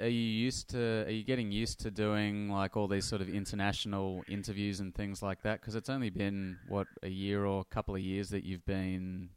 are 0.00 0.06
you 0.08 0.20
used 0.20 0.70
to? 0.70 1.04
Are 1.06 1.10
you 1.10 1.24
getting 1.24 1.50
used 1.50 1.80
to 1.80 1.90
doing 1.90 2.48
like 2.50 2.76
all 2.76 2.86
these 2.88 3.04
sort 3.04 3.20
of 3.20 3.28
international 3.28 4.22
interviews 4.28 4.80
and 4.80 4.94
things 4.94 5.22
like 5.22 5.42
that? 5.42 5.60
Because 5.60 5.74
it's 5.74 5.88
only 5.90 6.10
been 6.10 6.58
what 6.68 6.86
a 7.02 7.08
year 7.08 7.44
or 7.44 7.60
a 7.60 7.74
couple 7.74 7.94
of 7.94 8.00
years 8.00 8.30
that 8.30 8.44
you've 8.44 8.64
been 8.64 9.30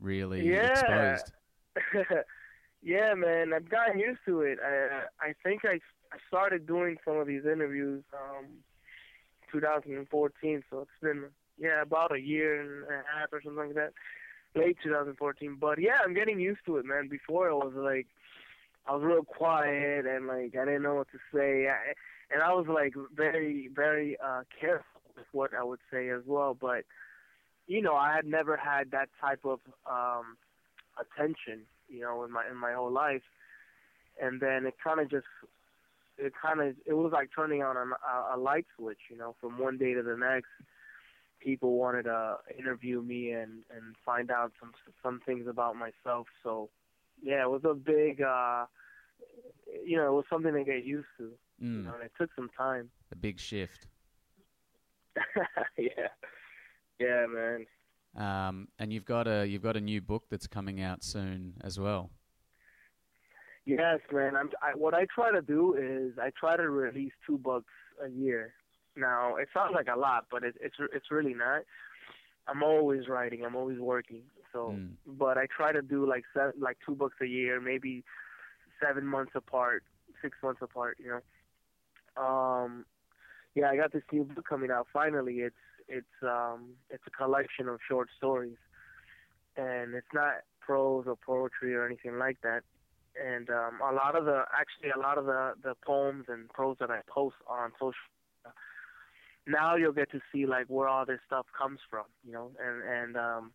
really 0.00 0.46
Yeah. 0.46 0.66
exposed. 0.66 1.32
yeah, 2.82 3.14
man, 3.14 3.52
I've 3.52 3.68
gotten 3.68 3.98
used 3.98 4.20
to 4.26 4.42
it. 4.42 4.58
I 4.64 5.04
I 5.20 5.34
think 5.44 5.64
I 5.64 5.80
I 6.12 6.18
started 6.28 6.66
doing 6.66 6.96
some 7.04 7.18
of 7.18 7.26
these 7.26 7.44
interviews 7.44 8.02
um 8.14 8.46
2014, 9.52 10.62
so 10.70 10.80
it's 10.82 10.90
been 11.02 11.24
yeah 11.58 11.82
about 11.82 12.14
a 12.14 12.20
year 12.20 12.60
and 12.60 12.84
a 12.84 13.02
half 13.18 13.32
or 13.32 13.42
something 13.42 13.66
like 13.66 13.74
that, 13.74 13.92
late 14.54 14.76
2014. 14.82 15.56
But 15.60 15.80
yeah, 15.80 15.98
I'm 16.04 16.14
getting 16.14 16.40
used 16.40 16.60
to 16.66 16.76
it, 16.78 16.84
man. 16.86 17.08
Before 17.08 17.48
it 17.48 17.54
was 17.54 17.72
like 17.74 18.06
I 18.88 18.92
was 18.92 19.02
real 19.04 19.24
quiet 19.24 20.06
and 20.06 20.26
like 20.26 20.56
I 20.56 20.64
didn't 20.64 20.82
know 20.82 20.94
what 20.94 21.08
to 21.12 21.18
say, 21.34 21.68
I, 21.68 21.92
and 22.32 22.42
I 22.42 22.52
was 22.52 22.66
like 22.68 22.94
very 23.14 23.68
very 23.74 24.16
uh 24.24 24.42
careful 24.60 25.02
with 25.16 25.26
what 25.32 25.50
I 25.54 25.62
would 25.62 25.80
say 25.92 26.08
as 26.10 26.22
well. 26.26 26.56
But 26.58 26.84
you 27.66 27.82
know, 27.82 27.94
I 27.94 28.14
had 28.14 28.24
never 28.24 28.56
had 28.56 28.90
that 28.92 29.08
type 29.20 29.40
of 29.44 29.60
um 29.90 30.36
attention, 30.98 31.66
you 31.88 32.00
know, 32.00 32.24
in 32.24 32.32
my 32.32 32.44
in 32.50 32.56
my 32.56 32.72
whole 32.72 32.92
life. 32.92 33.22
And 34.20 34.40
then 34.40 34.66
it 34.66 34.74
kind 34.82 35.00
of 35.00 35.10
just 35.10 35.26
it 36.18 36.32
kind 36.40 36.60
of 36.60 36.74
it 36.86 36.94
was 36.94 37.12
like 37.12 37.30
turning 37.34 37.62
on 37.62 37.76
a, 37.76 38.34
a 38.34 38.36
light 38.36 38.66
switch, 38.76 38.98
you 39.10 39.16
know, 39.16 39.34
from 39.40 39.58
one 39.58 39.78
day 39.78 39.94
to 39.94 40.02
the 40.02 40.16
next. 40.16 40.48
People 41.40 41.78
wanted 41.78 42.04
to 42.04 42.38
interview 42.58 43.00
me 43.00 43.30
and 43.30 43.62
and 43.74 43.94
find 44.04 44.30
out 44.30 44.52
some 44.58 44.72
some 45.02 45.20
things 45.24 45.46
about 45.46 45.76
myself. 45.76 46.26
So, 46.42 46.68
yeah, 47.22 47.42
it 47.42 47.50
was 47.50 47.62
a 47.64 47.74
big, 47.74 48.22
uh 48.22 48.66
you 49.84 49.96
know, 49.96 50.08
it 50.08 50.12
was 50.12 50.24
something 50.30 50.52
to 50.54 50.64
get 50.64 50.84
used 50.84 51.06
to. 51.18 51.32
You 51.60 51.68
Mm, 51.68 51.84
know, 51.84 51.94
and 51.94 52.04
it 52.04 52.12
took 52.16 52.30
some 52.36 52.48
time. 52.56 52.90
a 53.12 53.16
big 53.16 53.38
shift. 53.40 53.88
yeah, 55.76 56.08
yeah, 57.00 57.26
man. 57.26 57.66
Um, 58.16 58.68
and 58.78 58.92
you've 58.92 59.04
got 59.04 59.26
a 59.26 59.44
you've 59.46 59.62
got 59.62 59.76
a 59.76 59.80
new 59.80 60.00
book 60.00 60.24
that's 60.30 60.46
coming 60.46 60.80
out 60.80 61.02
soon 61.02 61.54
as 61.62 61.78
well. 61.78 62.10
Yes, 63.66 63.98
man. 64.12 64.34
I'm. 64.36 64.50
I, 64.62 64.74
what 64.74 64.94
I 64.94 65.06
try 65.14 65.30
to 65.30 65.42
do 65.42 65.74
is 65.74 66.18
I 66.18 66.30
try 66.38 66.56
to 66.56 66.70
release 66.70 67.12
two 67.26 67.36
books 67.38 67.72
a 68.04 68.08
year. 68.08 68.54
Now 68.96 69.36
it 69.36 69.48
sounds 69.52 69.72
like 69.74 69.88
a 69.94 69.98
lot, 69.98 70.26
but 70.30 70.42
it, 70.42 70.54
it's 70.60 70.76
it's 70.92 71.10
really 71.10 71.34
not. 71.34 71.62
I'm 72.48 72.62
always 72.62 73.08
writing. 73.08 73.44
I'm 73.44 73.56
always 73.56 73.78
working. 73.78 74.22
So, 74.52 74.72
Mm. 74.72 74.96
but 75.06 75.36
I 75.36 75.46
try 75.46 75.72
to 75.72 75.82
do 75.82 76.06
like 76.06 76.24
seven, 76.34 76.54
like 76.58 76.78
two 76.84 76.94
books 76.94 77.16
a 77.20 77.26
year, 77.26 77.60
maybe 77.60 78.04
seven 78.80 79.04
months 79.06 79.32
apart, 79.34 79.84
six 80.22 80.36
months 80.42 80.62
apart. 80.62 80.98
You 80.98 81.20
know. 82.16 82.22
Um, 82.22 82.86
yeah, 83.54 83.70
I 83.70 83.76
got 83.76 83.92
this 83.92 84.02
new 84.10 84.24
book 84.24 84.46
coming 84.48 84.70
out. 84.70 84.88
Finally, 84.92 85.40
it's 85.40 85.56
it's 85.88 86.22
um 86.22 86.74
it's 86.90 87.04
a 87.06 87.10
collection 87.10 87.68
of 87.68 87.80
short 87.86 88.08
stories, 88.16 88.58
and 89.56 89.94
it's 89.94 90.12
not 90.14 90.42
prose 90.60 91.06
or 91.06 91.16
poetry 91.16 91.74
or 91.74 91.86
anything 91.86 92.18
like 92.18 92.40
that 92.42 92.62
and 93.16 93.50
um, 93.50 93.80
a 93.80 93.92
lot 93.92 94.16
of 94.16 94.24
the 94.24 94.44
actually 94.58 94.90
a 94.90 94.98
lot 94.98 95.18
of 95.18 95.26
the 95.26 95.54
the 95.62 95.74
poems 95.84 96.26
and 96.28 96.48
prose 96.50 96.76
that 96.80 96.90
I 96.90 97.00
post 97.08 97.36
on 97.46 97.72
social 97.72 97.94
now 99.48 99.76
you'll 99.76 99.92
get 99.92 100.10
to 100.12 100.20
see 100.32 100.46
like 100.46 100.66
where 100.66 100.88
all 100.88 101.06
this 101.06 101.20
stuff 101.26 101.46
comes 101.58 101.80
from, 101.90 102.04
you 102.24 102.32
know, 102.32 102.50
and 102.64 102.82
and 102.82 103.16
um, 103.16 103.52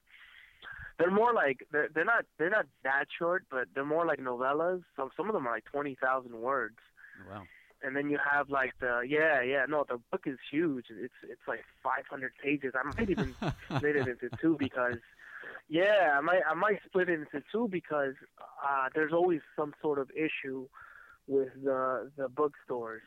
they're 1.00 1.12
more 1.12 1.34
like 1.34 1.66
they're 1.72 1.90
they're 1.94 2.06
not 2.06 2.26
they're 2.38 2.50
not 2.50 2.66
that 2.84 3.06
short, 3.18 3.46
but 3.52 3.66
they're 3.74 3.86
more 3.86 4.06
like 4.06 4.20
novellas. 4.20 4.82
Some 4.96 5.10
some 5.16 5.28
of 5.30 5.34
them 5.34 5.48
are 5.48 5.54
like 5.54 5.66
twenty 5.66 5.96
thousand 6.02 6.36
words, 6.42 6.78
Wow. 7.30 7.44
and 7.84 7.96
then 7.96 8.10
you 8.10 8.18
have 8.32 8.50
like 8.50 8.74
the 8.80 9.02
yeah 9.08 9.42
yeah 9.42 9.66
no 9.68 9.86
the 9.88 10.00
book 10.12 10.24
is 10.26 10.38
huge. 10.52 10.86
It's 10.90 11.14
it's 11.24 11.48
like 11.48 11.64
five 11.84 12.06
hundred 12.10 12.34
pages. 12.44 12.74
I 12.76 12.84
might 12.98 13.10
even 13.10 13.36
split 13.76 13.96
it 13.96 14.08
into 14.08 14.30
two 14.42 14.56
because 14.60 14.98
yeah, 15.70 16.16
I 16.18 16.22
might 16.22 16.42
I 16.50 16.54
might 16.54 16.80
split 16.86 17.10
it 17.10 17.20
into 17.20 17.44
two 17.52 17.68
because 17.72 18.16
uh 18.66 18.90
there's 18.94 19.14
always 19.14 19.42
some 19.56 19.74
sort 19.82 20.00
of 20.00 20.10
issue 20.12 20.68
with 21.28 21.50
the 21.64 22.12
the 22.18 22.28
bookstores 22.30 23.02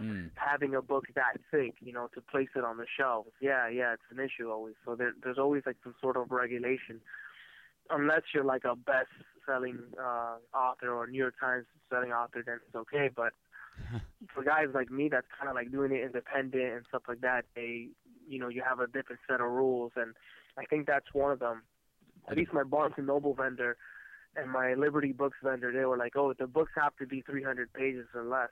Mm. 0.00 0.30
having 0.34 0.74
a 0.74 0.82
book 0.82 1.04
that 1.14 1.38
thick, 1.50 1.74
you 1.80 1.92
know, 1.92 2.08
to 2.14 2.20
place 2.20 2.48
it 2.56 2.64
on 2.64 2.76
the 2.76 2.86
shelves. 2.98 3.30
Yeah, 3.40 3.68
yeah, 3.68 3.94
it's 3.94 4.02
an 4.10 4.18
issue 4.18 4.50
always. 4.50 4.74
So 4.84 4.94
there 4.94 5.12
there's 5.22 5.38
always 5.38 5.62
like 5.66 5.76
some 5.82 5.94
sort 6.00 6.16
of 6.16 6.30
regulation. 6.30 7.00
Unless 7.90 8.22
you're 8.32 8.44
like 8.44 8.64
a 8.64 8.76
best 8.76 9.12
selling 9.46 9.78
uh 10.00 10.36
author 10.56 10.90
or 10.90 11.06
New 11.06 11.18
York 11.18 11.34
Times 11.38 11.66
selling 11.90 12.12
author 12.12 12.42
then 12.44 12.58
it's 12.66 12.74
okay. 12.74 13.10
But 13.14 13.32
for 14.34 14.42
guys 14.42 14.68
like 14.74 14.90
me 14.90 15.08
that's 15.08 15.26
kinda 15.38 15.54
like 15.54 15.70
doing 15.70 15.92
it 15.92 16.04
independent 16.04 16.72
and 16.72 16.84
stuff 16.88 17.02
like 17.08 17.20
that, 17.20 17.44
they 17.54 17.88
you 18.26 18.38
know, 18.38 18.48
you 18.48 18.62
have 18.66 18.80
a 18.80 18.86
different 18.86 19.20
set 19.28 19.40
of 19.40 19.50
rules 19.50 19.92
and 19.96 20.14
I 20.56 20.64
think 20.64 20.86
that's 20.86 21.12
one 21.12 21.32
of 21.32 21.40
them. 21.40 21.62
At 22.28 22.38
least 22.38 22.54
my 22.54 22.62
Barnes 22.62 22.94
and 22.96 23.06
Noble 23.06 23.34
vendor 23.34 23.76
and 24.36 24.50
my 24.50 24.74
Liberty 24.74 25.12
Books 25.12 25.36
vendor, 25.42 25.72
they 25.72 25.84
were 25.84 25.96
like, 25.96 26.16
"Oh, 26.16 26.32
the 26.32 26.46
books 26.46 26.72
have 26.76 26.96
to 26.96 27.06
be 27.06 27.20
300 27.22 27.72
pages 27.72 28.08
or 28.14 28.24
less." 28.24 28.50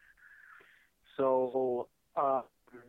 So, 1.17 1.89
uh, 2.17 2.43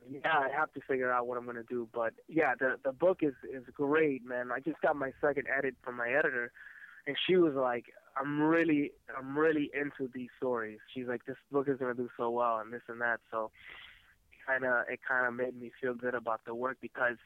yeah, 0.10 0.38
I 0.38 0.50
have 0.56 0.72
to 0.74 0.82
figure 0.88 1.12
out 1.12 1.28
what 1.28 1.38
I'm 1.38 1.46
gonna 1.46 1.64
do. 1.64 1.88
But 1.94 2.14
yeah, 2.28 2.54
the 2.58 2.78
the 2.84 2.92
book 2.92 3.20
is 3.22 3.34
is 3.44 3.64
great, 3.74 4.26
man. 4.26 4.52
I 4.52 4.60
just 4.60 4.82
got 4.82 4.96
my 4.96 5.12
second 5.22 5.48
edit 5.56 5.76
from 5.84 5.98
my 5.98 6.10
editor, 6.10 6.52
and 7.08 7.18
she 7.28 7.36
was 7.38 7.54
like, 7.54 7.86
"I'm 8.16 8.42
really, 8.42 8.92
I'm 9.18 9.38
really 9.38 9.70
into 9.74 10.12
these 10.14 10.30
stories." 10.38 10.80
She's 10.94 11.08
like, 11.08 11.26
"This 11.26 11.38
book 11.52 11.68
is 11.68 11.78
gonna 11.78 11.94
do 11.94 12.10
so 12.18 12.30
well, 12.30 12.60
and 12.60 12.72
this 12.72 12.82
and 12.88 13.02
that." 13.02 13.20
So, 13.32 13.52
kind 14.48 14.64
of, 14.66 14.86
it 14.90 15.00
kind 15.08 15.28
of 15.28 15.34
made 15.34 15.60
me 15.60 15.72
feel 15.82 15.94
good 15.94 16.16
about 16.16 16.42
the 16.46 16.56
work 16.56 16.78
because 16.82 17.18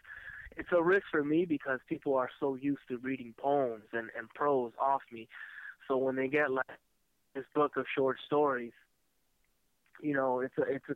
it's 0.56 0.69
a 0.72 0.81
risk 0.81 1.06
for 1.12 1.24
me 1.24 1.46
because 1.46 1.80
people 1.88 2.16
are 2.16 2.30
so 2.40 2.56
used 2.56 2.81
to 2.90 2.97
reading 2.97 3.34
poems 3.38 3.86
and 3.94 4.09
and 4.18 4.30
prose 4.30 4.72
off 4.80 5.02
me. 5.12 5.28
So 5.88 5.97
when 5.97 6.16
they 6.16 6.28
get 6.28 6.52
like 6.52 6.66
this 7.36 7.46
book 7.53 7.78
of 7.78 7.86
short 7.96 8.18
stories, 8.25 8.74
you 10.02 10.13
know, 10.13 10.40
it's 10.41 10.58
a 10.58 10.63
it's 10.63 10.90
a 10.90 10.96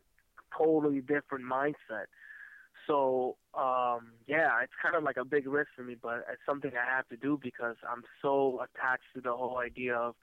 totally 0.57 1.01
different 1.01 1.45
mindset. 1.45 2.07
So 2.87 3.37
um 3.53 4.13
yeah, 4.27 4.61
it's 4.63 4.73
kind 4.81 4.95
of 4.95 5.03
like 5.03 5.17
a 5.17 5.25
big 5.25 5.47
risk 5.47 5.69
for 5.75 5.83
me, 5.83 5.95
but 6.01 6.25
it's 6.31 6.41
something 6.45 6.71
I 6.71 6.95
have 6.95 7.07
to 7.09 7.17
do 7.17 7.39
because 7.41 7.75
I'm 7.89 8.03
so 8.21 8.61
attached 8.63 9.03
to 9.15 9.21
the 9.21 9.33
whole 9.33 9.57
idea 9.57 9.95
of 9.95 10.15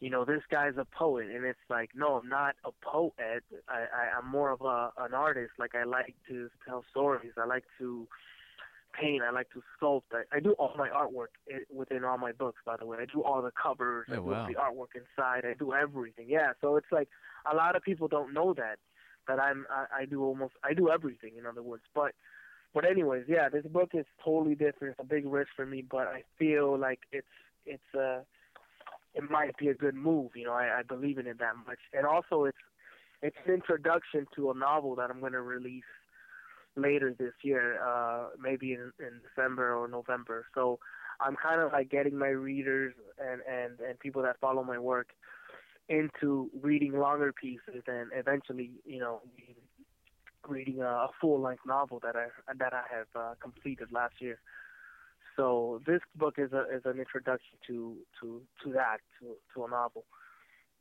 you 0.00 0.08
know, 0.08 0.24
this 0.24 0.42
guy's 0.50 0.78
a 0.78 0.86
poet, 0.86 1.26
and 1.30 1.44
it's 1.44 1.58
like, 1.68 1.90
no, 1.94 2.14
I'm 2.14 2.28
not 2.28 2.56
a 2.64 2.70
poet. 2.82 3.44
I, 3.68 3.80
I 3.80 4.18
I'm 4.18 4.26
more 4.30 4.50
of 4.50 4.62
a 4.62 4.90
an 4.98 5.12
artist. 5.12 5.52
Like 5.58 5.74
I 5.74 5.84
like 5.84 6.14
to 6.28 6.48
tell 6.66 6.84
stories. 6.90 7.32
I 7.36 7.44
like 7.44 7.64
to 7.78 8.08
paint. 8.92 9.22
I 9.22 9.30
like 9.30 9.50
to 9.50 9.62
sculpt. 9.80 10.02
I, 10.12 10.36
I 10.36 10.40
do 10.40 10.52
all 10.52 10.72
my 10.76 10.88
artwork 10.88 11.32
i 11.48 11.58
within 11.72 12.04
all 12.04 12.18
my 12.18 12.32
books. 12.32 12.60
By 12.64 12.76
the 12.76 12.86
way, 12.86 12.98
I 13.00 13.06
do 13.12 13.22
all 13.22 13.42
the 13.42 13.52
covers. 13.60 14.06
I 14.10 14.16
Oh, 14.16 14.22
do 14.22 14.30
wow. 14.30 14.46
the 14.46 14.54
artwork 14.54 14.94
inside. 14.94 15.44
I 15.44 15.54
do 15.58 15.72
everything. 15.72 16.26
Yeah. 16.28 16.52
So 16.60 16.76
it's 16.76 16.90
like 16.92 17.08
a 17.50 17.54
lot 17.54 17.76
of 17.76 17.82
people 17.82 18.08
don't 18.08 18.32
know 18.32 18.54
that 18.54 18.78
that 19.28 19.38
I'm 19.40 19.66
I, 19.70 20.02
I 20.02 20.04
do 20.06 20.22
almost 20.24 20.54
I 20.64 20.74
do 20.74 20.90
everything. 20.90 21.32
In 21.38 21.46
other 21.46 21.62
words, 21.62 21.84
but 21.94 22.12
but 22.74 22.84
anyways, 22.84 23.24
yeah, 23.28 23.48
this 23.48 23.64
book 23.66 23.90
is 23.94 24.06
totally 24.24 24.54
different. 24.54 24.92
It's 24.92 25.00
a 25.00 25.04
big 25.04 25.26
risk 25.26 25.50
for 25.56 25.66
me, 25.66 25.82
but 25.88 26.06
I 26.06 26.22
feel 26.38 26.78
like 26.78 27.00
it's 27.12 27.26
it's 27.66 27.94
uh 27.94 28.20
it 29.14 29.28
might 29.28 29.56
be 29.58 29.68
a 29.68 29.74
good 29.74 29.94
move. 29.94 30.30
You 30.36 30.44
know, 30.46 30.52
I, 30.52 30.78
I 30.78 30.82
believe 30.82 31.18
in 31.18 31.26
it 31.26 31.38
that 31.40 31.54
much, 31.66 31.78
and 31.92 32.06
also 32.06 32.44
it's 32.44 32.58
it's 33.22 33.36
an 33.46 33.52
introduction 33.52 34.26
to 34.36 34.50
a 34.50 34.54
novel 34.54 34.94
that 34.96 35.10
I'm 35.10 35.20
going 35.20 35.32
to 35.32 35.42
release 35.42 35.84
later 36.76 37.14
this 37.18 37.32
year, 37.42 37.82
uh, 37.82 38.28
maybe 38.40 38.72
in, 38.72 38.92
in 38.98 39.20
December 39.28 39.74
or 39.74 39.88
November. 39.88 40.46
So 40.54 40.78
I'm 41.20 41.36
kind 41.36 41.60
of 41.60 41.72
like 41.72 41.90
getting 41.90 42.16
my 42.16 42.28
readers 42.28 42.94
and 43.18 43.40
and 43.48 43.80
and 43.80 43.98
people 43.98 44.22
that 44.22 44.38
follow 44.40 44.62
my 44.62 44.78
work 44.78 45.08
into 45.88 46.48
reading 46.62 46.92
longer 46.98 47.32
pieces 47.32 47.82
and 47.86 48.10
eventually, 48.14 48.70
you 48.86 49.00
know, 49.00 49.20
reading 50.48 50.80
a, 50.80 51.08
full 51.20 51.40
length 51.40 51.62
novel 51.66 52.00
that 52.02 52.16
I 52.16 52.26
that 52.58 52.72
I 52.72 52.82
have 52.94 53.06
uh, 53.14 53.34
completed 53.42 53.88
last 53.92 54.14
year. 54.20 54.38
So 55.36 55.80
this 55.86 56.00
book 56.16 56.34
is 56.38 56.52
a 56.52 56.62
is 56.74 56.82
an 56.84 56.98
introduction 56.98 57.58
to 57.66 57.96
to 58.20 58.40
to 58.62 58.72
that 58.72 58.98
to 59.18 59.36
to 59.54 59.64
a 59.64 59.70
novel 59.70 60.04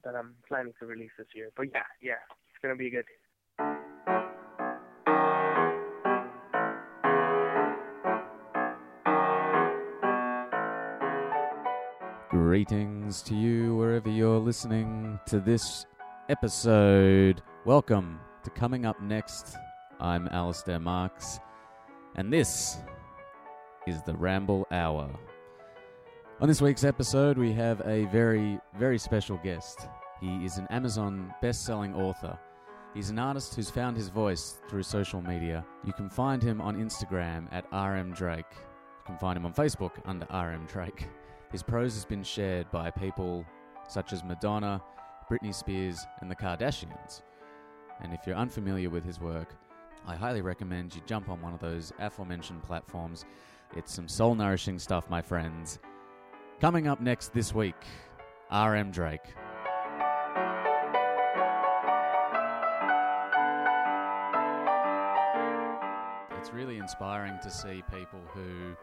that 0.04 0.16
I'm 0.16 0.36
planning 0.48 0.74
to 0.80 0.86
release 0.86 1.12
this 1.18 1.28
year. 1.36 1.50
But 1.58 1.68
yeah, 1.74 1.90
yeah, 2.02 2.22
it's 2.50 2.62
gonna 2.62 2.76
be 2.76 2.88
a 2.88 2.92
good. 2.92 3.06
Greetings 12.50 13.22
to 13.22 13.36
you 13.36 13.76
wherever 13.76 14.10
you're 14.10 14.40
listening 14.40 15.20
to 15.28 15.40
this 15.40 15.86
episode. 16.30 17.44
Welcome 17.64 18.20
to 18.44 18.50
Coming 18.50 18.88
Up 18.88 19.00
Next. 19.00 19.56
I'm 20.00 20.28
Alistair 20.30 20.80
Marks, 20.80 21.38
and 22.16 22.34
this 22.34 22.78
is 23.86 24.02
the 24.02 24.16
Ramble 24.16 24.66
Hour. 24.72 25.12
On 26.42 26.48
this 26.48 26.60
week's 26.60 26.84
episode, 26.84 27.38
we 27.38 27.54
have 27.54 27.84
a 27.86 28.06
very, 28.06 28.60
very 28.80 28.98
special 28.98 29.40
guest. 29.44 29.88
He 30.20 30.44
is 30.44 30.58
an 30.58 30.66
Amazon 30.72 31.32
best 31.44 31.68
selling 31.68 31.94
author. 31.94 32.36
He's 32.96 33.12
an 33.12 33.20
artist 33.20 33.54
who's 33.54 33.70
found 33.70 33.96
his 33.96 34.10
voice 34.10 34.58
through 34.68 34.82
social 34.82 35.22
media. 35.22 35.64
You 35.86 35.94
can 35.94 36.10
find 36.10 36.42
him 36.42 36.62
on 36.62 36.78
Instagram 36.78 37.46
at 37.52 37.70
rmdrake. 37.70 38.40
You 38.40 39.06
can 39.06 39.20
find 39.20 39.38
him 39.38 39.46
on 39.46 39.54
Facebook 39.54 39.92
under 40.06 40.26
RM 40.34 40.66
Drake. 40.66 41.08
His 41.52 41.64
prose 41.64 41.96
has 41.96 42.06
been 42.06 42.24
shared 42.24 42.70
by 42.70 42.92
people 42.92 43.44
such 43.88 44.14
as 44.14 44.24
Madonna, 44.24 44.84
Britney 45.32 45.54
Spears, 45.54 46.06
and 46.22 46.30
the 46.30 46.36
Kardashians. 46.36 47.24
And 48.02 48.14
if 48.14 48.28
you're 48.28 48.36
unfamiliar 48.36 48.92
with 48.92 49.04
his 49.04 49.20
work, 49.20 49.56
I 50.06 50.16
highly 50.16 50.42
recommend 50.42 50.94
you 50.94 51.02
jump 51.08 51.28
on 51.28 51.42
one 51.42 51.54
of 51.56 51.60
those 51.60 51.92
aforementioned 51.98 52.62
platforms. 52.62 53.26
It's 53.76 53.92
some 53.92 54.08
soul 54.08 54.36
nourishing 54.36 54.78
stuff, 54.78 55.10
my 55.10 55.24
friends. 55.24 55.80
Coming 56.62 56.88
up 56.88 57.02
next 57.02 57.34
this 57.34 57.54
week, 57.54 57.76
RM 58.52 58.92
Drake. 58.92 59.34
It's 66.38 66.54
really 66.54 66.78
inspiring 66.78 67.40
to 67.42 67.50
see 67.50 67.84
people 67.92 68.22
who 68.36 68.76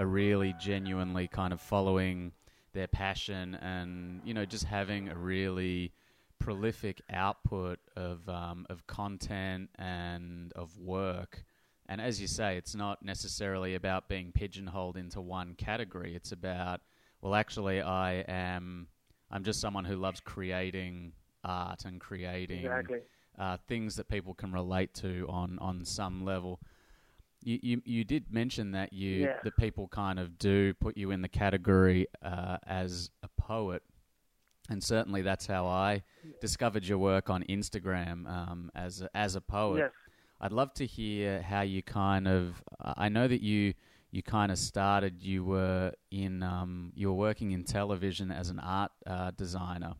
are 0.00 0.06
really 0.06 0.54
genuinely 0.58 1.28
kind 1.28 1.52
of 1.52 1.60
following 1.60 2.32
their 2.72 2.86
passion 2.86 3.54
and, 3.56 4.22
you 4.24 4.32
know, 4.32 4.46
just 4.46 4.64
having 4.64 5.08
a 5.10 5.14
really 5.14 5.92
prolific 6.38 7.02
output 7.10 7.78
of 7.96 8.26
um, 8.28 8.66
of 8.70 8.86
content 8.86 9.68
and 9.78 10.52
of 10.54 10.76
work. 10.78 11.44
And 11.86 12.00
as 12.00 12.20
you 12.20 12.26
say, 12.28 12.56
it's 12.56 12.74
not 12.74 13.04
necessarily 13.04 13.74
about 13.74 14.08
being 14.08 14.32
pigeonholed 14.32 14.96
into 14.96 15.20
one 15.20 15.54
category. 15.54 16.14
It's 16.14 16.32
about 16.32 16.80
well, 17.20 17.34
actually, 17.34 17.82
I 17.82 18.24
am 18.26 18.86
I'm 19.30 19.44
just 19.44 19.60
someone 19.60 19.84
who 19.84 19.96
loves 19.96 20.20
creating 20.20 21.12
art 21.44 21.84
and 21.84 22.00
creating 22.00 22.60
Exactly. 22.60 23.00
uh, 23.38 23.58
things 23.68 23.96
that 23.96 24.08
people 24.08 24.32
can 24.32 24.50
relate 24.52 24.94
to 24.94 25.26
on 25.28 25.58
on 25.58 25.84
some 25.84 26.24
level. 26.24 26.58
You, 27.42 27.58
you 27.62 27.82
you 27.84 28.04
did 28.04 28.32
mention 28.32 28.72
that 28.72 28.92
you 28.92 29.24
Yeah. 29.24 29.38
that 29.44 29.56
people 29.56 29.88
kind 29.88 30.18
of 30.18 30.38
do 30.38 30.74
put 30.74 30.96
you 30.96 31.10
in 31.10 31.22
the 31.22 31.28
category 31.28 32.06
uh, 32.22 32.58
as 32.66 33.10
a 33.22 33.28
poet, 33.28 33.82
and 34.68 34.82
certainly 34.84 35.22
that's 35.22 35.46
how 35.46 35.66
I 35.66 36.02
discovered 36.40 36.84
your 36.86 36.98
work 36.98 37.30
on 37.30 37.42
Instagram 37.44 38.28
um, 38.28 38.70
as 38.74 39.00
a, 39.02 39.08
as 39.16 39.36
a 39.36 39.40
poet. 39.40 39.78
Yes. 39.78 39.90
I'd 40.42 40.52
love 40.52 40.72
to 40.74 40.86
hear 40.86 41.42
how 41.42 41.62
you 41.62 41.82
kind 41.82 42.26
of. 42.28 42.62
I 42.78 43.08
know 43.08 43.26
that 43.28 43.42
you 43.42 43.74
you 44.10 44.22
kind 44.22 44.50
of 44.52 44.58
started. 44.58 45.22
You 45.22 45.44
were 45.44 45.92
in 46.10 46.42
um, 46.42 46.92
you 46.94 47.08
were 47.08 47.14
working 47.14 47.52
in 47.52 47.64
television 47.64 48.30
as 48.30 48.50
an 48.50 48.58
art 48.58 48.92
uh, 49.06 49.30
designer, 49.32 49.94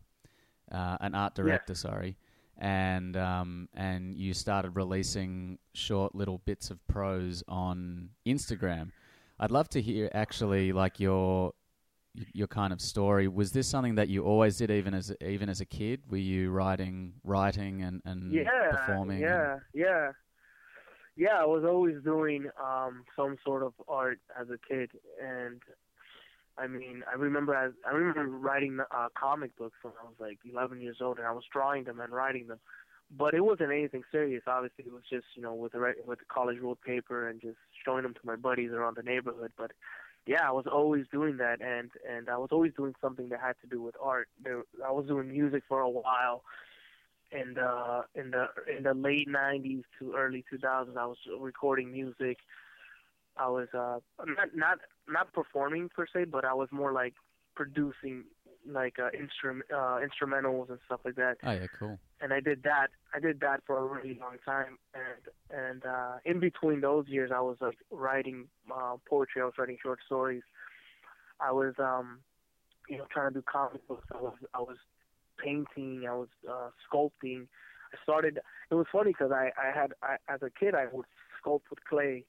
uh, 0.71 0.97
an 0.99 1.15
art 1.15 1.33
director. 1.35 1.73
Sorry, 1.75 2.17
and 2.61 3.17
um, 3.17 3.67
and 3.73 4.15
you 4.15 4.33
started 4.35 4.75
releasing 4.75 5.57
short 5.73 6.13
little 6.13 6.37
bits 6.45 6.69
of 6.69 6.79
prose 6.87 7.43
on 7.47 8.09
Instagram. 8.25 8.91
I'd 9.39 9.49
love 9.49 9.67
to 9.69 9.81
hear 9.81 10.09
actually 10.13 10.71
like 10.71 10.99
your 10.99 11.53
your 12.33 12.47
kind 12.47 12.71
of 12.71 12.79
story. 12.79 13.27
Was 13.27 13.51
this 13.51 13.67
something 13.67 13.95
that 13.95 14.09
you 14.09 14.23
always 14.23 14.57
did, 14.57 14.69
even 14.69 14.93
as 14.93 15.11
even 15.21 15.49
as 15.49 15.59
a 15.59 15.65
kid? 15.65 16.01
Were 16.07 16.17
you 16.17 16.51
writing, 16.51 17.13
writing, 17.23 17.81
and 17.81 17.99
and 18.05 18.31
yeah, 18.31 18.69
performing? 18.69 19.19
Yeah, 19.19 19.57
yeah, 19.73 20.11
yeah. 21.15 21.39
I 21.41 21.45
was 21.45 21.63
always 21.65 21.95
doing 22.03 22.47
um 22.63 23.05
some 23.15 23.37
sort 23.43 23.63
of 23.63 23.73
art 23.87 24.19
as 24.39 24.49
a 24.51 24.59
kid, 24.71 24.91
and 25.19 25.63
I 26.61 26.67
mean, 26.67 27.03
I 27.11 27.15
remember 27.15 27.55
as 27.55 27.73
I 27.85 27.91
remember 27.91 28.25
writing 28.27 28.79
uh, 28.79 29.07
comic 29.15 29.55
books 29.57 29.77
when 29.81 29.93
I 30.01 30.05
was 30.05 30.15
like 30.19 30.39
11 30.49 30.81
years 30.81 30.97
old, 31.01 31.17
and 31.17 31.27
I 31.27 31.31
was 31.31 31.43
drawing 31.51 31.85
them 31.85 31.99
and 31.99 32.13
writing 32.13 32.47
them. 32.47 32.59
But 33.17 33.33
it 33.33 33.41
wasn't 33.41 33.71
anything 33.71 34.03
serious. 34.11 34.43
Obviously, 34.47 34.85
it 34.85 34.93
was 34.93 35.03
just 35.09 35.25
you 35.35 35.41
know 35.41 35.53
with 35.53 35.71
the 35.73 35.93
with 36.05 36.19
the 36.19 36.25
college 36.25 36.59
ruled 36.59 36.81
paper 36.81 37.27
and 37.27 37.41
just 37.41 37.57
showing 37.83 38.03
them 38.03 38.13
to 38.13 38.19
my 38.23 38.35
buddies 38.35 38.71
around 38.71 38.95
the 38.95 39.03
neighborhood. 39.03 39.51
But 39.57 39.71
yeah, 40.25 40.47
I 40.47 40.51
was 40.51 40.65
always 40.71 41.05
doing 41.11 41.37
that, 41.37 41.61
and 41.61 41.91
and 42.09 42.29
I 42.29 42.37
was 42.37 42.49
always 42.51 42.73
doing 42.77 42.93
something 43.01 43.29
that 43.29 43.41
had 43.41 43.55
to 43.61 43.67
do 43.67 43.81
with 43.81 43.95
art. 44.01 44.29
There, 44.43 44.63
I 44.85 44.91
was 44.91 45.07
doing 45.07 45.29
music 45.31 45.63
for 45.67 45.81
a 45.81 45.89
while 45.89 46.43
and 47.31 47.55
the 47.55 48.03
in 48.15 48.31
the 48.31 48.47
in 48.75 48.83
the 48.83 48.93
late 48.93 49.27
'90s 49.27 49.83
to 49.99 50.13
early 50.15 50.43
2000s. 50.51 50.97
I 50.97 51.05
was 51.05 51.17
recording 51.39 51.91
music. 51.91 52.37
I 53.37 53.47
was 53.47 53.67
uh 53.73 53.99
not 54.25 54.49
not 54.55 54.77
not 55.07 55.33
performing 55.33 55.89
per 55.89 56.05
se, 56.05 56.25
but 56.25 56.45
I 56.45 56.53
was 56.53 56.69
more 56.71 56.91
like 56.91 57.13
producing 57.55 58.25
like 58.69 58.97
uh, 58.99 59.09
instrument 59.17 59.65
uh, 59.73 59.99
instrumentals 59.99 60.69
and 60.69 60.79
stuff 60.85 61.01
like 61.05 61.15
that. 61.15 61.37
Oh 61.43 61.51
yeah, 61.51 61.67
cool. 61.79 61.99
And 62.21 62.33
I 62.33 62.39
did 62.39 62.63
that. 62.63 62.87
I 63.13 63.19
did 63.19 63.39
that 63.39 63.61
for 63.65 63.77
a 63.77 63.85
really 63.85 64.19
long 64.19 64.37
time, 64.45 64.77
and 64.93 65.59
and 65.59 65.85
uh, 65.85 66.17
in 66.25 66.39
between 66.39 66.81
those 66.81 67.07
years, 67.07 67.31
I 67.33 67.41
was 67.41 67.57
like 67.61 67.77
writing 67.89 68.47
uh, 68.73 68.97
poetry. 69.09 69.41
I 69.41 69.45
was 69.45 69.53
writing 69.57 69.77
short 69.81 69.99
stories. 70.05 70.43
I 71.39 71.51
was 71.51 71.73
um 71.79 72.19
you 72.87 72.97
know 72.97 73.05
trying 73.11 73.29
to 73.29 73.39
do 73.39 73.43
comic 73.51 73.87
books. 73.87 74.07
I 74.13 74.21
was 74.21 74.35
I 74.53 74.59
was 74.59 74.77
painting. 75.43 76.05
I 76.07 76.13
was 76.13 76.29
uh, 76.49 76.69
sculpting. 76.87 77.47
I 77.93 77.97
started. 78.03 78.39
It 78.69 78.75
was 78.75 78.85
funny 78.91 79.11
because 79.11 79.31
I 79.31 79.51
I 79.57 79.77
had 79.77 79.93
I, 80.03 80.17
as 80.31 80.41
a 80.41 80.49
kid 80.49 80.75
I 80.75 80.85
would 80.91 81.05
sculpt 81.43 81.69
with 81.69 81.83
clay 81.89 82.25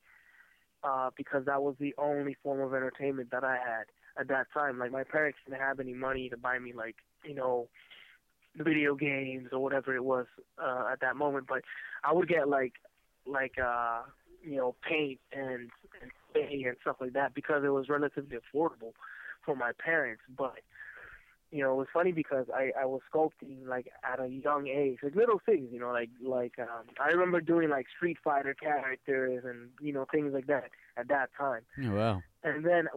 uh, 0.84 1.10
because 1.16 1.44
that 1.46 1.62
was 1.62 1.74
the 1.78 1.94
only 1.98 2.36
form 2.42 2.60
of 2.60 2.74
entertainment 2.74 3.30
that 3.30 3.44
I 3.44 3.54
had 3.54 3.84
at 4.18 4.28
that 4.28 4.46
time. 4.52 4.78
Like 4.78 4.92
my 4.92 5.04
parents 5.04 5.38
didn't 5.44 5.60
have 5.60 5.80
any 5.80 5.94
money 5.94 6.28
to 6.28 6.36
buy 6.36 6.58
me 6.58 6.72
like 6.72 6.96
you 7.24 7.34
know 7.34 7.68
video 8.56 8.94
games 8.94 9.48
or 9.52 9.60
whatever 9.60 9.94
it 9.94 10.04
was 10.04 10.26
uh, 10.62 10.88
at 10.92 11.00
that 11.00 11.16
moment, 11.16 11.46
but 11.48 11.62
I 12.04 12.12
would 12.12 12.28
get 12.28 12.48
like 12.48 12.74
like 13.26 13.54
uh 13.62 14.02
you 14.44 14.56
know 14.56 14.74
paint 14.88 15.20
and 15.32 15.70
and 16.00 16.10
clay 16.32 16.64
and 16.66 16.76
stuff 16.82 16.96
like 17.00 17.12
that 17.12 17.34
because 17.34 17.62
it 17.64 17.68
was 17.68 17.88
relatively 17.88 18.36
affordable 18.36 18.92
for 19.44 19.54
my 19.54 19.72
parents. 19.84 20.22
But 20.36 20.58
you 21.52 21.62
know, 21.62 21.72
it 21.72 21.76
was 21.76 21.86
funny 21.92 22.12
because 22.12 22.46
I 22.52 22.72
I 22.80 22.86
was 22.86 23.02
sculpting 23.12 23.66
like 23.66 23.92
at 24.10 24.18
a 24.18 24.26
young 24.26 24.68
age, 24.68 24.98
like 25.02 25.14
little 25.14 25.40
things, 25.44 25.68
you 25.70 25.78
know, 25.78 25.92
like 25.92 26.08
like 26.24 26.54
um 26.58 26.86
I 26.98 27.10
remember 27.10 27.42
doing 27.42 27.68
like 27.68 27.86
Street 27.94 28.16
Fighter 28.24 28.54
characters 28.54 29.44
and 29.44 29.68
you 29.80 29.92
know 29.92 30.06
things 30.10 30.32
like 30.32 30.46
that 30.46 30.70
at 30.96 31.08
that 31.08 31.28
time. 31.38 31.60
Oh 31.84 31.92
wow. 31.92 32.22
And 32.42 32.64
then 32.64 32.88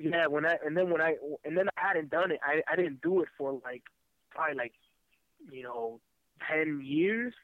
yeah, 0.00 0.26
when 0.26 0.46
I 0.46 0.56
and 0.64 0.74
then 0.74 0.88
when 0.88 1.02
I 1.02 1.16
and 1.44 1.56
then 1.56 1.68
I 1.76 1.88
hadn't 1.88 2.08
done 2.10 2.32
it, 2.32 2.40
I 2.42 2.62
I 2.72 2.76
didn't 2.76 3.02
do 3.02 3.20
it 3.20 3.28
for 3.36 3.60
like 3.62 3.82
probably 4.30 4.56
like 4.56 4.72
you 5.52 5.62
know 5.62 6.00
ten 6.50 6.80
years. 6.82 7.34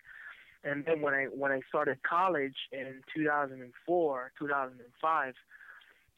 And 0.64 0.86
then 0.86 1.02
when 1.02 1.12
I 1.12 1.24
when 1.24 1.52
I 1.52 1.60
started 1.68 1.98
college 2.08 2.56
in 2.72 3.02
2004, 3.14 4.32
2005, 4.38 5.34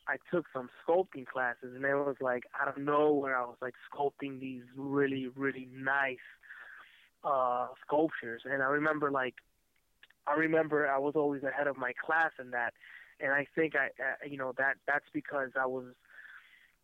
I 0.08 0.16
took 0.32 0.46
some 0.52 0.68
sculpting 0.86 1.26
classes, 1.26 1.74
and 1.74 1.84
it 1.84 1.94
was 1.94 2.16
like 2.20 2.44
out 2.60 2.68
of 2.68 2.76
nowhere, 2.78 3.36
I 3.36 3.44
was 3.44 3.56
like 3.60 3.74
sculpting 3.92 4.40
these 4.40 4.62
really, 4.76 5.28
really 5.34 5.68
nice 5.72 6.18
uh 7.24 7.68
sculptures. 7.84 8.42
And 8.44 8.62
I 8.62 8.66
remember 8.66 9.10
like, 9.10 9.34
I 10.26 10.34
remember 10.34 10.88
I 10.88 10.98
was 10.98 11.14
always 11.16 11.42
ahead 11.42 11.66
of 11.66 11.76
my 11.76 11.92
class 12.04 12.32
in 12.38 12.50
that, 12.50 12.72
and 13.20 13.32
I 13.32 13.46
think 13.54 13.74
I, 13.74 13.86
uh, 13.86 14.28
you 14.28 14.36
know, 14.36 14.52
that 14.58 14.74
that's 14.86 15.06
because 15.12 15.50
I 15.60 15.66
was, 15.66 15.86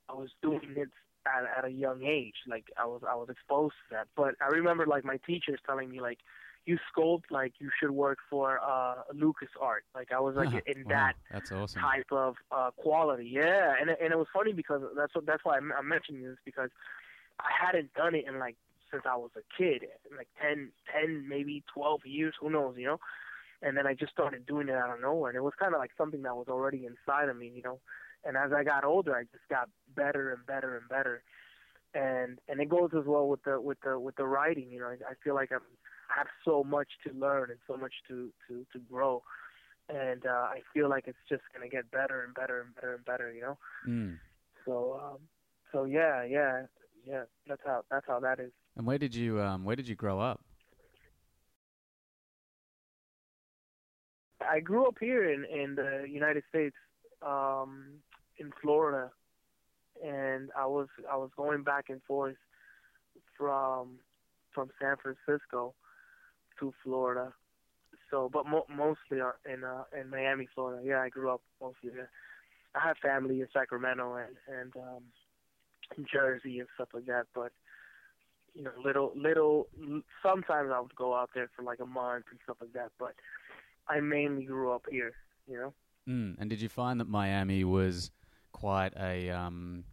I 0.09 0.15
was 0.15 0.31
doing 0.43 0.75
it 0.77 0.89
at 1.27 1.45
at 1.59 1.65
a 1.65 1.71
young 1.71 2.03
age. 2.03 2.35
Like 2.49 2.67
I 2.77 2.87
was 2.87 3.03
I 3.09 3.15
was 3.15 3.29
exposed 3.31 3.75
to 3.89 3.97
that. 3.97 4.09
But 4.17 4.35
I 4.41 4.49
remember 4.49 4.87
like 4.87 5.05
my 5.05 5.19
teachers 5.27 5.61
telling 5.67 5.91
me 5.91 6.01
like, 6.01 6.19
you 6.65 6.79
sculpt 6.95 7.25
like 7.31 7.55
you 7.59 7.71
should 7.81 7.91
work 7.91 8.19
for 8.31 8.61
uh 8.61 8.95
Lucas 9.15 9.49
Art. 9.61 9.85
Like 9.95 10.13
I 10.13 10.21
was 10.21 10.37
like 10.37 10.53
in 10.67 10.85
Wow, 10.85 10.91
that 10.91 11.15
That's 11.31 11.51
awesome. 11.53 11.83
type 11.83 12.07
of 12.13 12.37
uh, 12.51 12.71
quality. 12.77 13.29
Yeah, 13.33 13.75
and 13.81 13.91
and 13.91 14.13
it 14.13 14.19
was 14.19 14.29
funny 14.33 14.53
because 14.53 14.83
that's 14.97 15.15
what 15.15 15.27
that's 15.27 15.45
why 15.45 15.57
I'm, 15.57 15.73
I'm 15.77 15.89
mentioning 15.89 16.23
this 16.23 16.39
because 16.45 16.71
I 17.41 17.51
hadn't 17.65 17.93
done 17.95 18.15
it 18.15 18.27
in 18.29 18.39
like 18.39 18.57
since 18.91 19.05
I 19.07 19.17
was 19.17 19.31
a 19.37 19.43
kid, 19.57 19.87
like 20.17 20.29
ten, 20.41 20.71
ten, 20.93 21.27
maybe 21.29 21.65
twelve 21.73 22.03
years, 22.05 22.35
who 22.41 22.51
knows, 22.51 22.75
you 22.77 22.87
know. 22.87 23.01
And 23.63 23.77
then 23.77 23.87
I 23.87 23.95
just 23.95 24.13
started 24.13 24.45
doing 24.47 24.69
it 24.69 24.75
out 24.75 24.91
of 24.93 25.01
nowhere, 25.01 25.31
and 25.31 25.37
it 25.37 25.43
was 25.43 25.55
kind 25.59 25.75
of 25.75 25.79
like 25.81 25.93
something 25.97 26.23
that 26.23 26.37
was 26.37 26.49
already 26.49 26.85
inside 26.85 27.29
of 27.29 27.37
me, 27.37 27.51
you 27.55 27.63
know. 27.63 27.79
And 28.25 28.37
as 28.37 28.53
I 28.53 28.65
got 28.65 28.85
older, 28.85 29.17
I 29.17 29.23
just 29.23 29.49
got 29.49 29.69
better 29.97 30.33
and 30.33 30.45
better 30.47 30.77
and 30.77 30.89
better. 30.89 31.23
And 31.95 32.39
and 32.49 32.61
it 32.61 32.69
goes 32.69 32.91
as 32.97 33.05
well 33.07 33.29
with 33.29 33.43
the 33.45 33.61
with 33.61 33.79
the 33.83 33.99
with 33.99 34.17
the 34.17 34.27
writing, 34.27 34.71
you 34.71 34.81
know. 34.81 34.87
I, 34.87 34.95
I 35.11 35.15
feel 35.25 35.35
like 35.35 35.51
I'm 35.53 35.61
I 36.13 36.19
have 36.19 36.27
so 36.45 36.63
much 36.63 36.89
to 37.07 37.15
learn 37.15 37.51
and 37.51 37.59
so 37.67 37.77
much 37.77 37.93
to 38.09 38.31
to 38.49 38.67
to 38.73 38.79
grow 38.91 39.23
and 39.89 40.25
uh, 40.27 40.31
I 40.31 40.61
feel 40.73 40.89
like 40.89 41.05
it's 41.07 41.19
just 41.29 41.43
gonna 41.53 41.69
get 41.69 41.91
better 41.91 42.23
and 42.23 42.35
better 42.35 42.63
and 42.63 42.75
better 42.75 42.95
and 42.95 43.05
better, 43.05 43.33
you 43.33 43.43
know. 43.43 43.59
Mm. 43.87 44.19
So, 44.65 45.01
um, 45.03 45.19
so 45.73 45.85
yeah, 45.85 46.25
yeah, 46.25 46.63
yeah. 47.07 47.25
That's 47.49 47.61
how 47.65 47.83
that's 47.91 48.07
how 48.07 48.21
that 48.21 48.41
is. 48.41 48.53
And 48.77 48.87
where 48.87 48.99
did 48.99 49.15
you 49.15 49.41
um 49.41 49.65
where 49.65 49.77
did 49.77 49.89
you 49.89 49.95
grow 49.97 50.21
up? 50.21 50.41
I 54.49 54.61
grew 54.61 54.87
up 54.87 54.97
here 55.01 55.31
in 55.31 55.45
in 55.45 55.75
the 55.75 56.07
United 56.09 56.45
States, 56.49 56.77
um, 57.23 57.99
in 58.39 58.51
Florida, 58.61 59.11
and 60.05 60.51
I 60.57 60.67
was 60.67 60.89
I 61.11 61.17
was 61.17 61.31
going 61.37 61.63
back 61.63 61.87
and 61.89 62.03
forth 62.05 62.37
from 63.37 63.99
from 64.55 64.71
San 64.81 64.97
Francisco 64.97 65.75
to 66.63 66.73
Florida. 66.83 67.33
So, 68.11 68.31
but 68.33 68.47
mo- 68.47 68.67
mostly 68.69 69.19
in 69.53 69.65
uh, 69.65 69.85
in 69.99 70.09
Miami, 70.11 70.49
Florida. 70.55 70.83
Yeah, 70.85 71.01
I 71.01 71.09
grew 71.09 71.31
up 71.31 71.43
mostly 71.61 71.91
there. 71.91 72.11
I 72.75 72.87
have 72.87 72.97
family 72.99 73.41
in 73.41 73.49
Sacramento 73.53 74.15
and 74.17 74.37
and 74.49 74.77
um, 74.77 75.03
Jersey 76.13 76.61
and 76.61 76.69
stuff 76.75 76.89
like 76.95 77.07
that. 77.07 77.27
But 77.35 77.53
you 78.55 78.63
know, 78.63 78.71
little 78.83 79.13
little. 79.17 79.69
Sometimes 80.23 80.71
I 80.73 80.81
would 80.81 80.95
go 80.95 81.15
out 81.15 81.31
there 81.35 81.51
for 81.57 81.63
like 81.63 81.81
a 81.81 81.87
month 81.87 82.27
and 82.31 82.39
stuff 82.45 82.59
like 82.61 82.73
that. 82.75 82.93
But 82.99 83.15
I 83.89 84.01
mainly 84.01 84.45
grew 84.45 84.73
up 84.73 84.87
here. 84.91 85.13
You 85.49 85.57
know. 85.59 85.75
Mm. 86.09 86.37
And 86.39 86.51
did 86.51 86.61
you 86.61 86.69
find 86.69 87.01
that 87.01 87.09
Miami 87.09 87.65
was 87.65 88.11
quite 88.53 88.93
a 88.99 89.31
um, 89.31 89.85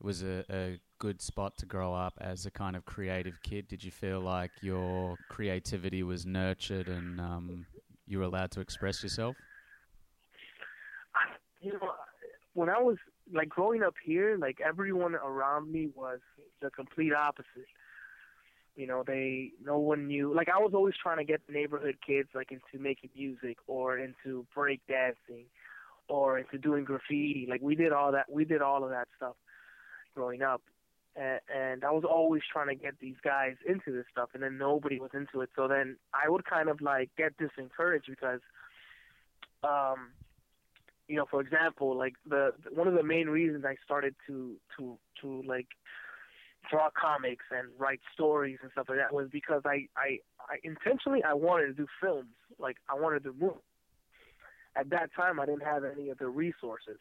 was 0.00 0.22
a, 0.22 0.44
a 0.50 0.78
good 0.98 1.20
spot 1.20 1.56
to 1.58 1.66
grow 1.66 1.94
up 1.94 2.14
as 2.20 2.46
a 2.46 2.50
kind 2.50 2.76
of 2.76 2.84
creative 2.84 3.42
kid? 3.42 3.68
Did 3.68 3.84
you 3.84 3.90
feel 3.90 4.20
like 4.20 4.50
your 4.60 5.16
creativity 5.28 6.02
was 6.02 6.26
nurtured 6.26 6.88
and 6.88 7.20
um, 7.20 7.66
you 8.06 8.18
were 8.18 8.24
allowed 8.24 8.50
to 8.52 8.60
express 8.60 9.02
yourself? 9.02 9.36
You 11.60 11.72
know, 11.72 11.92
when 12.54 12.68
I 12.68 12.80
was 12.80 12.96
like 13.32 13.48
growing 13.48 13.82
up 13.82 13.94
here, 14.04 14.36
like 14.38 14.58
everyone 14.64 15.14
around 15.14 15.70
me 15.70 15.88
was 15.94 16.20
the 16.60 16.70
complete 16.70 17.12
opposite. 17.12 17.68
You 18.76 18.86
know, 18.86 19.02
they 19.06 19.52
no 19.64 19.78
one 19.78 20.06
knew. 20.06 20.34
Like 20.34 20.48
I 20.48 20.58
was 20.58 20.72
always 20.74 20.94
trying 21.02 21.18
to 21.18 21.24
get 21.24 21.46
the 21.46 21.52
neighborhood 21.52 21.96
kids 22.06 22.28
like 22.34 22.52
into 22.52 22.82
making 22.82 23.10
music 23.16 23.56
or 23.66 23.98
into 23.98 24.46
break 24.54 24.80
dancing 24.86 25.46
or 26.08 26.38
into 26.38 26.58
doing 26.58 26.84
graffiti. 26.84 27.46
Like 27.48 27.62
we 27.62 27.74
did 27.74 27.92
all 27.92 28.12
that. 28.12 28.26
We 28.30 28.44
did 28.44 28.62
all 28.62 28.84
of 28.84 28.90
that 28.90 29.08
stuff 29.16 29.34
growing 30.14 30.42
up, 30.42 30.62
and, 31.16 31.84
I 31.84 31.90
was 31.90 32.04
always 32.04 32.42
trying 32.50 32.68
to 32.68 32.74
get 32.74 32.98
these 33.00 33.16
guys 33.22 33.54
into 33.66 33.92
this 33.92 34.04
stuff, 34.10 34.30
and 34.34 34.42
then 34.42 34.58
nobody 34.58 34.98
was 35.00 35.10
into 35.14 35.40
it. 35.40 35.50
So 35.56 35.68
then 35.68 35.96
I 36.12 36.28
would 36.28 36.44
kind 36.44 36.68
of 36.68 36.80
like 36.80 37.10
get 37.16 37.36
disencouraged 37.38 38.06
because, 38.08 38.40
um, 39.64 40.10
you 41.08 41.16
know, 41.16 41.26
for 41.30 41.40
example, 41.40 41.96
like 41.96 42.14
the 42.28 42.52
one 42.70 42.88
of 42.88 42.94
the 42.94 43.02
main 43.02 43.28
reasons 43.28 43.64
I 43.64 43.76
started 43.84 44.14
to 44.26 44.56
to 44.76 44.98
to 45.22 45.42
like 45.46 45.68
draw 46.70 46.88
comics 47.00 47.44
and 47.50 47.68
write 47.78 48.00
stories 48.12 48.58
and 48.62 48.70
stuff 48.72 48.86
like 48.88 48.98
that 48.98 49.14
was 49.14 49.28
because 49.30 49.62
I 49.64 49.86
I, 49.96 50.18
I 50.40 50.58
intentionally 50.64 51.22
I 51.22 51.34
wanted 51.34 51.66
to 51.66 51.74
do 51.74 51.86
films, 52.00 52.34
like 52.58 52.76
I 52.88 52.94
wanted 52.94 53.22
to 53.24 53.34
move. 53.38 53.62
At 54.74 54.90
that 54.90 55.10
time, 55.14 55.40
I 55.40 55.46
didn't 55.46 55.62
have 55.62 55.84
any 55.84 56.10
of 56.10 56.18
the 56.18 56.28
resources, 56.28 56.98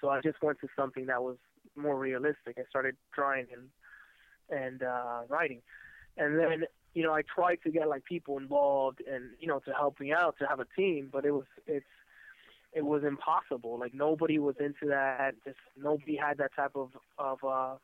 so 0.00 0.08
I 0.08 0.20
just 0.20 0.42
went 0.42 0.58
to 0.60 0.68
something 0.74 1.06
that 1.06 1.22
was 1.22 1.36
more 1.78 1.96
realistic. 1.96 2.56
I 2.58 2.62
started 2.68 2.96
drawing 3.14 3.46
and 3.52 3.68
and 4.50 4.82
uh, 4.82 5.20
writing, 5.28 5.62
and 6.16 6.38
then 6.38 6.64
you 6.94 7.02
know 7.02 7.12
I 7.12 7.22
tried 7.22 7.58
to 7.64 7.70
get 7.70 7.88
like 7.88 8.04
people 8.04 8.38
involved 8.38 9.02
and 9.10 9.30
you 9.40 9.46
know 9.46 9.60
to 9.60 9.72
help 9.72 10.00
me 10.00 10.12
out 10.12 10.36
to 10.38 10.46
have 10.46 10.60
a 10.60 10.66
team, 10.76 11.08
but 11.12 11.24
it 11.24 11.32
was 11.32 11.46
it's 11.66 11.86
it 12.72 12.84
was 12.84 13.02
impossible. 13.04 13.78
Like 13.78 13.94
nobody 13.94 14.38
was 14.38 14.56
into 14.60 14.86
that. 14.86 15.34
Just 15.44 15.58
nobody 15.80 16.16
had 16.16 16.38
that 16.38 16.54
type 16.54 16.72
of 16.74 16.90
of 17.18 17.38
uh, 17.44 17.76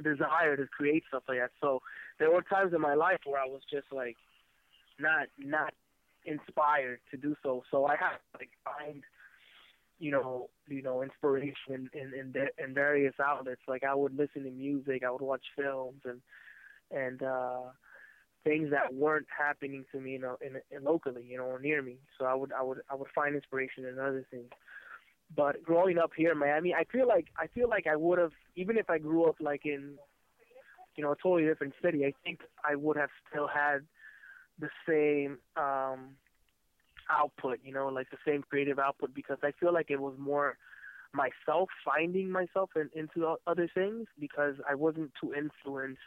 desire 0.00 0.56
to 0.56 0.66
create 0.66 1.04
stuff 1.08 1.24
like 1.28 1.38
that. 1.38 1.50
So 1.60 1.82
there 2.18 2.30
were 2.30 2.42
times 2.42 2.72
in 2.74 2.80
my 2.80 2.94
life 2.94 3.20
where 3.24 3.40
I 3.40 3.46
was 3.46 3.62
just 3.70 3.86
like 3.92 4.16
not 4.98 5.28
not 5.38 5.74
inspired 6.24 7.00
to 7.10 7.16
do 7.16 7.36
so. 7.42 7.62
So 7.70 7.86
I 7.86 7.96
had 7.96 8.10
to 8.10 8.38
like 8.38 8.50
find 8.64 9.02
you 10.02 10.10
know 10.10 10.50
you 10.66 10.82
know 10.82 11.02
inspiration 11.02 11.88
in 11.94 12.12
in 12.12 12.34
in 12.58 12.74
various 12.74 13.14
outlets. 13.24 13.60
Like 13.68 13.84
I 13.84 13.94
would 13.94 14.16
listen 14.18 14.42
to 14.42 14.50
music, 14.50 15.04
I 15.06 15.10
would 15.12 15.22
watch 15.22 15.44
films 15.56 16.02
and 16.04 16.20
and 16.90 17.22
uh 17.22 17.70
things 18.42 18.70
that 18.72 18.92
weren't 18.92 19.28
happening 19.38 19.84
to 19.92 20.00
me, 20.00 20.10
you 20.12 20.18
know, 20.18 20.36
in, 20.44 20.56
in 20.76 20.82
locally, 20.82 21.22
you 21.24 21.36
know, 21.36 21.44
or 21.44 21.60
near 21.60 21.80
me. 21.80 21.98
So 22.18 22.24
I 22.24 22.34
would 22.34 22.52
I 22.52 22.64
would 22.64 22.80
I 22.90 22.96
would 22.96 23.06
find 23.14 23.36
inspiration 23.36 23.84
in 23.84 24.00
other 24.00 24.26
things. 24.28 24.50
But 25.36 25.62
growing 25.62 25.98
up 25.98 26.10
here 26.16 26.32
in 26.32 26.38
Miami, 26.38 26.74
I 26.74 26.82
feel 26.90 27.06
like 27.06 27.28
I 27.38 27.46
feel 27.46 27.68
like 27.68 27.86
I 27.86 27.94
would 27.94 28.18
have 28.18 28.32
even 28.56 28.76
if 28.76 28.90
I 28.90 28.98
grew 28.98 29.26
up 29.26 29.36
like 29.40 29.64
in 29.64 29.94
you 30.96 31.04
know 31.04 31.12
a 31.12 31.16
totally 31.22 31.44
different 31.44 31.74
city. 31.80 32.04
I 32.04 32.12
think 32.24 32.40
I 32.68 32.74
would 32.74 32.96
have 32.96 33.10
still 33.30 33.46
had 33.46 33.82
the 34.58 34.68
same 34.84 35.38
um 35.56 36.16
output, 37.10 37.58
you 37.64 37.72
know, 37.72 37.88
like 37.88 38.10
the 38.10 38.18
same 38.26 38.42
creative 38.48 38.78
output 38.78 39.14
because 39.14 39.38
I 39.42 39.52
feel 39.58 39.72
like 39.72 39.90
it 39.90 40.00
was 40.00 40.14
more 40.18 40.56
myself 41.12 41.68
finding 41.84 42.30
myself 42.30 42.70
in, 42.76 42.88
into 42.94 43.36
other 43.46 43.68
things 43.74 44.06
because 44.18 44.54
I 44.68 44.74
wasn't 44.74 45.12
too 45.20 45.34
influenced 45.34 46.00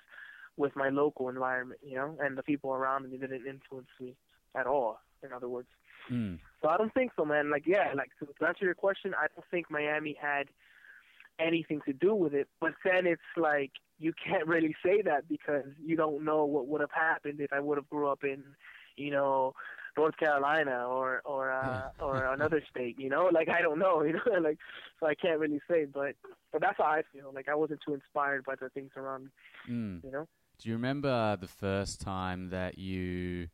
with 0.57 0.75
my 0.75 0.89
local 0.89 1.29
environment, 1.29 1.81
you 1.83 1.95
know, 1.95 2.17
and 2.19 2.37
the 2.37 2.43
people 2.43 2.73
around 2.73 3.09
me 3.09 3.17
didn't 3.17 3.45
influence 3.45 3.89
me 3.99 4.15
at 4.55 4.67
all. 4.67 4.99
In 5.23 5.33
other 5.33 5.49
words, 5.49 5.67
mm. 6.11 6.39
so 6.61 6.69
I 6.69 6.77
don't 6.77 6.93
think 6.93 7.11
so, 7.15 7.25
man. 7.25 7.51
Like, 7.51 7.63
yeah, 7.65 7.91
like 7.95 8.09
to 8.19 8.45
answer 8.45 8.65
your 8.65 8.75
question, 8.75 9.13
I 9.13 9.27
don't 9.35 9.45
think 9.51 9.69
Miami 9.69 10.15
had 10.19 10.47
anything 11.39 11.81
to 11.85 11.93
do 11.93 12.13
with 12.15 12.33
it. 12.33 12.47
But 12.61 12.73
then 12.83 13.05
it's 13.05 13.21
like 13.37 13.71
you 13.99 14.13
can't 14.13 14.47
really 14.47 14.75
say 14.83 15.01
that 15.03 15.27
because 15.27 15.65
you 15.83 15.95
don't 15.95 16.23
know 16.23 16.45
what 16.45 16.67
would 16.67 16.81
have 16.81 16.91
happened 16.91 17.39
if 17.39 17.51
I 17.51 17.59
would 17.59 17.77
have 17.77 17.89
grew 17.89 18.07
up 18.07 18.23
in, 18.23 18.43
you 18.97 19.11
know, 19.11 19.53
North 19.97 20.17
Carolina 20.17 20.85
or 20.87 21.21
or 21.25 21.51
uh, 21.51 21.89
or 21.99 22.25
another 22.33 22.61
state. 22.69 22.99
You 22.99 23.09
know, 23.09 23.29
like 23.31 23.49
I 23.49 23.61
don't 23.61 23.79
know. 23.79 24.03
You 24.05 24.13
know, 24.13 24.39
like 24.41 24.59
so 24.99 25.07
I 25.07 25.15
can't 25.15 25.39
really 25.39 25.61
say. 25.69 25.85
But 25.85 26.15
but 26.51 26.61
that's 26.61 26.77
how 26.77 26.85
I 26.85 27.03
feel. 27.13 27.31
Like 27.33 27.49
I 27.49 27.55
wasn't 27.55 27.81
too 27.85 27.93
inspired 27.93 28.45
by 28.45 28.55
the 28.59 28.69
things 28.69 28.91
around 28.95 29.25
me. 29.25 29.29
Mm. 29.69 30.03
You 30.03 30.11
know. 30.11 30.27
Do 30.57 30.69
you 30.69 30.75
remember 30.75 31.35
the 31.35 31.47
first 31.47 31.99
time 31.99 32.49
that 32.49 32.77
you 32.77 33.49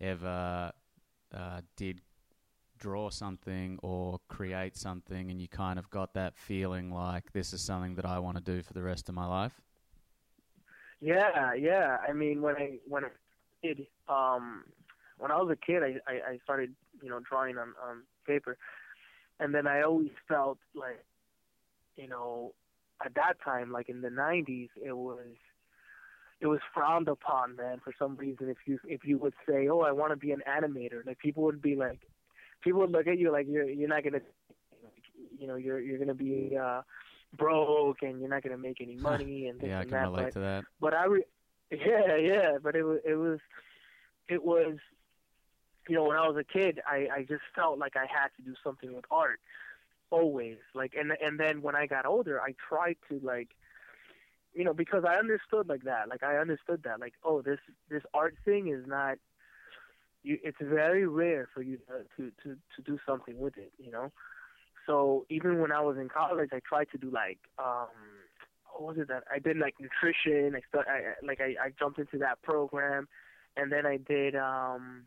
ever 0.00 0.72
uh, 1.34 1.60
did 1.76 2.02
draw 2.78 3.08
something 3.08 3.78
or 3.82 4.18
create 4.28 4.76
something 4.76 5.30
and 5.30 5.40
you 5.40 5.46
kind 5.46 5.78
of 5.78 5.88
got 5.88 6.14
that 6.14 6.36
feeling 6.36 6.90
like 6.90 7.32
this 7.32 7.52
is 7.52 7.62
something 7.62 7.94
that 7.94 8.04
I 8.04 8.18
want 8.18 8.36
to 8.36 8.42
do 8.42 8.60
for 8.60 8.74
the 8.74 8.82
rest 8.82 9.08
of 9.08 9.14
my 9.14 9.24
life? 9.24 9.60
Yeah, 11.00 11.54
yeah. 11.54 11.98
I 12.06 12.12
mean, 12.12 12.42
when 12.42 12.56
I 12.56 12.78
when 12.88 13.04
I 13.04 13.08
did 13.62 13.86
um 14.08 14.64
when 15.22 15.30
I 15.30 15.36
was 15.36 15.50
a 15.52 15.56
kid, 15.56 15.84
I, 15.84 16.10
I, 16.10 16.14
I 16.32 16.38
started, 16.42 16.74
you 17.00 17.08
know, 17.08 17.20
drawing 17.20 17.56
on, 17.56 17.74
on 17.80 18.02
paper. 18.26 18.58
And 19.38 19.54
then 19.54 19.68
I 19.68 19.82
always 19.82 20.10
felt 20.26 20.58
like, 20.74 21.04
you 21.96 22.08
know, 22.08 22.54
at 23.04 23.14
that 23.14 23.34
time, 23.44 23.70
like 23.70 23.88
in 23.88 24.00
the 24.00 24.08
90s, 24.08 24.70
it 24.84 24.96
was, 24.96 25.36
it 26.40 26.48
was 26.48 26.58
frowned 26.74 27.06
upon, 27.06 27.54
man, 27.54 27.80
for 27.84 27.92
some 27.96 28.16
reason. 28.16 28.48
If 28.48 28.56
you, 28.66 28.80
if 28.84 29.04
you 29.04 29.16
would 29.18 29.34
say, 29.48 29.68
oh, 29.68 29.82
I 29.82 29.92
want 29.92 30.10
to 30.10 30.16
be 30.16 30.32
an 30.32 30.42
animator, 30.48 31.06
like 31.06 31.20
people 31.20 31.44
would 31.44 31.62
be 31.62 31.76
like, 31.76 32.00
people 32.60 32.80
would 32.80 32.90
look 32.90 33.06
at 33.06 33.16
you 33.16 33.30
like 33.30 33.46
you're, 33.48 33.68
you're 33.68 33.88
not 33.88 34.02
going 34.02 34.14
to, 34.14 34.22
you 35.38 35.46
know, 35.46 35.54
you're, 35.54 35.78
you're 35.78 35.98
going 35.98 36.08
to 36.08 36.14
be, 36.14 36.56
uh, 36.60 36.82
broke 37.38 38.02
and 38.02 38.18
you're 38.18 38.28
not 38.28 38.42
going 38.42 38.56
to 38.56 38.60
make 38.60 38.80
any 38.80 38.96
money 38.96 39.46
and 39.46 39.62
yeah, 39.62 39.78
I 39.78 39.82
and 39.82 39.90
that. 39.92 40.12
but, 40.12 40.32
to 40.32 40.40
that. 40.40 40.64
But 40.80 40.94
I, 40.94 41.04
re- 41.04 41.24
yeah, 41.70 42.16
yeah, 42.16 42.52
but 42.60 42.74
it 42.74 42.82
was, 42.82 42.98
it 43.04 43.14
was, 43.14 43.38
it 44.28 44.44
was 44.44 44.78
you 45.88 45.96
know, 45.96 46.04
when 46.04 46.16
I 46.16 46.26
was 46.26 46.36
a 46.36 46.44
kid, 46.44 46.80
I 46.86 47.08
I 47.12 47.20
just 47.22 47.42
felt 47.54 47.78
like 47.78 47.96
I 47.96 48.06
had 48.06 48.28
to 48.36 48.42
do 48.42 48.54
something 48.62 48.94
with 48.94 49.04
art, 49.10 49.40
always. 50.10 50.58
Like, 50.74 50.94
and 50.98 51.12
and 51.22 51.38
then 51.38 51.62
when 51.62 51.74
I 51.74 51.86
got 51.86 52.06
older, 52.06 52.40
I 52.40 52.54
tried 52.68 52.96
to 53.08 53.20
like, 53.22 53.48
you 54.54 54.64
know, 54.64 54.74
because 54.74 55.04
I 55.06 55.16
understood 55.16 55.68
like 55.68 55.84
that. 55.84 56.08
Like 56.08 56.22
I 56.22 56.36
understood 56.36 56.82
that. 56.84 57.00
Like, 57.00 57.14
oh, 57.24 57.42
this 57.42 57.58
this 57.90 58.02
art 58.14 58.36
thing 58.44 58.68
is 58.68 58.86
not. 58.86 59.18
You, 60.24 60.38
it's 60.44 60.58
very 60.60 61.04
rare 61.06 61.48
for 61.52 61.62
you 61.62 61.78
to, 61.78 62.04
to 62.16 62.32
to 62.42 62.56
to 62.76 62.82
do 62.82 62.98
something 63.06 63.38
with 63.38 63.56
it. 63.56 63.72
You 63.78 63.90
know. 63.90 64.12
So 64.86 65.26
even 65.28 65.60
when 65.60 65.72
I 65.72 65.80
was 65.80 65.96
in 65.96 66.08
college, 66.08 66.50
I 66.52 66.60
tried 66.60 66.88
to 66.92 66.98
do 66.98 67.10
like 67.10 67.38
um 67.58 67.88
what 68.72 68.96
was 68.96 68.98
it 68.98 69.08
that 69.08 69.24
I 69.32 69.38
did 69.38 69.56
like 69.56 69.74
nutrition. 69.80 70.54
I, 70.56 70.60
start, 70.68 70.86
I 70.88 71.26
like 71.26 71.40
I, 71.40 71.66
I 71.66 71.70
jumped 71.78 71.98
into 71.98 72.18
that 72.18 72.40
program, 72.42 73.08
and 73.56 73.70
then 73.70 73.86
I 73.86 73.96
did 73.96 74.36
um 74.36 75.04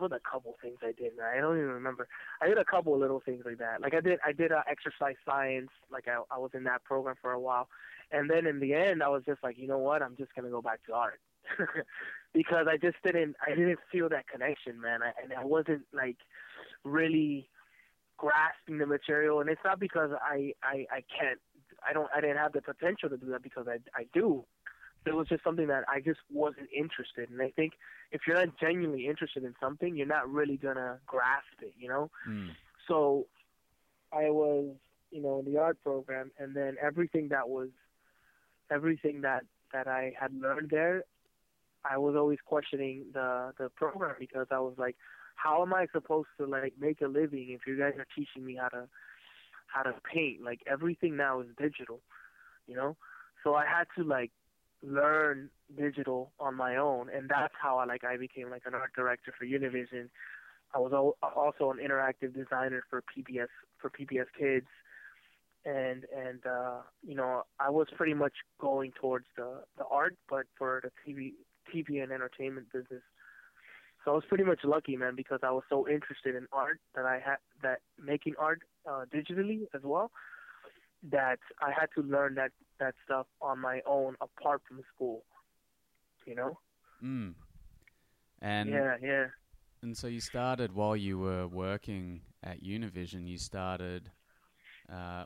was 0.00 0.12
a 0.12 0.20
couple 0.20 0.56
things 0.62 0.78
I 0.82 0.92
did. 0.92 1.12
I 1.20 1.40
don't 1.40 1.56
even 1.56 1.70
remember. 1.70 2.08
I 2.40 2.48
did 2.48 2.58
a 2.58 2.64
couple 2.64 2.94
of 2.94 3.00
little 3.00 3.20
things 3.20 3.42
like 3.44 3.58
that. 3.58 3.80
Like 3.80 3.94
I 3.94 4.00
did, 4.00 4.18
I 4.24 4.32
did 4.32 4.52
uh, 4.52 4.62
exercise 4.68 5.16
science. 5.24 5.70
Like 5.90 6.08
I, 6.08 6.20
I 6.34 6.38
was 6.38 6.50
in 6.54 6.64
that 6.64 6.84
program 6.84 7.16
for 7.20 7.32
a 7.32 7.40
while, 7.40 7.68
and 8.10 8.30
then 8.30 8.46
in 8.46 8.60
the 8.60 8.74
end, 8.74 9.02
I 9.02 9.08
was 9.08 9.22
just 9.24 9.42
like, 9.42 9.58
you 9.58 9.66
know 9.66 9.78
what? 9.78 10.02
I'm 10.02 10.16
just 10.16 10.34
gonna 10.34 10.50
go 10.50 10.62
back 10.62 10.84
to 10.86 10.94
art 10.94 11.20
because 12.34 12.66
I 12.68 12.76
just 12.76 12.96
didn't, 13.04 13.36
I 13.46 13.50
didn't 13.50 13.78
feel 13.90 14.08
that 14.10 14.28
connection, 14.28 14.80
man. 14.80 15.02
I, 15.02 15.12
and 15.22 15.32
I 15.32 15.44
wasn't 15.44 15.82
like 15.92 16.18
really 16.84 17.48
grasping 18.16 18.78
the 18.78 18.86
material. 18.86 19.40
And 19.40 19.50
it's 19.50 19.60
not 19.64 19.78
because 19.78 20.10
I, 20.22 20.52
I, 20.62 20.86
I 20.90 21.04
can't. 21.18 21.38
I 21.88 21.92
don't. 21.92 22.08
I 22.14 22.20
didn't 22.20 22.38
have 22.38 22.52
the 22.52 22.62
potential 22.62 23.08
to 23.10 23.16
do 23.16 23.26
that 23.26 23.42
because 23.42 23.66
I, 23.68 23.78
I 23.94 24.06
do 24.12 24.44
it 25.06 25.14
was 25.14 25.28
just 25.28 25.44
something 25.44 25.68
that 25.68 25.84
I 25.88 26.00
just 26.00 26.20
wasn't 26.32 26.68
interested. 26.76 27.30
And 27.30 27.40
I 27.40 27.50
think 27.50 27.74
if 28.12 28.22
you're 28.26 28.36
not 28.36 28.58
genuinely 28.58 29.06
interested 29.06 29.44
in 29.44 29.54
something, 29.60 29.96
you're 29.96 30.06
not 30.06 30.30
really 30.30 30.56
gonna 30.56 30.98
grasp 31.06 31.62
it, 31.62 31.74
you 31.78 31.88
know. 31.88 32.10
Mm. 32.28 32.50
So 32.88 33.26
I 34.12 34.30
was, 34.30 34.74
you 35.10 35.22
know, 35.22 35.40
in 35.40 35.52
the 35.52 35.60
art 35.60 35.82
program, 35.82 36.30
and 36.38 36.54
then 36.54 36.76
everything 36.82 37.28
that 37.28 37.48
was, 37.48 37.68
everything 38.70 39.22
that 39.22 39.44
that 39.72 39.86
I 39.86 40.14
had 40.18 40.32
learned 40.34 40.70
there, 40.70 41.04
I 41.84 41.98
was 41.98 42.16
always 42.16 42.38
questioning 42.44 43.06
the 43.12 43.52
the 43.58 43.68
program 43.70 44.16
because 44.18 44.46
I 44.50 44.58
was 44.58 44.74
like, 44.78 44.96
how 45.36 45.62
am 45.62 45.74
I 45.74 45.86
supposed 45.92 46.28
to 46.38 46.46
like 46.46 46.74
make 46.80 47.00
a 47.00 47.06
living 47.06 47.50
if 47.50 47.66
you 47.66 47.78
guys 47.78 47.94
are 47.98 48.06
teaching 48.16 48.44
me 48.44 48.56
how 48.60 48.68
to 48.68 48.88
how 49.66 49.82
to 49.82 49.94
paint? 50.12 50.42
Like 50.42 50.60
everything 50.66 51.16
now 51.16 51.40
is 51.40 51.48
digital, 51.58 52.00
you 52.66 52.74
know. 52.74 52.96
So 53.44 53.54
I 53.54 53.64
had 53.66 53.86
to 53.96 54.02
like 54.02 54.32
learn 54.86 55.50
digital 55.76 56.32
on 56.38 56.54
my 56.54 56.76
own, 56.76 57.08
and 57.14 57.28
that's 57.28 57.54
how 57.60 57.78
I 57.78 57.84
like 57.84 58.04
I 58.04 58.16
became 58.16 58.50
like 58.50 58.62
an 58.66 58.74
art 58.74 58.92
director 58.94 59.34
for 59.36 59.44
Univision. 59.44 60.08
I 60.74 60.78
was 60.78 60.92
also 61.22 61.70
an 61.70 61.78
interactive 61.78 62.34
designer 62.34 62.82
for 62.88 63.02
PBS 63.02 63.48
for 63.78 63.90
PBS 63.90 64.26
Kids, 64.38 64.66
and 65.64 66.04
and 66.16 66.46
uh, 66.46 66.80
you 67.06 67.14
know 67.14 67.42
I 67.58 67.70
was 67.70 67.88
pretty 67.96 68.14
much 68.14 68.34
going 68.60 68.92
towards 69.00 69.26
the 69.36 69.62
the 69.76 69.84
art, 69.90 70.16
but 70.28 70.46
for 70.56 70.82
the 70.82 70.90
TV 71.04 71.32
TV 71.74 72.02
and 72.02 72.12
entertainment 72.12 72.72
business. 72.72 73.02
So 74.04 74.12
I 74.12 74.14
was 74.14 74.24
pretty 74.28 74.44
much 74.44 74.60
lucky, 74.62 74.96
man, 74.96 75.16
because 75.16 75.40
I 75.42 75.50
was 75.50 75.64
so 75.68 75.88
interested 75.88 76.36
in 76.36 76.46
art 76.52 76.78
that 76.94 77.04
I 77.04 77.14
had 77.14 77.38
that 77.62 77.80
making 78.02 78.34
art 78.38 78.60
uh, 78.88 79.04
digitally 79.12 79.62
as 79.74 79.80
well. 79.82 80.12
That 81.10 81.38
I 81.60 81.72
had 81.72 81.88
to 81.96 82.02
learn 82.02 82.36
that 82.36 82.52
that 82.78 82.94
stuff 83.04 83.26
on 83.40 83.58
my 83.58 83.80
own 83.86 84.16
apart 84.20 84.62
from 84.68 84.80
school. 84.94 85.24
You 86.26 86.34
know. 86.34 86.58
Mm. 87.02 87.34
And 88.40 88.70
yeah, 88.70 88.96
yeah. 89.02 89.26
And 89.82 89.96
so 89.96 90.06
you 90.06 90.20
started 90.20 90.74
while 90.74 90.96
you 90.96 91.18
were 91.18 91.46
working 91.46 92.22
at 92.42 92.62
Univision. 92.62 93.28
You 93.28 93.38
started 93.38 94.10
uh, 94.92 95.24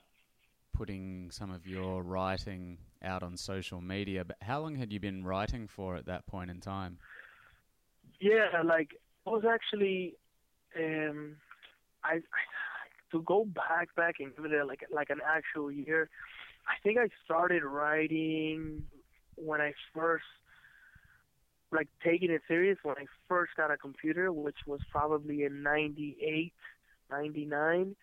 putting 0.73 1.31
some 1.31 1.51
of 1.51 1.67
your 1.67 2.03
writing 2.03 2.79
out 3.03 3.23
on 3.23 3.37
social 3.37 3.81
media. 3.81 4.25
But 4.25 4.37
how 4.43 4.61
long 4.61 4.75
had 4.75 4.93
you 4.93 5.01
been 5.01 5.25
writing 5.25 5.67
for 5.69 5.97
at 5.97 6.07
that 6.07 6.27
point 6.27 6.51
in 6.51 6.61
time? 6.61 6.99
Yeah, 8.21 8.63
like 8.65 8.91
I 9.27 9.31
was 9.31 9.45
actually, 9.49 10.15
um, 10.77 11.37
I, 12.05 12.15
I 12.15 12.21
to 13.13 13.23
go 13.23 13.45
back 13.45 13.95
back 13.97 14.17
and 14.21 14.35
give 14.37 14.45
it 14.45 14.67
like 14.67 14.85
like 14.93 15.11
an 15.11 15.21
actual 15.27 15.71
year. 15.71 16.09
I 16.67 16.75
think 16.83 16.99
I 16.99 17.09
started 17.25 17.65
writing 17.65 18.85
when 19.37 19.61
I 19.61 19.73
first 19.95 20.25
like 21.73 21.89
taking 22.03 22.31
it 22.31 22.43
serious 22.49 22.79
when 22.83 22.97
I 22.97 23.07
first 23.29 23.53
got 23.57 23.71
a 23.71 23.77
computer, 23.77 24.33
which 24.33 24.57
was 24.67 24.81
probably 24.91 25.45
in 25.45 25.63
'98, 25.63 26.53
'99 27.11 27.97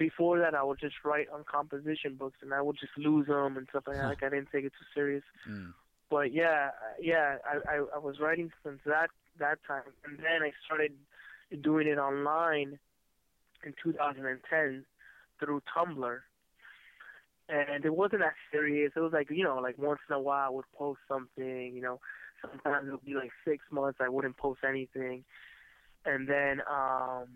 before 0.00 0.38
that, 0.38 0.54
I 0.54 0.62
would 0.62 0.80
just 0.80 0.96
write 1.04 1.28
on 1.32 1.44
composition 1.44 2.14
books, 2.14 2.38
and 2.42 2.54
I 2.54 2.62
would 2.62 2.76
just 2.80 2.96
lose 2.96 3.26
them 3.26 3.56
and 3.56 3.66
stuff 3.68 3.84
like 3.86 3.98
that. 3.98 4.06
Like 4.06 4.22
I 4.22 4.30
didn't 4.30 4.48
take 4.50 4.64
it 4.64 4.72
too 4.72 4.86
serious. 4.94 5.22
Mm. 5.48 5.74
But 6.08 6.32
yeah, 6.32 6.70
yeah, 7.00 7.36
I, 7.44 7.76
I 7.76 7.84
I 7.94 7.98
was 7.98 8.18
writing 8.18 8.50
since 8.64 8.80
that 8.86 9.10
that 9.38 9.58
time, 9.68 9.82
and 10.04 10.18
then 10.18 10.42
I 10.42 10.52
started 10.64 10.92
doing 11.60 11.86
it 11.86 11.98
online 11.98 12.78
in 13.64 13.74
2010 13.82 14.84
through 15.38 15.62
Tumblr. 15.76 16.18
And 17.52 17.84
it 17.84 17.94
wasn't 17.94 18.22
that 18.22 18.34
serious. 18.52 18.92
It 18.94 19.00
was 19.00 19.12
like 19.12 19.30
you 19.30 19.44
know, 19.44 19.58
like 19.58 19.76
once 19.78 20.00
in 20.08 20.14
a 20.14 20.20
while 20.20 20.46
I 20.46 20.50
would 20.50 20.64
post 20.76 21.00
something. 21.08 21.72
You 21.74 21.82
know, 21.82 22.00
sometimes 22.40 22.88
it 22.88 22.92
would 22.92 23.04
be 23.04 23.14
like 23.14 23.32
six 23.44 23.64
months 23.70 23.98
I 24.00 24.08
wouldn't 24.08 24.36
post 24.36 24.60
anything, 24.66 25.24
and 26.04 26.28
then 26.28 26.62
um 26.70 27.26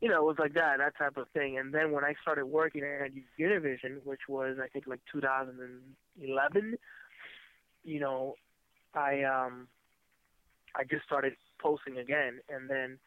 you 0.00 0.08
know, 0.08 0.16
it 0.16 0.24
was 0.24 0.38
like 0.38 0.54
that, 0.54 0.78
that 0.78 0.96
type 0.96 1.18
of 1.18 1.28
thing. 1.28 1.58
And 1.58 1.74
then 1.74 1.92
when 1.92 2.04
I 2.04 2.14
started 2.22 2.46
working 2.46 2.82
at 2.82 3.10
Univision, 3.38 4.02
which 4.04 4.20
was 4.28 4.56
I 4.62 4.68
think 4.68 4.86
like 4.86 5.00
2011, 5.12 6.78
you 7.84 8.00
know, 8.00 8.34
I 8.94 9.22
um, 9.22 9.68
I 10.74 10.84
just 10.84 11.04
started 11.04 11.34
posting 11.60 11.98
again, 11.98 12.40
and 12.48 12.68
then 12.68 12.98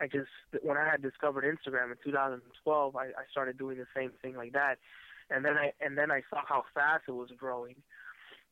I 0.00 0.06
just 0.06 0.28
when 0.62 0.76
I 0.76 0.84
had 0.88 1.02
discovered 1.02 1.44
Instagram 1.44 1.92
in 1.92 1.96
2012, 2.04 2.96
I, 2.96 3.00
I 3.00 3.10
started 3.30 3.56
doing 3.56 3.78
the 3.78 3.86
same 3.96 4.10
thing 4.20 4.36
like 4.36 4.52
that, 4.52 4.78
and 5.30 5.44
then 5.44 5.56
I 5.56 5.72
and 5.80 5.96
then 5.96 6.10
I 6.10 6.22
saw 6.30 6.40
how 6.46 6.64
fast 6.74 7.04
it 7.08 7.12
was 7.12 7.30
growing, 7.36 7.76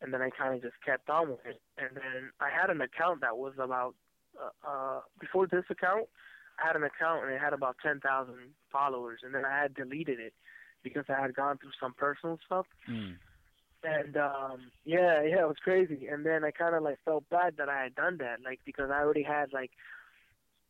and 0.00 0.12
then 0.12 0.22
I 0.22 0.30
kind 0.30 0.54
of 0.54 0.62
just 0.62 0.80
kept 0.84 1.10
on 1.10 1.30
with 1.30 1.44
it. 1.46 1.60
And 1.78 1.90
then 1.94 2.30
I 2.40 2.48
had 2.50 2.70
an 2.70 2.80
account 2.80 3.20
that 3.20 3.36
was 3.36 3.54
about 3.58 3.94
uh, 4.40 4.68
uh, 4.68 5.00
before 5.20 5.46
this 5.46 5.64
account 5.70 6.08
I 6.62 6.66
had 6.66 6.76
an 6.76 6.84
account 6.84 7.24
and 7.24 7.32
it 7.32 7.40
had 7.40 7.52
about 7.52 7.76
10,000 7.82 8.34
followers, 8.70 9.20
and 9.22 9.34
then 9.34 9.44
I 9.44 9.62
had 9.62 9.74
deleted 9.74 10.18
it 10.20 10.34
because 10.82 11.04
I 11.08 11.20
had 11.20 11.34
gone 11.34 11.58
through 11.58 11.70
some 11.80 11.94
personal 11.94 12.38
stuff. 12.44 12.66
Mm. 12.88 13.16
And 13.84 14.16
um 14.16 14.70
yeah, 14.84 15.22
yeah, 15.22 15.42
it 15.42 15.48
was 15.48 15.56
crazy. 15.62 16.06
And 16.06 16.24
then 16.24 16.44
I 16.44 16.52
kind 16.52 16.76
of 16.76 16.84
like 16.84 16.98
felt 17.04 17.28
bad 17.30 17.56
that 17.58 17.68
I 17.68 17.82
had 17.82 17.94
done 17.96 18.18
that, 18.18 18.38
like 18.44 18.60
because 18.64 18.90
I 18.90 19.00
already 19.00 19.24
had 19.24 19.52
like 19.52 19.72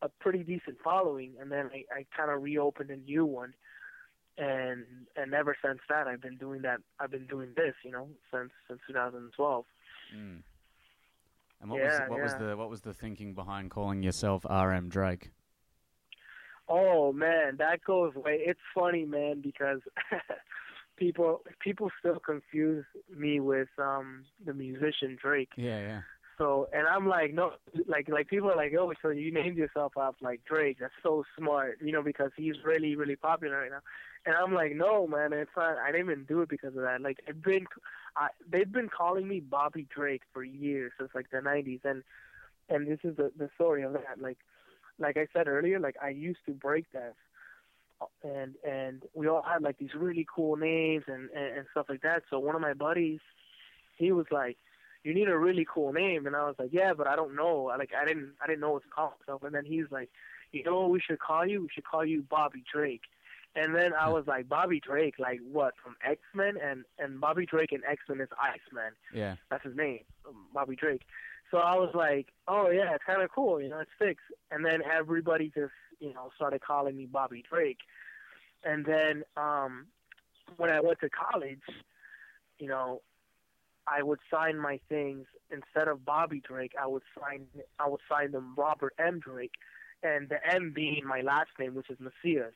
a 0.01 0.09
pretty 0.09 0.39
decent 0.39 0.77
following, 0.83 1.33
and 1.39 1.51
then 1.51 1.69
I, 1.71 1.99
I 1.99 2.05
kind 2.15 2.31
of 2.31 2.41
reopened 2.41 2.89
a 2.89 2.97
new 2.97 3.25
one. 3.25 3.53
And 4.37 4.85
and 5.15 5.33
ever 5.33 5.55
since 5.63 5.79
that, 5.89 6.07
I've 6.07 6.21
been 6.21 6.37
doing 6.37 6.63
that. 6.63 6.79
I've 6.99 7.11
been 7.11 7.27
doing 7.27 7.49
this, 7.55 7.75
you 7.83 7.91
know, 7.91 8.07
since 8.33 8.51
since 8.67 8.79
2012. 8.87 9.65
Mm. 10.15 10.41
And 11.61 11.71
what 11.71 11.79
yeah, 11.79 11.85
was 11.85 12.09
what 12.09 12.17
yeah. 12.17 12.23
was 12.23 12.35
the 12.35 12.57
what 12.57 12.69
was 12.69 12.81
the 12.81 12.93
thinking 12.93 13.33
behind 13.33 13.69
calling 13.69 14.03
yourself 14.03 14.45
RM 14.45 14.89
Drake? 14.89 15.31
Oh 16.67 17.13
man, 17.13 17.57
that 17.57 17.83
goes 17.85 18.15
way. 18.15 18.39
It's 18.39 18.59
funny, 18.73 19.05
man, 19.05 19.41
because 19.41 19.81
people 20.97 21.41
people 21.59 21.89
still 21.99 22.19
confuse 22.19 22.85
me 23.15 23.39
with 23.39 23.69
um 23.77 24.23
the 24.45 24.53
musician 24.53 25.17
Drake. 25.21 25.51
Yeah, 25.55 25.79
yeah. 25.79 26.01
So 26.37 26.67
and 26.73 26.87
I'm 26.87 27.07
like, 27.07 27.33
no, 27.33 27.53
like 27.87 28.09
like 28.09 28.27
people 28.27 28.51
are 28.51 28.55
like, 28.55 28.73
oh, 28.77 28.91
so 29.01 29.09
you 29.09 29.31
named 29.31 29.57
yourself 29.57 29.93
after 29.97 30.25
like 30.25 30.41
Drake? 30.45 30.77
That's 30.79 30.93
so 31.03 31.23
smart, 31.37 31.77
you 31.81 31.91
know, 31.91 32.01
because 32.01 32.31
he's 32.35 32.55
really 32.63 32.95
really 32.95 33.15
popular 33.15 33.59
right 33.59 33.71
now. 33.71 33.81
And 34.25 34.35
I'm 34.35 34.53
like, 34.53 34.73
no, 34.73 35.05
man, 35.05 35.33
it's 35.33 35.51
not. 35.55 35.77
I 35.77 35.91
didn't 35.91 36.09
even 36.09 36.23
do 36.23 36.41
it 36.41 36.49
because 36.49 36.75
of 36.75 36.83
that. 36.83 37.01
Like 37.01 37.19
it's 37.27 37.37
been, 37.39 37.65
I, 38.15 38.29
they've 38.49 38.71
been 38.71 38.89
calling 38.89 39.27
me 39.27 39.41
Bobby 39.41 39.85
Drake 39.93 40.21
for 40.33 40.43
years 40.43 40.91
since 40.97 41.11
like 41.13 41.29
the 41.29 41.37
'90s, 41.37 41.81
and 41.83 42.03
and 42.69 42.87
this 42.87 42.99
is 43.03 43.17
the 43.17 43.31
the 43.37 43.49
story 43.55 43.83
of 43.83 43.93
that. 43.93 44.19
Like 44.19 44.37
like 44.97 45.17
I 45.17 45.27
said 45.33 45.47
earlier, 45.47 45.79
like 45.79 45.95
I 46.01 46.09
used 46.09 46.39
to 46.45 46.53
break 46.53 46.91
dance, 46.93 47.15
and 48.23 48.55
and 48.65 49.03
we 49.13 49.27
all 49.27 49.43
had 49.43 49.61
like 49.61 49.77
these 49.77 49.93
really 49.93 50.25
cool 50.33 50.55
names 50.55 51.03
and, 51.07 51.29
and 51.31 51.57
and 51.57 51.65
stuff 51.71 51.87
like 51.89 52.01
that. 52.01 52.23
So 52.29 52.39
one 52.39 52.55
of 52.55 52.61
my 52.61 52.73
buddies, 52.73 53.19
he 53.97 54.11
was 54.13 54.25
like, 54.31 54.57
"You 55.03 55.13
need 55.13 55.29
a 55.29 55.37
really 55.37 55.65
cool 55.71 55.93
name," 55.93 56.25
and 56.25 56.35
I 56.35 56.45
was 56.45 56.55
like, 56.57 56.69
"Yeah, 56.71 56.93
but 56.93 57.07
I 57.07 57.15
don't 57.15 57.35
know. 57.35 57.63
Like 57.77 57.91
I 57.99 58.05
didn't 58.05 58.33
I 58.41 58.47
didn't 58.47 58.61
know 58.61 58.71
what 58.71 58.83
to 58.83 58.89
call 58.89 59.15
myself." 59.19 59.43
And 59.43 59.53
then 59.53 59.65
he's 59.65 59.91
like, 59.91 60.09
"You 60.51 60.63
know 60.63 60.81
what 60.81 60.91
we 60.91 60.99
should 60.99 61.19
call 61.19 61.45
you? 61.45 61.61
We 61.61 61.69
should 61.73 61.85
call 61.85 62.05
you 62.05 62.23
Bobby 62.29 62.63
Drake." 62.71 63.03
And 63.55 63.75
then 63.75 63.93
I 63.93 64.09
was 64.09 64.25
like, 64.25 64.49
Bobby 64.49 64.79
Drake, 64.79 65.15
like 65.19 65.39
what 65.51 65.75
from 65.83 65.95
X 66.03 66.21
Men, 66.33 66.55
and 66.61 66.85
and 66.97 67.21
Bobby 67.21 67.45
Drake 67.45 67.71
in 67.71 67.81
X 67.87 68.01
Men 68.09 68.21
is 68.21 68.29
Iceman. 68.41 68.93
Yeah, 69.13 69.35
that's 69.49 69.63
his 69.63 69.75
name, 69.75 69.99
Bobby 70.53 70.75
Drake. 70.75 71.03
So 71.53 71.59
I 71.59 71.75
was 71.75 71.91
like, 71.93 72.29
oh 72.47 72.71
yeah, 72.71 72.95
it's 72.95 73.03
kind 73.05 73.21
of 73.21 73.29
cool, 73.29 73.61
you 73.61 73.69
know, 73.69 73.79
it 73.79 73.87
sticks. 73.95 74.23
And 74.49 74.65
then 74.65 74.81
everybody 74.81 75.51
just, 75.53 75.71
you 75.99 76.11
know, 76.11 76.31
started 76.35 76.61
calling 76.61 76.97
me 76.97 77.05
Bobby 77.05 77.43
Drake. 77.47 77.77
And 78.63 78.83
then 78.85 79.23
um, 79.37 79.85
when 80.57 80.71
I 80.71 80.79
went 80.79 80.99
to 81.01 81.09
college, 81.11 81.61
you 82.57 82.67
know, 82.67 83.01
I 83.87 84.01
would 84.03 84.19
sign 84.31 84.57
my 84.57 84.79
things 84.89 85.25
instead 85.51 85.87
of 85.87 86.05
Bobby 86.05 86.41
Drake. 86.45 86.73
I 86.81 86.87
would 86.87 87.03
sign, 87.19 87.45
I 87.79 87.87
would 87.87 88.01
sign 88.09 88.31
them 88.31 88.53
Robert 88.57 88.93
M 88.97 89.19
Drake, 89.19 89.53
and 90.03 90.29
the 90.29 90.37
M 90.51 90.71
being 90.73 91.03
my 91.05 91.21
last 91.21 91.49
name, 91.59 91.75
which 91.75 91.89
is 91.89 91.97
Macias. 91.99 92.53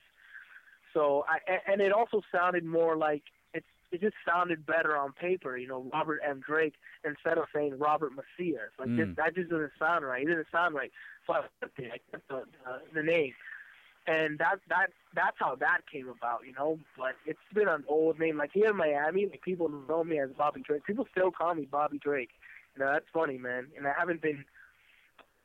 So 0.93 1.25
I, 1.27 1.37
and 1.71 1.81
it 1.81 1.91
also 1.91 2.21
sounded 2.31 2.63
more 2.65 2.95
like 2.95 3.23
it 3.53 3.63
It 3.91 4.01
just 4.01 4.15
sounded 4.25 4.65
better 4.65 4.97
on 4.97 5.11
paper, 5.13 5.57
you 5.57 5.67
know, 5.67 5.85
Robert 5.93 6.19
M. 6.27 6.41
Drake 6.45 6.75
instead 7.03 7.37
of 7.37 7.45
saying 7.53 7.77
Robert 7.77 8.11
Macias. 8.13 8.71
Like 8.79 8.89
Mm. 8.89 8.97
this, 8.97 9.15
that 9.17 9.35
just 9.35 9.49
doesn't 9.49 9.71
sound 9.79 10.05
right. 10.05 10.23
It 10.23 10.27
didn't 10.27 10.47
sound 10.51 10.75
right. 10.75 10.91
So 11.25 11.33
I 11.33 11.41
kept 11.59 11.79
it. 11.79 11.91
I 11.93 11.99
kept 12.11 12.27
the, 12.29 12.43
the 12.65 12.81
the 12.95 13.03
name, 13.03 13.33
and 14.07 14.39
that 14.39 14.59
that 14.69 14.89
that's 15.13 15.35
how 15.37 15.55
that 15.55 15.81
came 15.91 16.07
about, 16.07 16.41
you 16.45 16.53
know. 16.53 16.79
But 16.97 17.15
it's 17.25 17.39
been 17.53 17.67
an 17.67 17.83
old 17.87 18.19
name. 18.19 18.37
Like 18.37 18.51
here 18.53 18.69
in 18.69 18.77
Miami, 18.77 19.25
like 19.25 19.41
people 19.41 19.69
know 19.87 20.03
me 20.03 20.19
as 20.19 20.29
Bobby 20.37 20.63
Drake. 20.65 20.85
People 20.85 21.05
still 21.11 21.29
call 21.29 21.53
me 21.53 21.67
Bobby 21.69 21.99
Drake. 21.99 22.29
You 22.75 22.83
know, 22.83 22.91
that's 22.91 23.05
funny, 23.13 23.37
man. 23.37 23.67
And 23.77 23.85
I 23.85 23.93
haven't 23.97 24.21
been. 24.21 24.45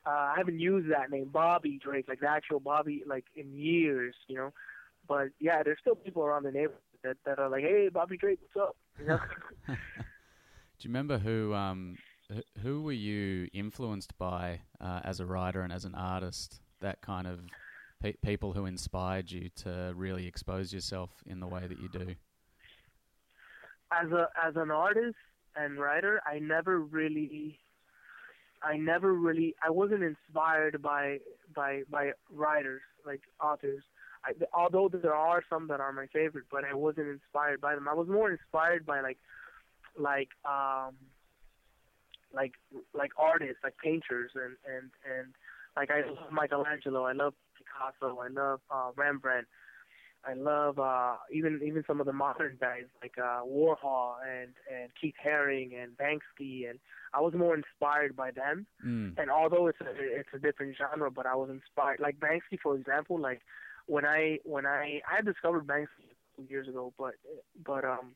Uh, 0.04 0.10
I 0.10 0.34
haven't 0.36 0.58
used 0.58 0.90
that 0.90 1.10
name, 1.10 1.28
Bobby 1.32 1.78
Drake, 1.80 2.06
like 2.08 2.18
the 2.18 2.28
actual 2.28 2.58
Bobby, 2.58 3.04
like 3.06 3.24
in 3.36 3.52
years, 3.52 4.14
you 4.26 4.36
know. 4.36 4.52
But 5.06 5.28
yeah, 5.40 5.62
there's 5.62 5.78
still 5.80 5.94
people 5.94 6.24
around 6.24 6.44
the 6.44 6.52
neighborhood 6.52 6.80
that 7.02 7.16
that 7.26 7.38
are 7.38 7.48
like, 7.48 7.62
"Hey, 7.62 7.88
Bobby 7.88 8.16
Drake, 8.16 8.38
what's 8.52 8.68
up?" 8.68 8.76
You 8.98 9.06
know? 9.06 9.20
Do 9.66 10.88
you 10.88 10.88
remember 10.88 11.18
who 11.18 11.54
um 11.54 11.96
who 12.62 12.82
were 12.82 12.92
you 12.92 13.48
influenced 13.52 14.16
by 14.18 14.60
uh, 14.80 15.00
as 15.04 15.20
a 15.20 15.26
writer 15.26 15.62
and 15.62 15.72
as 15.72 15.84
an 15.84 15.94
artist? 15.94 16.60
That 16.80 17.00
kind 17.00 17.28
of 17.28 17.40
pe- 18.02 18.14
people 18.24 18.52
who 18.52 18.66
inspired 18.66 19.30
you 19.30 19.48
to 19.56 19.92
really 19.96 20.26
expose 20.26 20.72
yourself 20.72 21.10
in 21.26 21.40
the 21.40 21.46
way 21.46 21.66
that 21.66 21.80
you 21.80 21.88
do. 21.88 22.14
as 23.92 24.10
a 24.10 24.28
as 24.42 24.56
an 24.56 24.70
artist 24.70 25.16
and 25.56 25.78
writer, 25.78 26.20
I 26.26 26.38
never 26.38 26.80
really 26.80 27.58
I 28.62 28.76
never 28.76 29.12
really 29.14 29.54
I 29.64 29.70
wasn't 29.70 30.02
inspired 30.02 30.82
by 30.82 31.18
by 31.54 31.82
by 31.90 32.12
writers 32.30 32.82
like 33.06 33.22
authors. 33.42 33.82
I, 34.24 34.32
although 34.54 34.88
there 34.88 35.14
are 35.14 35.42
some 35.50 35.66
that 35.68 35.80
are 35.80 35.92
my 35.92 36.06
favorite, 36.06 36.44
but 36.50 36.64
I 36.64 36.74
wasn't 36.74 37.08
inspired 37.08 37.60
by 37.60 37.74
them. 37.74 37.88
I 37.88 37.94
was 37.94 38.08
more 38.08 38.30
inspired 38.30 38.86
by 38.86 39.00
like 39.00 39.18
like 39.98 40.28
um 40.44 40.94
like 42.32 42.52
like 42.94 43.10
artists, 43.18 43.58
like 43.62 43.76
painters 43.82 44.30
and 44.34 44.56
and 44.66 44.90
and 45.10 45.34
like 45.76 45.90
I 45.90 46.06
love 46.08 46.32
Michelangelo, 46.32 47.04
I 47.04 47.12
love 47.12 47.34
Picasso, 47.72 48.18
I 48.18 48.28
love 48.28 48.60
uh, 48.70 48.90
Rembrandt, 48.96 49.46
I 50.24 50.34
love 50.34 50.78
uh, 50.78 51.16
even 51.32 51.60
even 51.64 51.82
some 51.86 52.00
of 52.00 52.06
the 52.06 52.12
modern 52.12 52.56
guys 52.60 52.84
like 53.00 53.14
uh, 53.18 53.42
Warhol 53.44 54.14
and 54.24 54.52
and 54.72 54.90
Keith 55.00 55.14
Haring 55.24 55.72
and 55.82 55.96
Banksy, 55.96 56.70
and 56.70 56.78
I 57.12 57.20
was 57.20 57.34
more 57.34 57.54
inspired 57.56 58.14
by 58.14 58.30
them. 58.30 58.66
Mm. 58.86 59.18
And 59.18 59.30
although 59.30 59.66
it's 59.66 59.80
a 59.80 59.90
it's 59.98 60.28
a 60.32 60.38
different 60.38 60.76
genre, 60.76 61.10
but 61.10 61.26
I 61.26 61.34
was 61.34 61.50
inspired. 61.50 61.98
Like 61.98 62.20
Banksy, 62.20 62.58
for 62.62 62.76
example, 62.76 63.18
like 63.18 63.40
when 63.86 64.04
I 64.04 64.38
when 64.44 64.64
I 64.64 65.00
I 65.10 65.16
had 65.16 65.24
discovered 65.24 65.66
Banksy 65.66 65.88
years 66.48 66.68
ago, 66.68 66.92
but 66.96 67.14
but 67.64 67.84
um 67.84 68.14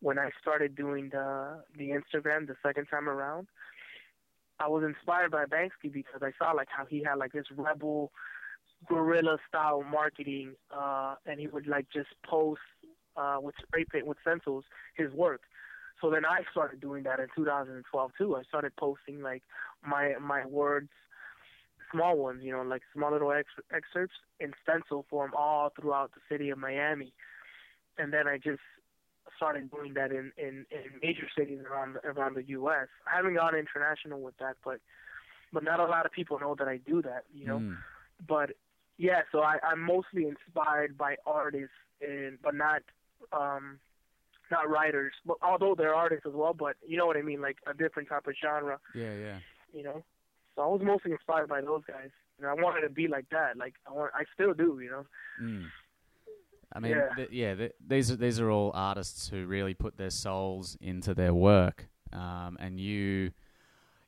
when 0.00 0.18
I 0.18 0.30
started 0.40 0.74
doing 0.74 1.10
the 1.10 1.62
the 1.76 1.90
Instagram 1.90 2.46
the 2.46 2.56
second 2.62 2.86
time 2.86 3.10
around, 3.10 3.48
I 4.58 4.68
was 4.68 4.84
inspired 4.84 5.32
by 5.32 5.44
Banksy 5.44 5.92
because 5.92 6.22
I 6.22 6.32
saw 6.38 6.52
like 6.52 6.68
how 6.70 6.86
he 6.86 7.02
had 7.02 7.16
like 7.16 7.32
this 7.32 7.46
rebel 7.54 8.10
guerrilla 8.88 9.38
style 9.48 9.82
marketing, 9.82 10.54
uh, 10.74 11.14
and 11.26 11.40
he 11.40 11.46
would 11.46 11.66
like 11.66 11.86
just 11.92 12.08
post 12.24 12.60
uh, 13.16 13.36
with 13.40 13.54
spray 13.62 13.84
paint 13.90 14.06
with 14.06 14.18
stencils 14.22 14.64
his 14.96 15.12
work. 15.12 15.42
So 16.00 16.10
then 16.10 16.24
I 16.24 16.40
started 16.50 16.80
doing 16.80 17.04
that 17.04 17.20
in 17.20 17.28
2012 17.34 18.10
too. 18.18 18.36
I 18.36 18.42
started 18.42 18.74
posting 18.76 19.22
like 19.22 19.42
my 19.86 20.14
my 20.20 20.44
words, 20.46 20.90
small 21.92 22.16
ones, 22.16 22.40
you 22.42 22.50
know, 22.50 22.62
like 22.62 22.82
small 22.92 23.12
little 23.12 23.32
ex- 23.32 23.48
excerpts 23.72 24.14
in 24.40 24.52
stencil 24.62 25.06
form 25.08 25.32
all 25.36 25.70
throughout 25.78 26.10
the 26.12 26.20
city 26.28 26.50
of 26.50 26.58
Miami, 26.58 27.12
and 27.98 28.12
then 28.12 28.26
I 28.26 28.38
just 28.38 28.60
started 29.36 29.70
doing 29.70 29.94
that 29.94 30.10
in 30.10 30.32
in, 30.36 30.66
in 30.70 30.82
major 31.00 31.28
cities 31.38 31.60
around 31.70 31.96
around 32.04 32.34
the 32.34 32.44
U.S. 32.48 32.88
I 33.06 33.16
haven't 33.16 33.34
gone 33.34 33.54
international 33.54 34.20
with 34.20 34.36
that, 34.38 34.56
but 34.64 34.80
but 35.52 35.62
not 35.62 35.78
a 35.78 35.84
lot 35.84 36.04
of 36.04 36.12
people 36.12 36.40
know 36.40 36.56
that 36.58 36.66
I 36.66 36.78
do 36.78 37.02
that, 37.02 37.24
you 37.32 37.46
know. 37.46 37.58
Mm. 37.58 37.76
But 38.26 38.50
yeah, 39.02 39.22
so 39.32 39.40
I, 39.40 39.56
I'm 39.68 39.80
mostly 39.80 40.22
inspired 40.26 40.96
by 40.96 41.16
artists, 41.26 41.74
and 42.00 42.38
but 42.40 42.54
not 42.54 42.82
um, 43.32 43.80
not 44.50 44.70
writers. 44.70 45.12
But 45.26 45.38
although 45.42 45.74
they're 45.74 45.94
artists 45.94 46.24
as 46.26 46.34
well, 46.34 46.54
but 46.54 46.76
you 46.86 46.96
know 46.96 47.06
what 47.06 47.16
I 47.16 47.22
mean, 47.22 47.40
like 47.40 47.56
a 47.66 47.74
different 47.74 48.08
type 48.08 48.26
of 48.28 48.34
genre. 48.40 48.78
Yeah, 48.94 49.14
yeah. 49.26 49.38
You 49.74 49.82
know, 49.82 50.04
so 50.54 50.62
I 50.62 50.66
was 50.66 50.82
mostly 50.84 51.10
inspired 51.10 51.48
by 51.48 51.60
those 51.62 51.82
guys, 51.86 52.10
and 52.38 52.46
I 52.46 52.54
wanted 52.54 52.82
to 52.82 52.90
be 52.90 53.08
like 53.08 53.28
that. 53.30 53.56
Like 53.56 53.74
I 53.88 53.92
want, 53.92 54.12
I 54.14 54.22
still 54.34 54.54
do. 54.54 54.78
You 54.80 54.90
know. 54.90 55.04
Mm. 55.42 55.64
I 56.74 56.78
mean, 56.80 56.92
Yeah. 56.92 57.08
th- 57.16 57.30
yeah, 57.32 57.54
th- 57.54 57.74
these 57.86 58.10
are 58.12 58.16
these 58.16 58.38
are 58.40 58.50
all 58.50 58.70
artists 58.72 59.28
who 59.28 59.46
really 59.46 59.74
put 59.74 59.96
their 59.96 60.10
souls 60.10 60.76
into 60.80 61.12
their 61.12 61.34
work, 61.34 61.88
um, 62.12 62.56
and 62.60 62.78
you, 62.80 63.32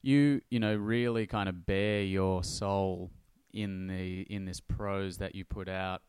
you, 0.03 0.41
you 0.51 0.61
know, 0.61 0.75
really 0.75 1.27
kind 1.27 1.49
of 1.49 1.67
bare 1.67 2.03
your 2.03 2.43
soul 2.45 3.11
in 3.55 3.87
the 3.87 4.23
in 4.23 4.45
this 4.45 4.61
prose 4.61 5.19
that 5.19 5.35
you 5.35 5.45
put 5.45 5.69
out, 5.69 6.03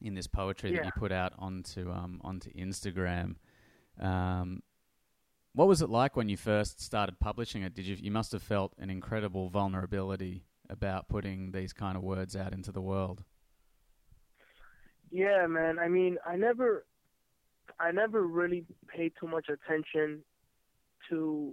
in 0.00 0.14
this 0.14 0.26
poetry 0.26 0.72
that 0.76 0.84
you 0.84 0.92
put 0.96 1.12
out 1.12 1.32
onto 1.38 1.90
um, 1.90 2.20
onto 2.22 2.50
Instagram. 2.52 3.36
Um, 4.00 4.62
what 5.52 5.68
was 5.68 5.82
it 5.82 5.90
like 5.90 6.16
when 6.16 6.28
you 6.28 6.36
first 6.36 6.80
started 6.80 7.20
publishing 7.20 7.62
it? 7.62 7.74
Did 7.74 7.86
you 7.86 7.96
you 8.00 8.10
must 8.10 8.32
have 8.32 8.42
felt 8.42 8.72
an 8.78 8.88
incredible 8.88 9.50
vulnerability 9.50 10.44
about 10.70 11.08
putting 11.08 11.52
these 11.52 11.72
kind 11.72 11.96
of 11.96 12.02
words 12.02 12.34
out 12.34 12.52
into 12.54 12.72
the 12.72 12.80
world? 12.80 13.22
Yeah, 15.10 15.46
man. 15.46 15.78
I 15.78 15.88
mean, 15.88 16.16
I 16.26 16.34
never, 16.34 16.86
I 17.78 17.92
never 17.92 18.26
really 18.26 18.64
paid 18.88 19.12
too 19.20 19.28
much 19.28 19.48
attention 19.48 20.24
to, 21.08 21.52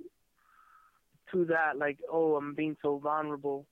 to 1.31 1.45
that. 1.45 1.77
Like, 1.77 1.99
oh, 2.11 2.37
I'm 2.37 2.55
being 2.55 2.75
so 2.81 2.97
vulnerable, 2.97 3.67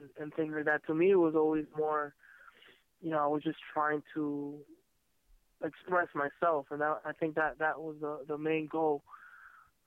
and, 0.00 0.10
and 0.20 0.34
things 0.34 0.52
like 0.54 0.64
that. 0.66 0.86
To 0.86 0.94
me, 0.94 1.10
it 1.10 1.16
was 1.16 1.34
always 1.34 1.66
more, 1.76 2.14
you 3.00 3.10
know, 3.10 3.18
I 3.18 3.26
was 3.26 3.42
just 3.42 3.58
trying 3.72 4.02
to 4.14 4.58
express 5.64 6.08
myself, 6.14 6.66
and 6.70 6.80
that, 6.80 7.00
I 7.04 7.12
think 7.12 7.34
that 7.34 7.58
that 7.58 7.80
was 7.80 7.96
the 8.00 8.24
the 8.28 8.38
main 8.38 8.66
goal. 8.66 9.02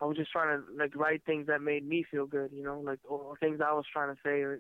I 0.01 0.05
was 0.05 0.17
just 0.17 0.31
trying 0.31 0.57
to 0.57 0.63
like 0.77 0.95
write 0.95 1.23
things 1.25 1.47
that 1.47 1.61
made 1.61 1.87
me 1.87 2.05
feel 2.09 2.25
good, 2.25 2.51
you 2.53 2.63
know, 2.63 2.79
like 2.79 2.99
or, 3.07 3.35
things 3.39 3.59
I 3.63 3.73
was 3.73 3.85
trying 3.91 4.15
to 4.15 4.21
say, 4.23 4.41
or 4.41 4.59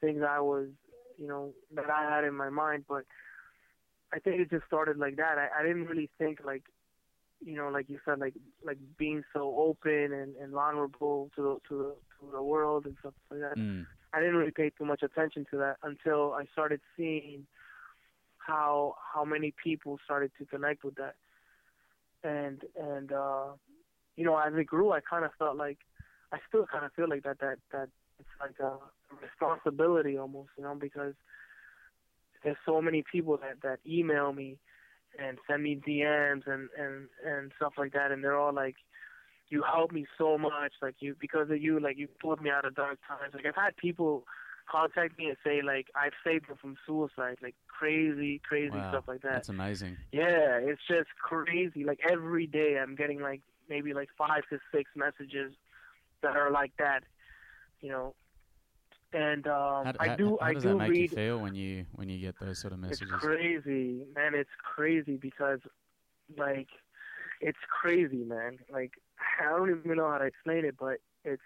things 0.00 0.22
I 0.28 0.40
was, 0.40 0.68
you 1.16 1.28
know, 1.28 1.52
that 1.74 1.90
I 1.90 2.14
had 2.14 2.24
in 2.24 2.34
my 2.34 2.50
mind, 2.50 2.84
but. 2.88 3.04
I 4.12 4.20
think 4.20 4.40
it 4.40 4.48
just 4.48 4.64
started 4.66 4.96
like 4.96 5.16
that. 5.16 5.38
I, 5.38 5.48
I 5.58 5.66
didn't 5.66 5.86
really 5.86 6.08
think 6.18 6.38
like, 6.44 6.62
you 7.44 7.56
know, 7.56 7.68
like 7.68 7.88
you 7.88 7.98
said, 8.04 8.20
like 8.20 8.34
like 8.64 8.78
being 8.96 9.24
so 9.32 9.56
open 9.58 10.12
and, 10.12 10.36
and 10.36 10.52
vulnerable 10.52 11.30
to 11.34 11.60
to 11.68 11.76
the 11.76 11.96
to 12.20 12.30
the 12.30 12.40
world 12.40 12.86
and 12.86 12.94
stuff 13.00 13.14
like 13.28 13.40
that. 13.40 13.56
Mm. 13.56 13.86
I 14.14 14.20
didn't 14.20 14.36
really 14.36 14.50
pay 14.52 14.70
too 14.70 14.84
much 14.84 15.02
attention 15.02 15.46
to 15.50 15.56
that 15.58 15.76
until 15.82 16.34
I 16.34 16.44
started 16.52 16.80
seeing 16.96 17.46
how 18.38 18.94
how 19.12 19.24
many 19.24 19.52
people 19.62 19.98
started 20.04 20.30
to 20.38 20.44
connect 20.46 20.84
with 20.84 20.94
that. 20.96 21.14
And 22.22 22.62
and 22.80 23.12
uh 23.12 23.52
you 24.16 24.24
know, 24.24 24.36
as 24.38 24.52
it 24.54 24.64
grew 24.66 24.92
I 24.92 25.00
kinda 25.08 25.30
felt 25.38 25.56
like 25.56 25.78
I 26.32 26.38
still 26.48 26.66
kinda 26.66 26.90
feel 26.94 27.08
like 27.08 27.24
that 27.24 27.38
that 27.40 27.58
that 27.72 27.88
it's 28.20 28.28
like 28.40 28.58
a 28.60 28.76
responsibility 29.20 30.16
almost, 30.18 30.50
you 30.56 30.64
know, 30.64 30.74
because 30.74 31.14
there's 32.44 32.56
so 32.66 32.80
many 32.80 33.02
people 33.10 33.38
that 33.38 33.60
that 33.62 33.80
email 33.90 34.32
me 34.32 34.58
and 35.18 35.38
send 35.48 35.62
me 35.62 35.80
DMs 35.86 36.46
and 36.46 36.68
and 36.78 37.08
and 37.24 37.52
stuff 37.56 37.74
like 37.78 37.92
that, 37.92 38.12
and 38.12 38.22
they're 38.22 38.38
all 38.38 38.52
like, 38.52 38.76
"You 39.48 39.62
helped 39.62 39.92
me 39.92 40.06
so 40.18 40.38
much, 40.38 40.72
like 40.82 40.96
you 41.00 41.14
because 41.20 41.50
of 41.50 41.60
you, 41.60 41.80
like 41.80 41.98
you 41.98 42.08
pulled 42.20 42.40
me 42.40 42.50
out 42.50 42.64
of 42.64 42.74
dark 42.74 42.98
times." 43.06 43.34
Like 43.34 43.46
I've 43.46 43.54
had 43.54 43.76
people 43.76 44.24
contact 44.70 45.18
me 45.18 45.26
and 45.26 45.36
say 45.44 45.60
like 45.62 45.88
I've 45.94 46.12
saved 46.24 46.48
them 46.48 46.56
from 46.60 46.76
suicide, 46.86 47.36
like 47.42 47.54
crazy, 47.68 48.40
crazy 48.48 48.70
Wow, 48.70 48.88
stuff 48.90 49.04
like 49.08 49.22
that. 49.22 49.34
That's 49.34 49.48
amazing. 49.48 49.96
Yeah, 50.12 50.58
it's 50.60 50.80
just 50.88 51.08
crazy. 51.22 51.84
Like 51.84 52.00
every 52.10 52.46
day, 52.46 52.78
I'm 52.80 52.94
getting 52.94 53.20
like 53.20 53.42
maybe 53.68 53.92
like 53.94 54.08
five 54.16 54.42
to 54.50 54.58
six 54.72 54.90
messages 54.96 55.52
that 56.22 56.36
are 56.36 56.50
like 56.50 56.72
that, 56.78 57.02
you 57.80 57.90
know. 57.90 58.14
And 59.12 59.46
um, 59.46 59.86
How, 59.86 59.92
I 60.00 60.16
do, 60.16 60.36
how 60.40 60.48
I 60.48 60.54
does 60.54 60.64
do 60.64 60.70
that 60.70 60.78
make 60.78 60.90
read. 60.90 61.02
you 61.02 61.08
feel 61.16 61.38
when 61.38 61.54
you 61.54 61.86
when 61.94 62.08
you 62.08 62.18
get 62.18 62.38
those 62.40 62.58
sort 62.58 62.72
of 62.72 62.80
messages? 62.80 63.02
It's 63.12 63.22
crazy, 63.22 64.04
man. 64.16 64.34
It's 64.34 64.50
crazy 64.74 65.16
because, 65.16 65.60
like, 66.36 66.66
it's 67.40 67.58
crazy, 67.80 68.24
man. 68.24 68.58
Like, 68.72 68.92
I 69.40 69.48
don't 69.56 69.70
even 69.70 69.96
know 69.96 70.10
how 70.10 70.18
to 70.18 70.24
explain 70.24 70.64
it, 70.64 70.76
but 70.78 70.98
it's 71.24 71.42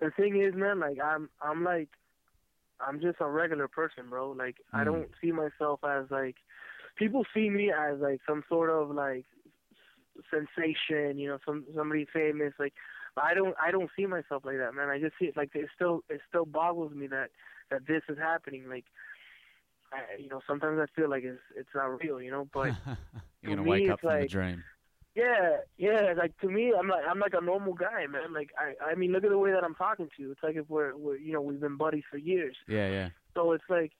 the 0.00 0.10
thing 0.10 0.40
is, 0.40 0.54
man. 0.54 0.80
Like, 0.80 0.98
I'm, 1.02 1.28
I'm 1.42 1.64
like, 1.64 1.88
I'm 2.86 3.00
just 3.00 3.16
a 3.20 3.28
regular 3.28 3.68
person, 3.68 4.04
bro. 4.10 4.30
Like, 4.32 4.56
I 4.72 4.82
Mm. 4.82 4.84
don't 4.86 5.08
see 5.20 5.32
myself 5.32 5.80
as 5.84 6.10
like, 6.10 6.36
people 6.96 7.24
see 7.34 7.48
me 7.50 7.70
as 7.72 7.98
like 8.00 8.20
some 8.28 8.42
sort 8.48 8.70
of 8.70 8.90
like 8.90 9.24
sensation, 10.30 11.18
you 11.18 11.28
know, 11.28 11.38
some 11.44 11.64
somebody 11.74 12.06
famous. 12.12 12.52
Like, 12.58 12.74
but 13.14 13.24
I 13.24 13.34
don't, 13.34 13.54
I 13.62 13.70
don't 13.70 13.90
see 13.96 14.06
myself 14.06 14.44
like 14.44 14.58
that, 14.58 14.74
man. 14.74 14.88
I 14.88 14.98
just 15.00 15.14
see 15.18 15.26
it 15.26 15.36
like 15.36 15.50
it 15.54 15.68
still, 15.74 16.02
it 16.10 16.20
still 16.28 16.44
boggles 16.44 16.92
me 16.94 17.06
that 17.08 17.30
that 17.70 17.86
this 17.86 18.02
is 18.08 18.18
happening. 18.18 18.68
Like, 18.68 18.84
I, 19.92 20.20
you 20.20 20.28
know, 20.28 20.40
sometimes 20.46 20.78
I 20.80 20.86
feel 20.98 21.08
like 21.08 21.24
it's 21.24 21.40
it's 21.56 21.68
not 21.74 22.00
real, 22.02 22.20
you 22.20 22.30
know. 22.30 22.48
But 22.52 22.72
You're 23.42 23.52
gonna 23.56 23.64
to 23.64 23.70
wake 23.70 23.84
me, 23.84 23.90
up 23.90 23.94
it's 23.94 24.00
from 24.02 24.10
the 24.10 24.16
like- 24.20 24.30
dream. 24.30 24.64
Yeah, 25.16 25.56
yeah, 25.78 26.12
like 26.14 26.38
to 26.40 26.48
me, 26.48 26.74
I'm 26.78 26.88
like 26.88 27.04
I'm 27.08 27.18
like 27.18 27.32
a 27.32 27.42
normal 27.42 27.72
guy, 27.72 28.06
man. 28.06 28.34
Like 28.34 28.50
I, 28.58 28.90
I 28.90 28.94
mean, 28.94 29.12
look 29.12 29.24
at 29.24 29.30
the 29.30 29.38
way 29.38 29.50
that 29.50 29.64
I'm 29.64 29.74
talking 29.74 30.10
to 30.14 30.22
you. 30.22 30.30
It's 30.30 30.42
like 30.42 30.56
if 30.56 30.68
we're, 30.68 30.94
we're 30.94 31.16
you 31.16 31.32
know, 31.32 31.40
we've 31.40 31.58
been 31.58 31.78
buddies 31.78 32.04
for 32.10 32.18
years. 32.18 32.54
Yeah, 32.68 32.90
yeah. 32.90 33.08
So 33.34 33.52
it's 33.52 33.64
like, 33.70 33.92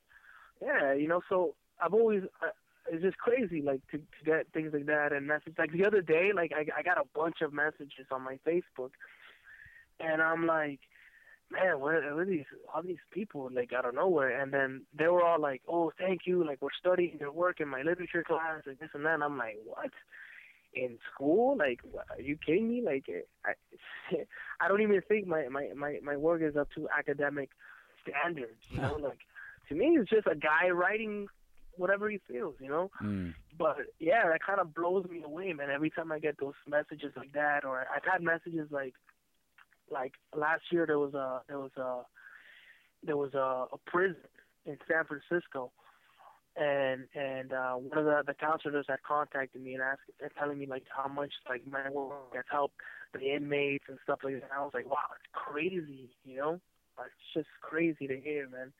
yeah, 0.60 0.92
you 0.92 1.08
know. 1.08 1.22
So 1.30 1.54
I've 1.80 1.94
always, 1.94 2.24
uh, 2.42 2.50
it's 2.92 3.02
just 3.02 3.16
crazy, 3.16 3.62
like 3.62 3.80
to, 3.92 3.96
to 3.96 4.24
get 4.26 4.52
things 4.52 4.74
like 4.74 4.84
that 4.86 5.14
and 5.14 5.26
message. 5.26 5.54
Like 5.56 5.72
the 5.72 5.86
other 5.86 6.02
day, 6.02 6.32
like 6.34 6.52
I, 6.54 6.66
I 6.78 6.82
got 6.82 6.98
a 6.98 7.08
bunch 7.14 7.40
of 7.40 7.50
messages 7.50 8.06
on 8.10 8.20
my 8.20 8.38
Facebook, 8.46 8.90
and 9.98 10.20
I'm 10.20 10.46
like, 10.46 10.80
man, 11.50 11.80
what 11.80 11.94
are, 11.94 12.14
what 12.14 12.20
are 12.20 12.26
these 12.26 12.44
all 12.74 12.82
these 12.82 12.98
people 13.10 13.48
like 13.50 13.72
out 13.72 13.86
of 13.86 13.94
nowhere? 13.94 14.38
And 14.38 14.52
then 14.52 14.82
they 14.92 15.08
were 15.08 15.24
all 15.24 15.40
like, 15.40 15.62
oh, 15.66 15.92
thank 15.98 16.26
you, 16.26 16.44
like 16.44 16.60
we're 16.60 16.68
studying 16.78 17.16
your 17.18 17.32
work 17.32 17.58
in 17.60 17.68
my 17.68 17.80
literature 17.80 18.22
class, 18.22 18.64
and 18.66 18.78
this 18.78 18.90
and 18.92 19.06
that. 19.06 19.14
And 19.14 19.24
I'm 19.24 19.38
like, 19.38 19.56
what? 19.64 19.92
In 20.76 20.98
school? 21.12 21.56
Like, 21.56 21.80
are 22.10 22.20
you 22.20 22.36
kidding 22.36 22.68
me? 22.68 22.82
Like, 22.82 23.06
I, 23.44 23.52
I 24.60 24.68
don't 24.68 24.82
even 24.82 25.00
think 25.08 25.26
my 25.26 25.48
my 25.48 25.70
my 25.74 25.98
my 26.02 26.16
work 26.16 26.42
is 26.42 26.54
up 26.54 26.68
to 26.74 26.86
academic 26.96 27.50
standards. 28.02 28.60
You 28.70 28.82
know, 28.82 28.96
like 29.00 29.20
to 29.68 29.74
me, 29.74 29.96
it's 29.98 30.10
just 30.10 30.26
a 30.26 30.34
guy 30.34 30.68
writing 30.68 31.28
whatever 31.76 32.10
he 32.10 32.20
feels. 32.28 32.56
You 32.60 32.68
know. 32.68 32.90
Mm. 33.02 33.34
But 33.58 33.78
yeah, 33.98 34.28
that 34.28 34.42
kind 34.44 34.60
of 34.60 34.74
blows 34.74 35.06
me 35.08 35.22
away, 35.24 35.52
man. 35.54 35.70
Every 35.70 35.90
time 35.90 36.12
I 36.12 36.18
get 36.18 36.38
those 36.38 36.54
messages 36.68 37.12
like 37.16 37.32
that, 37.32 37.64
or 37.64 37.86
I've 37.94 38.04
had 38.04 38.22
messages 38.22 38.68
like, 38.70 38.92
like 39.90 40.12
last 40.34 40.64
year 40.70 40.84
there 40.86 40.98
was 40.98 41.14
a 41.14 41.40
there 41.48 41.58
was 41.58 41.72
a 41.78 42.02
there 43.02 43.16
was 43.16 43.32
a, 43.32 43.66
a 43.72 43.78
prison 43.86 44.16
in 44.66 44.76
San 44.86 45.04
Francisco 45.04 45.72
and 46.58 47.06
and 47.14 47.52
uh 47.52 47.74
one 47.74 47.98
of 47.98 48.04
the 48.04 48.22
the 48.26 48.34
counselors 48.34 48.86
had 48.88 49.02
contacted 49.02 49.62
me 49.62 49.74
and 49.74 49.82
asked 49.82 50.00
and 50.22 50.30
telling 50.38 50.58
me 50.58 50.66
like 50.66 50.84
how 50.88 51.06
much 51.06 51.32
like 51.48 51.62
my 51.66 51.90
work 51.90 52.34
has 52.34 52.44
helped 52.50 52.76
the 53.18 53.34
inmates 53.34 53.84
and 53.88 53.98
stuff 54.04 54.20
like 54.24 54.34
that. 54.34 54.44
And 54.44 54.52
I 54.56 54.62
was 54.62 54.72
like, 54.74 54.88
wow, 54.88 54.96
it's 55.14 55.30
crazy, 55.32 56.10
you 56.24 56.36
know? 56.36 56.60
Like, 56.98 57.08
it's 57.08 57.34
just 57.34 57.48
crazy 57.60 58.06
to 58.06 58.20
hear, 58.20 58.48
man. 58.48 58.72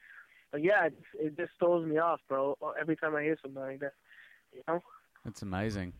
But 0.53 0.63
yeah, 0.63 0.87
it, 0.87 0.95
it 1.19 1.37
just 1.37 1.53
throws 1.59 1.87
me 1.87 1.99
off, 1.99 2.21
bro. 2.29 2.57
Every 2.81 2.97
time 2.97 3.15
I 3.15 3.23
hear 3.23 3.37
something 3.43 3.61
like 3.61 3.81
that, 3.81 3.93
you 4.53 4.63
know. 4.69 4.83
That's 5.25 5.43
amazing. 5.43 5.93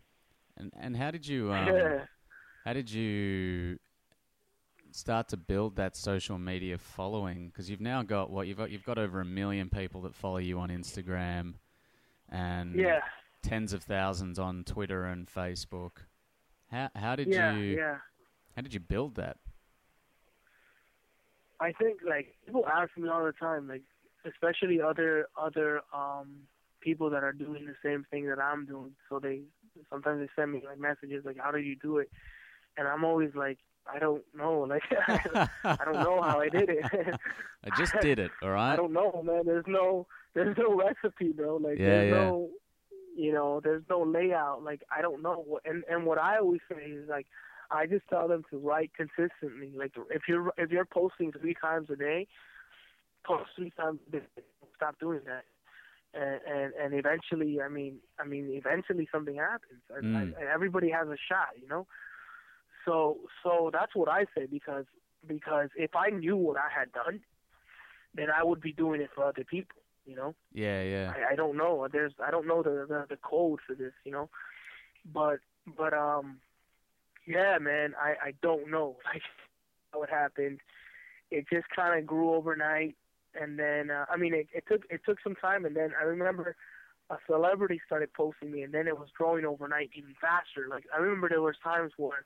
And 0.57 0.71
and 0.79 0.97
how 0.97 1.11
did 1.11 1.27
you 1.27 1.51
um, 1.51 2.01
how 2.65 2.73
did 2.73 2.89
you 2.89 3.77
start 4.91 5.27
to 5.29 5.37
build 5.37 5.75
that 5.75 5.95
social 5.95 6.39
media 6.39 6.77
following? 6.77 7.49
Because 7.49 7.69
you've 7.69 7.81
now 7.81 8.01
got 8.01 8.31
what 8.31 8.47
you've 8.47 8.57
got. 8.57 8.71
You've 8.71 8.85
got 8.85 8.97
over 8.97 9.19
a 9.19 9.25
million 9.25 9.69
people 9.69 10.01
that 10.03 10.15
follow 10.15 10.37
you 10.37 10.59
on 10.59 10.69
Instagram, 10.69 11.55
and 12.29 12.75
Yeah. 12.75 13.01
tens 13.43 13.73
of 13.73 13.83
thousands 13.83 14.37
on 14.39 14.63
Twitter 14.63 15.05
and 15.05 15.27
Facebook. 15.27 16.03
How 16.71 16.89
how 16.95 17.15
did 17.15 17.27
Yeah. 17.27 17.51
you 17.53 17.75
Yeah. 17.77 17.97
how 18.55 18.61
did 18.61 18.73
you 18.73 18.79
build 18.79 19.15
that? 19.15 19.37
I 21.59 21.71
think 21.73 22.01
like 22.07 22.35
people 22.45 22.65
ask 22.67 22.95
me 22.97 23.09
all 23.09 23.25
the 23.25 23.31
time, 23.31 23.67
like 23.67 23.83
especially 24.25 24.81
other 24.81 25.27
other 25.37 25.81
um 25.93 26.47
people 26.81 27.09
that 27.09 27.23
are 27.23 27.33
doing 27.33 27.65
the 27.65 27.75
same 27.83 28.05
thing 28.11 28.27
that 28.27 28.39
I'm 28.39 28.65
doing. 28.65 28.95
So 29.09 29.19
they 29.19 29.41
sometimes 29.89 30.19
they 30.19 30.29
send 30.35 30.51
me 30.51 30.63
like 30.65 30.79
messages 30.79 31.25
like, 31.25 31.37
"How 31.37 31.51
do 31.51 31.59
you 31.59 31.75
do 31.75 31.97
it?" 31.97 32.11
And 32.77 32.87
I'm 32.87 33.03
always 33.03 33.33
like, 33.33 33.57
"I 33.93 33.99
don't 33.99 34.23
know. 34.35 34.61
Like 34.61 34.83
I 35.63 35.77
don't 35.85 35.95
know 35.95 36.21
how 36.21 36.39
I 36.41 36.49
did 36.49 36.69
it. 36.69 36.85
I 37.63 37.77
just 37.77 37.93
did 38.01 38.19
it. 38.19 38.31
All 38.41 38.51
right. 38.51 38.73
I 38.73 38.75
don't 38.75 38.93
know, 38.93 39.21
man. 39.23 39.43
There's 39.45 39.65
no 39.67 40.07
there's 40.33 40.57
no 40.57 40.75
recipe, 40.75 41.31
bro. 41.31 41.57
Like 41.57 41.79
Yeah, 41.79 41.85
there's 41.85 42.11
yeah. 42.13 42.19
no 42.25 42.49
you 43.15 43.33
know, 43.33 43.59
there's 43.63 43.83
no 43.89 44.03
layout. 44.03 44.63
Like 44.63 44.83
I 44.95 45.01
don't 45.01 45.21
know. 45.21 45.59
And 45.65 45.83
and 45.89 46.05
what 46.05 46.17
I 46.19 46.37
always 46.37 46.61
say 46.71 46.81
is 46.83 47.07
like 47.09 47.27
I 47.71 47.85
just 47.85 48.07
tell 48.09 48.27
them 48.27 48.43
to 48.51 48.57
write 48.57 48.91
consistently. 48.95 49.71
Like 49.75 49.93
if 50.11 50.23
you're 50.27 50.53
if 50.57 50.71
you're 50.71 50.85
posting 50.85 51.31
three 51.31 51.55
times 51.59 51.89
a 51.89 51.95
day, 51.95 52.27
post 53.25 53.49
three 53.55 53.71
times 53.71 53.99
a 54.07 54.11
day. 54.11 54.23
Stop 54.75 54.99
doing 54.99 55.21
that. 55.25 55.43
And, 56.13 56.39
and 56.47 56.73
and 56.81 56.93
eventually, 56.93 57.59
I 57.61 57.67
mean, 57.67 57.97
I 58.19 58.25
mean, 58.25 58.49
eventually 58.51 59.07
something 59.11 59.35
happens. 59.35 59.81
I, 59.95 59.99
Mm. 60.01 60.33
I, 60.39 60.53
everybody 60.53 60.89
has 60.91 61.07
a 61.07 61.17
shot, 61.27 61.49
you 61.61 61.67
know. 61.67 61.85
So 62.87 63.17
so 63.43 63.69
that's 63.71 63.93
what 63.95 64.07
I 64.07 64.25
say 64.35 64.47
because 64.49 64.85
because 65.27 65.69
if 65.75 65.95
I 65.95 66.09
knew 66.09 66.37
what 66.37 66.57
I 66.57 66.69
had 66.73 66.91
done, 66.93 67.19
then 68.15 68.27
I 68.35 68.43
would 68.43 68.61
be 68.61 68.71
doing 68.71 69.01
it 69.01 69.09
for 69.13 69.25
other 69.25 69.43
people, 69.43 69.81
you 70.05 70.15
know. 70.15 70.33
Yeah, 70.53 70.81
yeah. 70.81 71.13
I, 71.13 71.33
I 71.33 71.35
don't 71.35 71.57
know. 71.57 71.87
There's 71.91 72.13
I 72.25 72.31
don't 72.31 72.47
know 72.47 72.63
the, 72.63 72.85
the 72.87 73.05
the 73.09 73.17
code 73.17 73.59
for 73.67 73.75
this, 73.75 73.91
you 74.05 74.11
know. 74.13 74.29
But 75.13 75.39
but 75.77 75.93
um 75.93 76.37
yeah, 77.27 77.57
man, 77.59 77.93
I 78.01 78.27
I 78.27 78.33
don't 78.41 78.71
know 78.71 78.95
like 79.13 79.21
how 79.91 80.03
it 80.03 80.09
happened. 80.09 80.59
It 81.29 81.45
just 81.51 81.67
kind 81.75 81.99
of 81.99 82.05
grew 82.05 82.33
overnight 82.33 82.95
and 83.39 83.59
then 83.59 83.91
uh, 83.91 84.05
I 84.09 84.15
mean 84.15 84.33
it, 84.33 84.47
it 84.53 84.63
took 84.69 84.83
it 84.89 85.01
took 85.05 85.17
some 85.21 85.35
time 85.35 85.65
and 85.65 85.75
then 85.75 85.91
I 85.99 86.05
remember 86.05 86.55
a 87.09 87.17
celebrity 87.25 87.81
started 87.85 88.13
posting 88.13 88.51
me 88.51 88.61
and 88.63 88.73
then 88.73 88.87
it 88.87 88.97
was 88.97 89.09
growing 89.17 89.45
overnight 89.45 89.89
even 89.93 90.15
faster. 90.21 90.67
Like 90.69 90.85
I 90.95 90.99
remember 90.99 91.27
there 91.27 91.41
was 91.41 91.55
times 91.61 91.91
where 91.97 92.23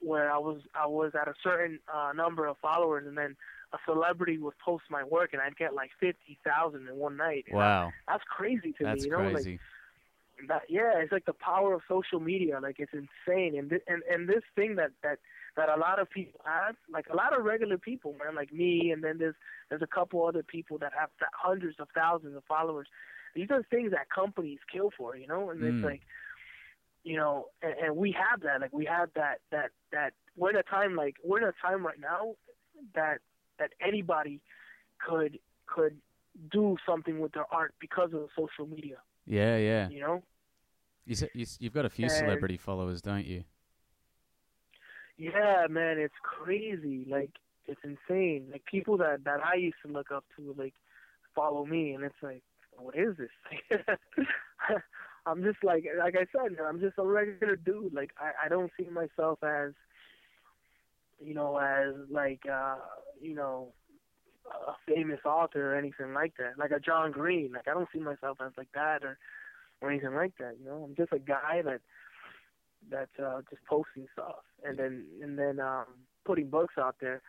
where 0.00 0.30
I 0.30 0.38
was 0.38 0.60
I 0.74 0.86
was 0.86 1.12
at 1.20 1.28
a 1.28 1.34
certain 1.42 1.78
uh 1.92 2.12
number 2.14 2.46
of 2.46 2.56
followers 2.58 3.06
and 3.06 3.16
then 3.16 3.36
a 3.72 3.78
celebrity 3.84 4.38
would 4.38 4.54
post 4.64 4.84
my 4.90 5.04
work 5.04 5.30
and 5.32 5.42
I'd 5.42 5.56
get 5.56 5.74
like 5.74 5.90
fifty 6.00 6.38
thousand 6.44 6.88
in 6.88 6.96
one 6.96 7.16
night. 7.16 7.44
And 7.48 7.56
I- 7.58 7.62
Wow, 7.62 7.92
that's 8.06 8.24
crazy 8.24 8.72
to 8.78 8.84
that's 8.84 9.02
me. 9.02 9.06
You 9.06 9.10
know, 9.12 9.30
crazy. 9.32 9.52
like 9.52 10.48
that. 10.48 10.62
Yeah, 10.68 10.98
it's 10.98 11.12
like 11.12 11.26
the 11.26 11.32
power 11.32 11.74
of 11.74 11.82
social 11.88 12.20
media. 12.20 12.60
Like 12.62 12.76
it's 12.78 12.92
insane. 12.94 13.58
And 13.58 13.68
thi- 13.70 13.84
and 13.86 14.02
and 14.10 14.28
this 14.28 14.42
thing 14.54 14.76
that 14.76 14.92
that 15.02 15.18
that 15.56 15.68
a 15.68 15.76
lot 15.76 15.98
of 15.98 16.08
people 16.08 16.40
have, 16.44 16.76
like 16.88 17.08
a 17.10 17.16
lot 17.16 17.36
of 17.36 17.44
regular 17.44 17.78
people, 17.78 18.14
man, 18.24 18.36
like 18.36 18.52
me, 18.52 18.92
and 18.92 19.02
then 19.02 19.18
there's 19.18 19.34
there's 19.68 19.82
a 19.82 19.86
couple 19.88 20.24
other 20.24 20.44
people 20.44 20.78
that 20.78 20.92
have 20.98 21.10
th- 21.18 21.28
hundreds 21.34 21.80
of 21.80 21.88
thousands 21.94 22.36
of 22.36 22.44
followers. 22.44 22.86
These 23.34 23.50
are 23.50 23.62
things 23.64 23.90
that 23.90 24.08
companies 24.08 24.60
kill 24.72 24.90
for, 24.96 25.16
you 25.16 25.26
know. 25.26 25.50
And 25.50 25.60
Mm. 25.60 25.76
it's 25.76 25.84
like, 25.84 26.02
you 27.08 27.16
know, 27.16 27.46
and, 27.62 27.74
and 27.82 27.96
we 27.96 28.12
have 28.12 28.40
that. 28.42 28.60
Like 28.60 28.72
we 28.72 28.84
have 28.84 29.08
that 29.14 29.38
that 29.50 29.70
that 29.92 30.12
we're 30.36 30.50
in 30.50 30.56
a 30.56 30.62
time 30.62 30.94
like 30.94 31.16
we're 31.24 31.38
in 31.38 31.44
a 31.44 31.54
time 31.66 31.84
right 31.86 31.98
now 32.00 32.34
that 32.94 33.18
that 33.58 33.70
anybody 33.80 34.40
could 35.04 35.38
could 35.66 35.96
do 36.52 36.76
something 36.86 37.18
with 37.20 37.32
their 37.32 37.46
art 37.52 37.74
because 37.80 38.10
of 38.12 38.28
social 38.36 38.66
media. 38.66 38.98
yeah, 39.26 39.56
yeah. 39.56 39.88
You 39.88 40.00
know? 40.00 40.22
You, 41.06 41.16
you, 41.34 41.46
you've 41.58 41.72
got 41.72 41.84
a 41.86 41.90
few 41.90 42.04
And- 42.04 42.12
celebrity 42.12 42.56
followers, 42.58 43.00
don't 43.00 43.24
you? 43.26 43.44
Yeah, 45.16 45.66
man, 45.68 45.98
it's 45.98 46.14
crazy. 46.22 47.06
Like 47.08 47.30
it's 47.66 47.80
insane. 47.82 48.48
Like 48.52 48.64
people 48.66 48.98
that 48.98 49.24
that 49.24 49.40
I 49.44 49.56
used 49.56 49.78
to 49.86 49.92
look 49.92 50.10
up 50.12 50.24
to, 50.36 50.54
like 50.56 50.74
follow 51.34 51.64
me, 51.64 51.92
and 51.94 52.04
it's 52.04 52.22
like, 52.22 52.42
what 52.76 52.94
is 52.96 53.16
this? 53.16 53.30
I'm 55.26 55.42
just 55.42 55.62
like, 55.62 55.84
like 55.98 56.14
I 56.16 56.26
said, 56.32 56.56
I'm 56.66 56.80
just 56.80 56.98
a 56.98 57.06
regular 57.06 57.56
dude. 57.56 57.92
Like 57.94 58.10
I, 58.18 58.46
I 58.46 58.48
don't 58.48 58.70
see 58.78 58.88
myself 58.88 59.38
as, 59.42 59.72
you 61.20 61.34
know, 61.34 61.56
as 61.58 61.94
like, 62.10 62.42
uh, 62.50 62.76
you 63.20 63.34
know, 63.34 63.72
a 64.46 64.72
famous 64.86 65.20
author 65.24 65.74
or 65.74 65.76
anything 65.76 66.14
like 66.14 66.34
that. 66.38 66.58
Like 66.58 66.70
a 66.70 66.80
John 66.80 67.12
Green. 67.12 67.52
Like 67.52 67.68
I 67.68 67.74
don't 67.74 67.88
see 67.92 68.00
myself 68.00 68.38
as 68.44 68.52
like 68.56 68.72
that 68.74 69.04
or, 69.04 69.18
or 69.80 69.90
anything 69.90 70.14
like 70.14 70.32
that. 70.38 70.56
You 70.58 70.66
know, 70.66 70.84
I'm 70.84 70.96
just 70.96 71.12
a 71.12 71.18
guy 71.18 71.62
that 71.64 71.80
that's 72.90 73.18
uh, 73.18 73.40
just 73.50 73.64
posting 73.68 74.06
stuff 74.12 74.36
and 74.64 74.78
then 74.78 75.04
and 75.22 75.38
then 75.38 75.60
um, 75.60 75.84
putting 76.24 76.48
books 76.48 76.74
out 76.78 76.96
there. 77.00 77.22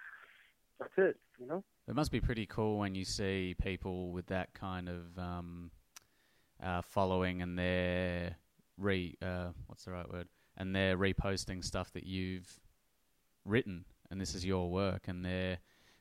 That's 0.79 0.93
it, 0.97 1.17
you 1.39 1.47
know. 1.47 1.63
It 1.87 1.95
must 1.95 2.11
be 2.11 2.21
pretty 2.21 2.45
cool 2.45 2.77
when 2.77 2.95
you 2.95 3.03
see 3.03 3.55
people 3.61 4.11
with 4.11 4.27
that 4.27 4.53
kind 4.53 4.87
of 4.87 5.17
um, 5.17 5.71
uh, 6.63 6.81
following 6.81 7.41
and 7.41 7.57
they're 7.57 8.35
re 8.77 9.15
uh, 9.21 9.49
what's 9.67 9.85
the 9.85 9.91
right 9.91 10.09
word 10.11 10.27
and 10.57 10.75
they're 10.75 10.97
reposting 10.97 11.63
stuff 11.63 11.91
that 11.93 12.05
you've 12.05 12.59
written 13.45 13.85
and 14.11 14.19
this 14.19 14.35
is 14.35 14.45
your 14.45 14.69
work 14.69 15.07
and 15.07 15.23
they 15.25 15.57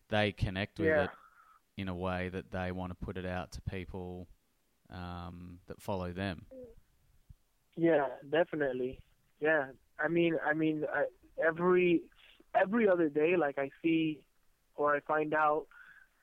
they 0.08 0.32
connect 0.32 0.78
with 0.78 0.88
Yeah. 0.88 1.04
it 1.04 1.10
in 1.76 1.88
a 1.88 1.94
way 1.94 2.28
that 2.28 2.50
they 2.50 2.72
want 2.72 2.90
to 2.90 2.96
put 2.96 3.16
it 3.16 3.26
out 3.26 3.52
to 3.52 3.60
people 3.62 4.26
um, 4.90 5.58
that 5.68 5.80
follow 5.80 6.12
them. 6.12 6.44
Yeah, 7.76 8.06
definitely. 8.28 9.00
Yeah, 9.38 9.66
I 10.00 10.08
mean, 10.08 10.36
I 10.44 10.54
mean, 10.54 10.84
I, 10.92 11.04
every 11.46 12.02
every 12.60 12.88
other 12.88 13.08
day, 13.08 13.36
like 13.36 13.58
I 13.58 13.70
see 13.82 14.18
or 14.74 14.96
I 14.96 15.00
find 15.00 15.34
out 15.34 15.66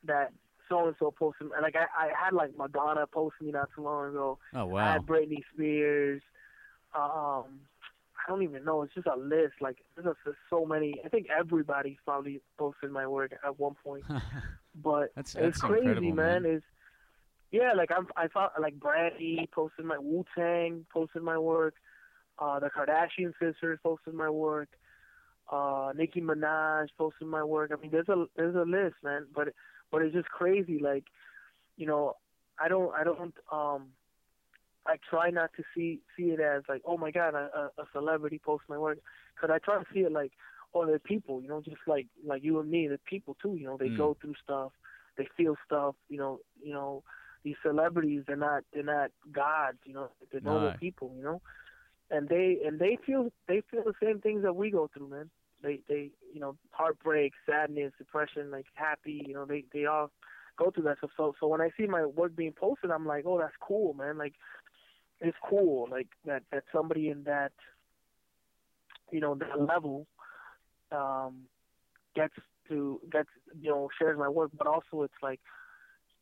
that 0.03 0.33
so 0.69 0.87
and 0.87 0.95
so 0.99 1.11
posted. 1.11 1.47
And 1.51 1.61
like 1.61 1.75
I, 1.75 2.05
I 2.05 2.09
had 2.25 2.33
like 2.33 2.51
Madonna 2.57 3.07
post 3.07 3.35
me 3.41 3.51
not 3.51 3.69
too 3.75 3.83
long 3.83 4.09
ago. 4.09 4.37
Oh 4.53 4.65
wow! 4.65 4.77
I 4.77 4.91
had 4.93 5.01
Britney 5.05 5.43
Spears. 5.53 6.21
Um, 6.95 7.43
I 8.27 8.29
don't 8.29 8.43
even 8.43 8.63
know. 8.63 8.81
It's 8.83 8.93
just 8.93 9.07
a 9.07 9.15
list. 9.17 9.53
Like 9.61 9.77
there's 9.95 10.15
just 10.25 10.37
so 10.49 10.65
many. 10.65 10.95
I 11.05 11.09
think 11.09 11.27
everybody 11.35 11.97
probably 12.05 12.41
posted 12.57 12.91
my 12.91 13.05
work 13.07 13.33
at 13.45 13.59
one 13.59 13.75
point. 13.83 14.03
But 14.77 15.13
That's- 15.15 15.35
it's 15.35 15.59
crazy, 15.61 16.11
man. 16.11 16.43
man. 16.43 16.45
Is 16.45 16.61
yeah, 17.49 17.71
like 17.73 17.91
I'm, 17.95 18.07
I 18.17 18.27
found 18.27 18.51
like 18.59 18.77
Brandy 18.77 19.47
posted 19.53 19.85
my 19.85 19.97
Wu 19.97 20.25
Tang 20.37 20.85
posted 20.91 21.23
my 21.23 21.37
work. 21.37 21.75
Uh, 22.37 22.59
the 22.59 22.69
Kardashian 22.69 23.31
sisters 23.39 23.79
posted 23.81 24.13
my 24.13 24.29
work. 24.29 24.67
Uh, 25.49 25.93
Nicki 25.95 26.19
Minaj 26.19 26.87
posted 26.97 27.27
my 27.27 27.41
work. 27.43 27.71
I 27.73 27.81
mean, 27.81 27.91
there's 27.91 28.09
a 28.09 28.25
there's 28.35 28.55
a 28.55 28.63
list, 28.69 28.95
man. 29.01 29.27
But 29.33 29.49
but 29.91 30.01
it's 30.01 30.13
just 30.13 30.29
crazy. 30.29 30.79
Like, 30.79 31.05
you 31.77 31.85
know, 31.87 32.13
I 32.59 32.67
don't 32.67 32.93
I 32.93 33.03
don't 33.03 33.33
um 33.51 33.91
I 34.85 34.97
try 35.09 35.29
not 35.29 35.51
to 35.57 35.63
see 35.75 35.99
see 36.15 36.25
it 36.31 36.39
as 36.39 36.63
like, 36.69 36.81
oh 36.85 36.97
my 36.97 37.11
god, 37.11 37.33
a, 37.35 37.71
a 37.77 37.85
celebrity 37.93 38.39
posts 38.43 38.67
my 38.69 38.77
work, 38.77 38.99
because 39.35 39.49
I 39.53 39.59
try 39.59 39.77
to 39.79 39.85
see 39.93 40.01
it 40.01 40.11
like, 40.11 40.31
oh, 40.73 40.85
they're 40.85 40.99
people, 40.99 41.41
you 41.41 41.47
know, 41.47 41.61
just 41.61 41.77
like 41.87 42.07
like 42.25 42.43
you 42.43 42.59
and 42.59 42.69
me, 42.69 42.87
they're 42.87 42.97
people 43.05 43.35
too, 43.41 43.55
you 43.55 43.65
know, 43.65 43.77
they 43.77 43.89
Mm. 43.89 43.97
go 43.97 44.15
through 44.21 44.35
stuff, 44.43 44.71
they 45.17 45.27
feel 45.37 45.55
stuff, 45.65 45.95
you 46.09 46.17
know, 46.17 46.39
you 46.61 46.73
know, 46.73 47.03
these 47.43 47.55
celebrities, 47.63 48.23
they're 48.27 48.35
not 48.35 48.63
they're 48.73 48.83
not 48.83 49.11
gods, 49.31 49.77
you 49.85 49.93
know, 49.93 50.09
they're 50.31 50.41
normal 50.41 50.71
No. 50.71 50.77
people, 50.79 51.13
you 51.17 51.23
know, 51.23 51.41
and 52.11 52.27
they 52.29 52.59
and 52.65 52.79
they 52.79 52.97
feel 53.05 53.31
they 53.47 53.61
feel 53.71 53.83
the 53.83 53.93
same 54.03 54.19
things 54.21 54.43
that 54.43 54.55
we 54.55 54.69
go 54.71 54.89
through, 54.93 55.09
man. 55.09 55.29
They 55.65 55.79
they 55.89 56.11
you 56.33 56.39
know 56.39 56.55
heartbreak, 56.71 57.33
sadness, 57.45 57.91
depression, 57.97 58.51
like 58.51 58.67
happy, 58.75 59.23
you 59.27 59.33
know, 59.33 59.45
they 59.45 59.65
they 59.73 59.85
all 59.85 60.11
go 60.57 60.69
through 60.71 60.83
that 60.83 60.99
stuff. 60.99 61.09
So 61.17 61.33
so 61.39 61.47
when 61.47 61.59
I 61.59 61.69
see 61.75 61.87
my 61.87 62.05
work 62.05 62.35
being 62.35 62.53
posted, 62.53 62.91
I'm 62.91 63.05
like, 63.07 63.25
oh, 63.25 63.39
that's 63.39 63.55
cool, 63.59 63.93
man. 63.95 64.17
Like 64.17 64.35
it's 65.19 65.37
cool, 65.49 65.87
like 65.89 66.07
that 66.25 66.43
that 66.51 66.63
somebody 66.71 67.09
in 67.09 67.23
that 67.23 67.51
you 69.11 69.19
know 69.19 69.33
that 69.35 69.59
level 69.59 70.05
um 70.91 71.43
gets 72.15 72.33
to 72.69 72.99
gets 73.11 73.29
you 73.59 73.69
know 73.71 73.89
shares 73.97 74.17
my 74.19 74.29
work, 74.29 74.51
but 74.57 74.67
also 74.67 75.01
it's 75.01 75.21
like 75.23 75.39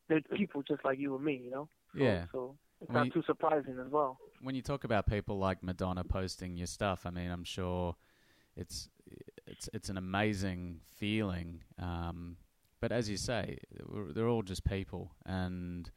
there's 0.08 0.24
people 0.38 0.62
just 0.64 0.84
like 0.86 1.00
you 1.00 1.16
and 1.16 1.24
me, 1.26 1.42
you 1.44 1.52
know. 1.52 1.68
So, 1.94 2.00
Yeah. 2.00 2.26
So 2.32 2.56
it's 2.82 2.90
Well, 2.90 3.00
not 3.00 3.06
you- 3.08 3.12
too 3.12 3.24
surprising 3.24 3.78
as 3.80 3.90
well. 3.92 4.20
when 4.42 4.56
you 4.56 4.62
talk 4.62 4.84
about 4.84 5.06
people 5.06 5.38
like 5.38 5.64
Madonna 5.64 6.04
posting 6.04 6.58
your 6.58 6.68
stuff, 6.68 7.06
I 7.06 7.10
mean, 7.12 7.30
I'm 7.32 7.46
sure 7.46 7.96
it's 8.56 8.90
it's 9.48 9.70
it's 9.74 9.90
an 9.90 9.98
amazing 9.98 10.80
feeling. 10.96 11.62
Um, 11.80 12.38
but 12.80 12.92
as 12.92 13.10
you 13.10 13.18
say, 13.18 13.60
we're- 13.88 14.12
they're 14.14 14.28
all 14.28 14.42
just 14.44 14.64
people, 14.66 15.12
and 15.26 15.90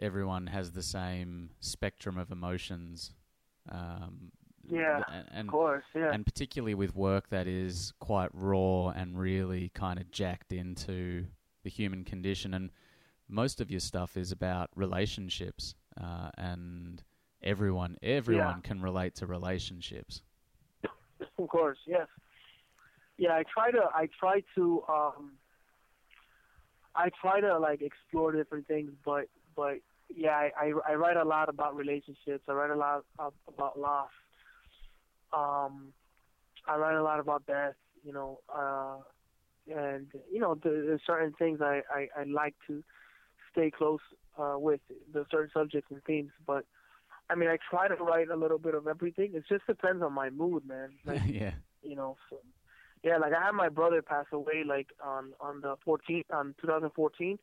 everyone 0.00 0.46
has 0.48 0.72
the 0.72 0.82
same 0.82 1.50
spectrum 1.60 2.18
of 2.18 2.30
emotions. 2.30 3.12
Um, 3.68 4.32
Yeah, 4.70 5.02
and, 5.10 5.28
and 5.32 5.48
Of 5.48 5.52
course, 5.52 5.84
yeah. 5.94 6.12
and 6.12 6.26
particularly 6.26 6.74
with 6.74 6.94
work 6.94 7.30
that 7.30 7.46
is 7.46 7.92
quite 8.00 8.30
raw 8.34 8.88
and 8.90 9.18
really 9.18 9.70
kind 9.70 9.98
of 9.98 10.10
jacked 10.10 10.52
into 10.52 11.26
the 11.62 11.70
human 11.70 12.04
condition. 12.04 12.52
And 12.54 12.70
most 13.28 13.60
of 13.62 13.70
your 13.70 13.80
stuff 13.80 14.16
is 14.16 14.30
about 14.30 14.68
relationships, 14.76 15.74
uh, 15.98 16.30
and 16.36 17.02
everyone 17.42 17.96
everyone 18.02 18.60
can 18.62 18.80
relate 18.82 19.14
to 19.16 19.26
relationships. 19.26 20.22
Of 21.38 21.48
course, 21.48 21.78
yes. 21.86 22.06
Yeah, 23.18 23.32
I 23.32 23.42
try 23.52 23.72
to 23.72 23.82
I 23.92 24.08
try 24.18 24.42
to 24.54 24.82
um 24.88 25.32
I 26.94 27.10
try 27.20 27.40
to 27.40 27.58
like 27.58 27.82
explore 27.82 28.32
different 28.32 28.66
things, 28.68 28.92
but 29.04 29.26
but 29.56 29.78
yeah, 30.14 30.30
I 30.30 30.50
I, 30.56 30.72
I 30.90 30.94
write 30.94 31.16
a 31.16 31.24
lot 31.24 31.48
about 31.48 31.76
relationships. 31.76 32.44
I 32.48 32.52
write 32.52 32.70
a 32.70 32.76
lot 32.76 33.04
of, 33.18 33.34
about 33.48 33.78
loss. 33.78 34.10
Um, 35.32 35.92
I 36.66 36.76
write 36.76 36.96
a 36.96 37.02
lot 37.02 37.18
about 37.18 37.44
death. 37.46 37.74
You 38.04 38.12
know, 38.12 38.38
uh, 38.48 38.98
and 39.68 40.06
you 40.32 40.38
know, 40.38 40.54
there, 40.54 40.86
there's 40.86 41.00
certain 41.04 41.32
things 41.38 41.60
I, 41.60 41.82
I 41.92 42.08
I 42.20 42.22
like 42.24 42.54
to 42.68 42.84
stay 43.50 43.72
close 43.72 44.00
uh, 44.38 44.56
with 44.58 44.80
the 45.12 45.26
certain 45.30 45.50
subjects 45.52 45.90
and 45.90 46.02
themes, 46.04 46.30
but. 46.46 46.64
I 47.30 47.34
mean, 47.34 47.50
I 47.50 47.58
try 47.68 47.88
to 47.88 47.94
write 47.96 48.30
a 48.30 48.36
little 48.36 48.56
bit 48.56 48.74
of 48.74 48.86
everything. 48.86 49.32
It 49.34 49.44
just 49.46 49.66
depends 49.66 50.02
on 50.02 50.14
my 50.14 50.30
mood, 50.30 50.66
man. 50.66 50.92
Like, 51.04 51.20
yeah, 51.26 51.50
you 51.82 51.94
know 51.94 52.16
so, 52.30 52.38
yeah 53.02 53.16
like 53.18 53.32
i 53.32 53.44
had 53.46 53.52
my 53.52 53.68
brother 53.68 54.02
pass 54.02 54.26
away 54.32 54.64
like 54.66 54.88
on 55.04 55.32
on 55.40 55.60
the 55.60 55.76
14th 55.86 56.24
on 56.32 56.54
2014 56.60 57.38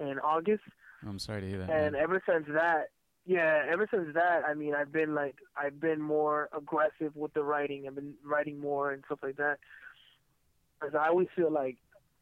in 0.00 0.18
august 0.20 0.62
I'm 1.06 1.18
sorry 1.18 1.42
to 1.42 1.48
hear 1.48 1.58
that. 1.58 1.70
and 1.70 1.92
man. 1.92 2.02
ever 2.02 2.22
since 2.26 2.46
that 2.48 2.90
yeah 3.26 3.62
ever 3.70 3.86
since 3.92 4.08
that 4.14 4.42
i 4.48 4.54
mean 4.54 4.74
i've 4.74 4.92
been 4.92 5.14
like 5.14 5.36
i've 5.56 5.80
been 5.80 6.00
more 6.00 6.48
aggressive 6.56 7.14
with 7.14 7.32
the 7.34 7.42
writing 7.42 7.84
i've 7.86 7.94
been 7.94 8.14
writing 8.24 8.58
more 8.58 8.92
and 8.92 9.04
stuff 9.06 9.18
like 9.22 9.36
that 9.36 9.58
because 10.80 10.94
i 10.94 11.08
always 11.08 11.28
feel 11.36 11.52
like 11.52 11.76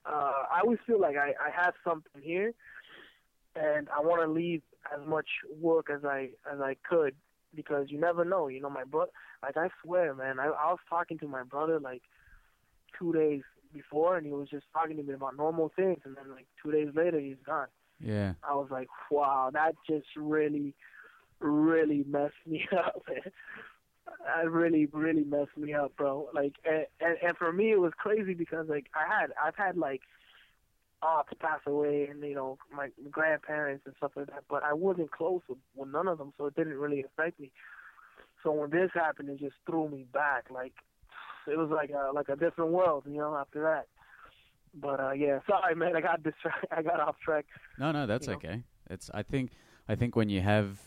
uh 0.05 0.33
i 0.53 0.61
always 0.63 0.79
feel 0.87 1.01
like 1.01 1.17
i 1.17 1.33
i 1.41 1.51
have 1.55 1.75
something 1.85 2.21
here 2.21 2.53
and 3.55 3.89
i 3.97 4.01
want 4.01 4.21
to 4.21 4.29
leave 4.29 4.63
as 4.93 5.07
much 5.07 5.29
work 5.61 5.89
as 5.91 6.05
i 6.05 6.29
as 6.53 6.61
i 6.61 6.77
could 6.89 7.15
because 7.55 7.87
you 7.89 7.99
never 7.99 8.25
know 8.25 8.49
you 8.49 8.61
know 8.61 8.71
my 8.71 8.85
brother 8.85 9.11
like 9.43 9.57
i 9.57 9.69
swear 9.83 10.15
man 10.15 10.39
I, 10.41 10.47
I 10.47 10.71
was 10.71 10.79
talking 10.91 11.19
to 11.19 11.29
my 11.29 11.43
brother 11.45 11.79
like 11.81 12.03
two 12.99 13.13
days 13.13 13.43
before 13.73 14.17
and 14.17 14.27
he 14.27 14.33
was 14.33 14.49
just 14.49 14.65
talking 14.73 14.97
to 14.97 15.03
me 15.03 15.15
about 15.15 15.37
normal 15.37 15.71
things 15.77 15.99
and 16.05 16.17
then 16.17 16.31
like 16.31 16.47
two 16.63 16.71
days 16.71 16.89
later 16.95 17.19
he's 17.19 17.37
gone 17.45 17.67
yeah, 18.01 18.35
I 18.49 18.55
was 18.55 18.69
like, 18.71 18.89
wow, 19.11 19.51
that 19.53 19.75
just 19.89 20.07
really, 20.17 20.75
really 21.41 22.05
messed 22.07 22.35
me 22.47 22.69
up. 22.77 23.03
That 23.07 24.51
really, 24.51 24.87
really 24.87 25.25
messed 25.25 25.57
me 25.57 25.73
up, 25.73 25.97
bro. 25.97 26.29
Like, 26.35 26.55
and, 26.65 26.87
and 27.01 27.17
and 27.23 27.37
for 27.37 27.53
me, 27.53 27.73
it 27.73 27.81
was 27.81 27.93
crazy 27.97 28.35
because 28.35 28.69
like 28.69 28.87
I 28.95 29.13
had, 29.13 29.31
I've 29.43 29.57
had 29.57 29.77
like 29.77 30.03
aunts 31.03 31.33
pass 31.41 31.61
away, 31.67 32.09
and 32.11 32.23
you 32.23 32.35
know 32.35 32.59
my 32.75 32.89
grandparents 33.11 33.85
and 33.87 33.95
stuff 33.97 34.13
like 34.15 34.27
that, 34.27 34.45
but 34.49 34.63
I 34.63 34.75
wasn't 34.75 35.11
close 35.11 35.41
with, 35.49 35.59
with 35.75 35.89
none 35.89 36.09
of 36.09 36.19
them, 36.19 36.33
so 36.37 36.47
it 36.47 36.55
didn't 36.55 36.79
really 36.79 37.03
affect 37.03 37.41
me. 37.41 37.51
So 38.43 38.53
when 38.53 38.71
this 38.71 38.91
happened, 38.95 39.31
it 39.31 39.41
just 39.41 39.57
threw 39.69 39.89
me 39.89 40.07
back. 40.13 40.47
Like 40.51 40.75
it 41.49 41.57
was 41.59 41.71
like 41.71 41.91
a 41.91 42.13
like 42.13 42.29
a 42.29 42.37
different 42.37 42.73
world, 42.73 43.05
you 43.07 43.19
know. 43.19 43.37
After 43.37 43.63
that. 43.63 43.87
But 44.75 45.01
uh 45.01 45.13
yeah, 45.13 45.41
sorry 45.49 45.75
man, 45.75 45.97
I 45.97 46.01
got 46.01 46.23
distracted. 46.23 46.69
I 46.71 46.83
got 46.83 47.01
off 47.01 47.17
track. 47.25 47.47
no, 47.79 47.93
no, 47.93 48.07
that's 48.07 48.27
you 48.27 48.33
know. 48.33 48.39
okay. 48.39 48.63
It's 48.91 49.11
I 49.13 49.23
think 49.23 49.53
I 49.89 49.95
think 49.95 50.17
when 50.17 50.29
you 50.29 50.41
have 50.41 50.79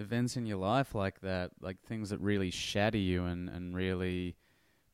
events 0.00 0.36
in 0.36 0.46
your 0.46 0.58
life 0.58 0.94
like 0.94 1.20
that, 1.20 1.50
like 1.60 1.80
things 1.80 2.10
that 2.10 2.20
really 2.20 2.50
shatter 2.50 2.98
you 2.98 3.24
and 3.24 3.48
and 3.48 3.74
really 3.74 4.36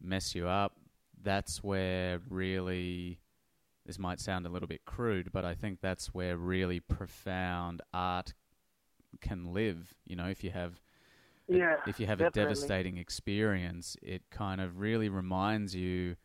mess 0.01 0.35
you 0.35 0.49
up, 0.49 0.77
that's 1.23 1.63
where 1.63 2.21
really 2.29 3.21
this 3.87 3.99
might 3.99 4.21
sound 4.21 4.47
a 4.47 4.49
little 4.49 4.69
bit 4.69 4.85
crude, 4.87 5.31
but 5.33 5.45
I 5.45 5.55
think 5.55 5.81
that's 5.81 6.15
where 6.15 6.37
really 6.37 6.81
profound 6.81 7.83
art 7.93 8.33
can 9.21 9.53
live. 9.53 9.95
You 10.07 10.17
know, 10.17 10.27
if 10.27 10.43
you 10.43 10.51
have 10.51 10.81
Yeah. 11.47 11.77
if 11.87 12.01
you 12.01 12.07
have 12.07 12.19
definitely. 12.19 12.43
a 12.43 12.45
devastating 12.45 12.99
experience, 12.99 13.97
it 14.03 14.23
kind 14.31 14.61
of 14.61 14.79
really 14.79 15.09
reminds 15.09 15.75
you 15.75 16.17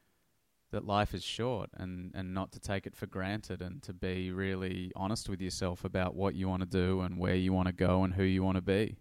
that 0.71 0.85
life 0.85 1.13
is 1.13 1.23
short 1.23 1.69
and, 1.73 2.11
and 2.13 2.33
not 2.33 2.51
to 2.51 2.59
take 2.59 2.85
it 2.85 2.95
for 2.95 3.07
granted 3.07 3.61
and 3.61 3.81
to 3.83 3.93
be 3.93 4.31
really 4.31 4.91
honest 4.95 5.27
with 5.27 5.41
yourself 5.41 5.83
about 5.83 6.15
what 6.15 6.35
you 6.35 6.47
want 6.47 6.61
to 6.61 6.67
do 6.67 7.01
and 7.01 7.17
where 7.17 7.35
you 7.35 7.51
want 7.51 7.67
to 7.67 7.73
go 7.73 8.03
and 8.03 8.13
who 8.13 8.23
you 8.23 8.43
want 8.43 8.55
to 8.55 8.61
be. 8.61 8.97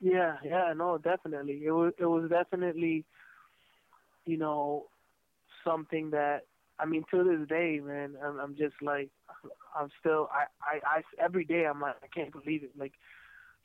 Yeah, 0.00 0.36
yeah, 0.44 0.72
no, 0.76 0.96
definitely. 0.98 1.60
It 1.64 1.72
was 1.72 1.92
it 1.98 2.06
was 2.06 2.30
definitely, 2.30 3.04
you 4.26 4.36
know, 4.36 4.86
something 5.64 6.10
that 6.10 6.44
I 6.78 6.86
mean 6.86 7.04
to 7.10 7.24
this 7.24 7.48
day, 7.48 7.80
man. 7.82 8.14
I'm 8.24 8.38
I'm 8.38 8.56
just 8.56 8.76
like 8.80 9.10
I'm 9.76 9.88
still 9.98 10.28
I 10.32 10.44
I, 10.62 10.98
I 10.98 11.02
every 11.22 11.44
day 11.44 11.66
I'm 11.66 11.80
like 11.80 11.96
I 12.02 12.06
can't 12.14 12.32
believe 12.32 12.62
it. 12.62 12.70
Like, 12.78 12.92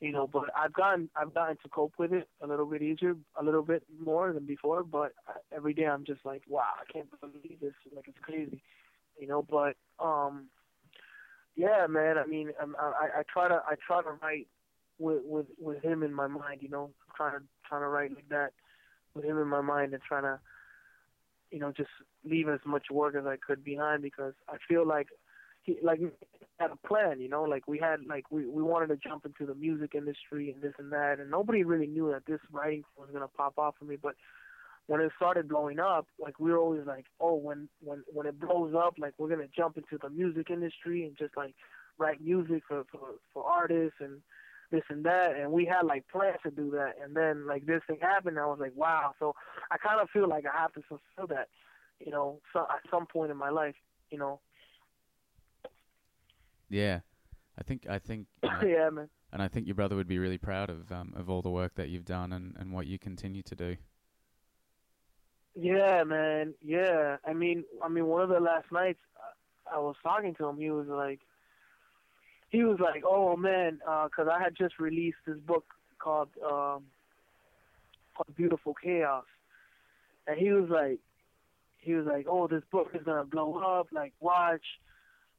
you 0.04 0.12
know, 0.12 0.26
but 0.30 0.50
I've 0.54 0.74
gotten 0.74 1.08
I've 1.16 1.32
gotten 1.32 1.56
to 1.62 1.68
cope 1.70 1.94
with 1.98 2.12
it 2.12 2.28
a 2.42 2.46
little 2.46 2.66
bit 2.66 2.82
easier, 2.82 3.16
a 3.40 3.42
little 3.42 3.62
bit 3.62 3.82
more 3.98 4.34
than 4.34 4.44
before. 4.44 4.84
But 4.84 5.12
every 5.50 5.72
day 5.72 5.86
I'm 5.86 6.04
just 6.04 6.20
like, 6.26 6.42
wow, 6.46 6.68
I 6.78 6.92
can't 6.92 7.08
believe 7.22 7.58
this. 7.62 7.72
Like 7.96 8.06
it's 8.08 8.18
crazy, 8.20 8.60
you 9.18 9.26
know. 9.26 9.46
But 9.48 9.76
um, 9.98 10.48
yeah, 11.56 11.86
man. 11.88 12.18
I 12.18 12.26
mean, 12.26 12.50
I'm, 12.60 12.76
I 12.78 13.20
I 13.20 13.22
try 13.32 13.48
to 13.48 13.62
I 13.66 13.76
try 13.86 14.02
to 14.02 14.10
write 14.22 14.46
with 14.98 15.22
with 15.24 15.46
with 15.58 15.82
him 15.82 16.02
in 16.02 16.12
my 16.12 16.26
mind. 16.26 16.58
You 16.60 16.68
know, 16.68 16.84
I'm 16.84 17.14
trying 17.16 17.40
to 17.40 17.46
trying 17.66 17.80
to 17.80 17.88
write 17.88 18.14
like 18.14 18.28
that 18.28 18.52
with 19.14 19.24
him 19.24 19.38
in 19.38 19.48
my 19.48 19.62
mind 19.62 19.94
and 19.94 20.02
trying 20.02 20.24
to, 20.24 20.38
you 21.50 21.60
know, 21.60 21.72
just 21.74 21.88
leave 22.26 22.50
as 22.50 22.60
much 22.66 22.90
work 22.90 23.14
as 23.14 23.24
I 23.24 23.36
could 23.36 23.64
behind 23.64 24.02
because 24.02 24.34
I 24.50 24.56
feel 24.68 24.86
like 24.86 25.08
he 25.64 25.78
like 25.82 26.00
had 26.58 26.70
a 26.70 26.86
plan. 26.86 27.20
You 27.20 27.28
know, 27.28 27.42
like 27.42 27.66
we 27.66 27.78
had 27.78 28.00
like 28.06 28.30
we 28.30 28.46
we 28.46 28.62
wanted 28.62 28.88
to 28.88 28.96
jump 28.96 29.26
into 29.26 29.46
the 29.46 29.54
music 29.54 29.94
industry 29.94 30.50
and 30.50 30.62
this 30.62 30.74
and 30.78 30.92
that, 30.92 31.18
and 31.20 31.30
nobody 31.30 31.64
really 31.64 31.86
knew 31.86 32.10
that 32.12 32.26
this 32.26 32.40
writing 32.52 32.84
was 32.96 33.08
gonna 33.12 33.28
pop 33.28 33.58
off 33.58 33.74
for 33.78 33.84
me, 33.84 33.96
but. 34.00 34.14
When 34.86 35.00
it 35.00 35.12
started 35.16 35.48
blowing 35.48 35.78
up, 35.78 36.06
like 36.18 36.38
we 36.38 36.50
were 36.52 36.58
always 36.58 36.82
like, 36.86 37.06
oh, 37.18 37.36
when 37.36 37.70
when 37.80 38.02
when 38.12 38.26
it 38.26 38.38
blows 38.38 38.74
up, 38.76 38.96
like 38.98 39.14
we're 39.16 39.30
gonna 39.30 39.48
jump 39.56 39.78
into 39.78 39.96
the 39.96 40.10
music 40.10 40.50
industry 40.50 41.06
and 41.06 41.16
just 41.16 41.34
like 41.38 41.54
write 41.98 42.20
music 42.20 42.62
for 42.68 42.84
for 42.92 43.14
for 43.32 43.44
artists 43.44 43.96
and 44.00 44.20
this 44.70 44.82
and 44.88 45.04
that 45.04 45.36
and 45.36 45.50
we 45.50 45.64
had 45.64 45.86
like 45.86 46.04
plans 46.08 46.38
to 46.42 46.50
do 46.50 46.70
that 46.70 46.94
and 47.02 47.14
then 47.14 47.46
like 47.46 47.64
this 47.66 47.80
thing 47.86 47.98
happened 48.00 48.36
and 48.36 48.44
I 48.44 48.46
was 48.46 48.58
like 48.60 48.72
wow 48.74 49.12
so 49.18 49.34
I 49.70 49.76
kind 49.78 50.00
of 50.00 50.10
feel 50.10 50.28
like 50.28 50.44
I 50.46 50.60
have 50.60 50.72
to 50.72 50.82
fulfill 50.82 51.34
that 51.34 51.48
you 52.00 52.10
know 52.10 52.40
so 52.52 52.60
at 52.60 52.90
some 52.90 53.06
point 53.06 53.30
in 53.30 53.36
my 53.36 53.50
life 53.50 53.74
you 54.10 54.18
know 54.18 54.40
Yeah. 56.68 57.00
I 57.58 57.62
think 57.62 57.86
I 57.88 57.98
think 57.98 58.26
you 58.42 58.50
know, 58.50 58.60
yeah 58.66 58.90
man 58.90 59.08
and 59.32 59.42
I 59.42 59.48
think 59.48 59.66
your 59.66 59.74
brother 59.74 59.96
would 59.96 60.08
be 60.08 60.18
really 60.18 60.38
proud 60.38 60.70
of 60.70 60.90
um, 60.90 61.12
of 61.16 61.30
all 61.30 61.42
the 61.42 61.50
work 61.50 61.74
that 61.76 61.88
you've 61.88 62.04
done 62.04 62.32
and, 62.32 62.56
and 62.58 62.72
what 62.72 62.86
you 62.86 62.98
continue 62.98 63.42
to 63.42 63.54
do. 63.54 63.76
yeah 65.54 66.02
man 66.04 66.54
yeah 66.60 67.16
I 67.24 67.32
mean 67.32 67.64
I 67.82 67.88
mean 67.88 68.06
one 68.06 68.22
of 68.22 68.28
the 68.28 68.40
last 68.40 68.72
nights 68.72 68.98
I 69.72 69.78
was 69.78 69.94
talking 70.02 70.34
to 70.36 70.48
him 70.48 70.58
he 70.58 70.70
was 70.70 70.88
like 70.88 71.20
he 72.48 72.64
was 72.64 72.78
like 72.80 73.04
oh 73.06 73.36
man 73.36 73.78
because 74.04 74.28
I 74.30 74.42
had 74.42 74.56
just 74.56 74.78
released 74.80 75.18
this 75.26 75.38
book 75.38 75.64
called 75.98 76.30
um 76.44 76.84
called 78.16 78.34
Beautiful 78.36 78.74
Chaos 78.74 79.24
and 80.26 80.38
he 80.38 80.50
was 80.50 80.68
like 80.70 80.98
he 81.78 81.92
was 81.94 82.06
like, 82.06 82.26
"Oh, 82.28 82.48
this 82.48 82.62
book 82.72 82.88
is 82.94 83.02
gonna 83.04 83.24
blow 83.24 83.58
up. 83.58 83.88
Like, 83.92 84.14
watch, 84.20 84.64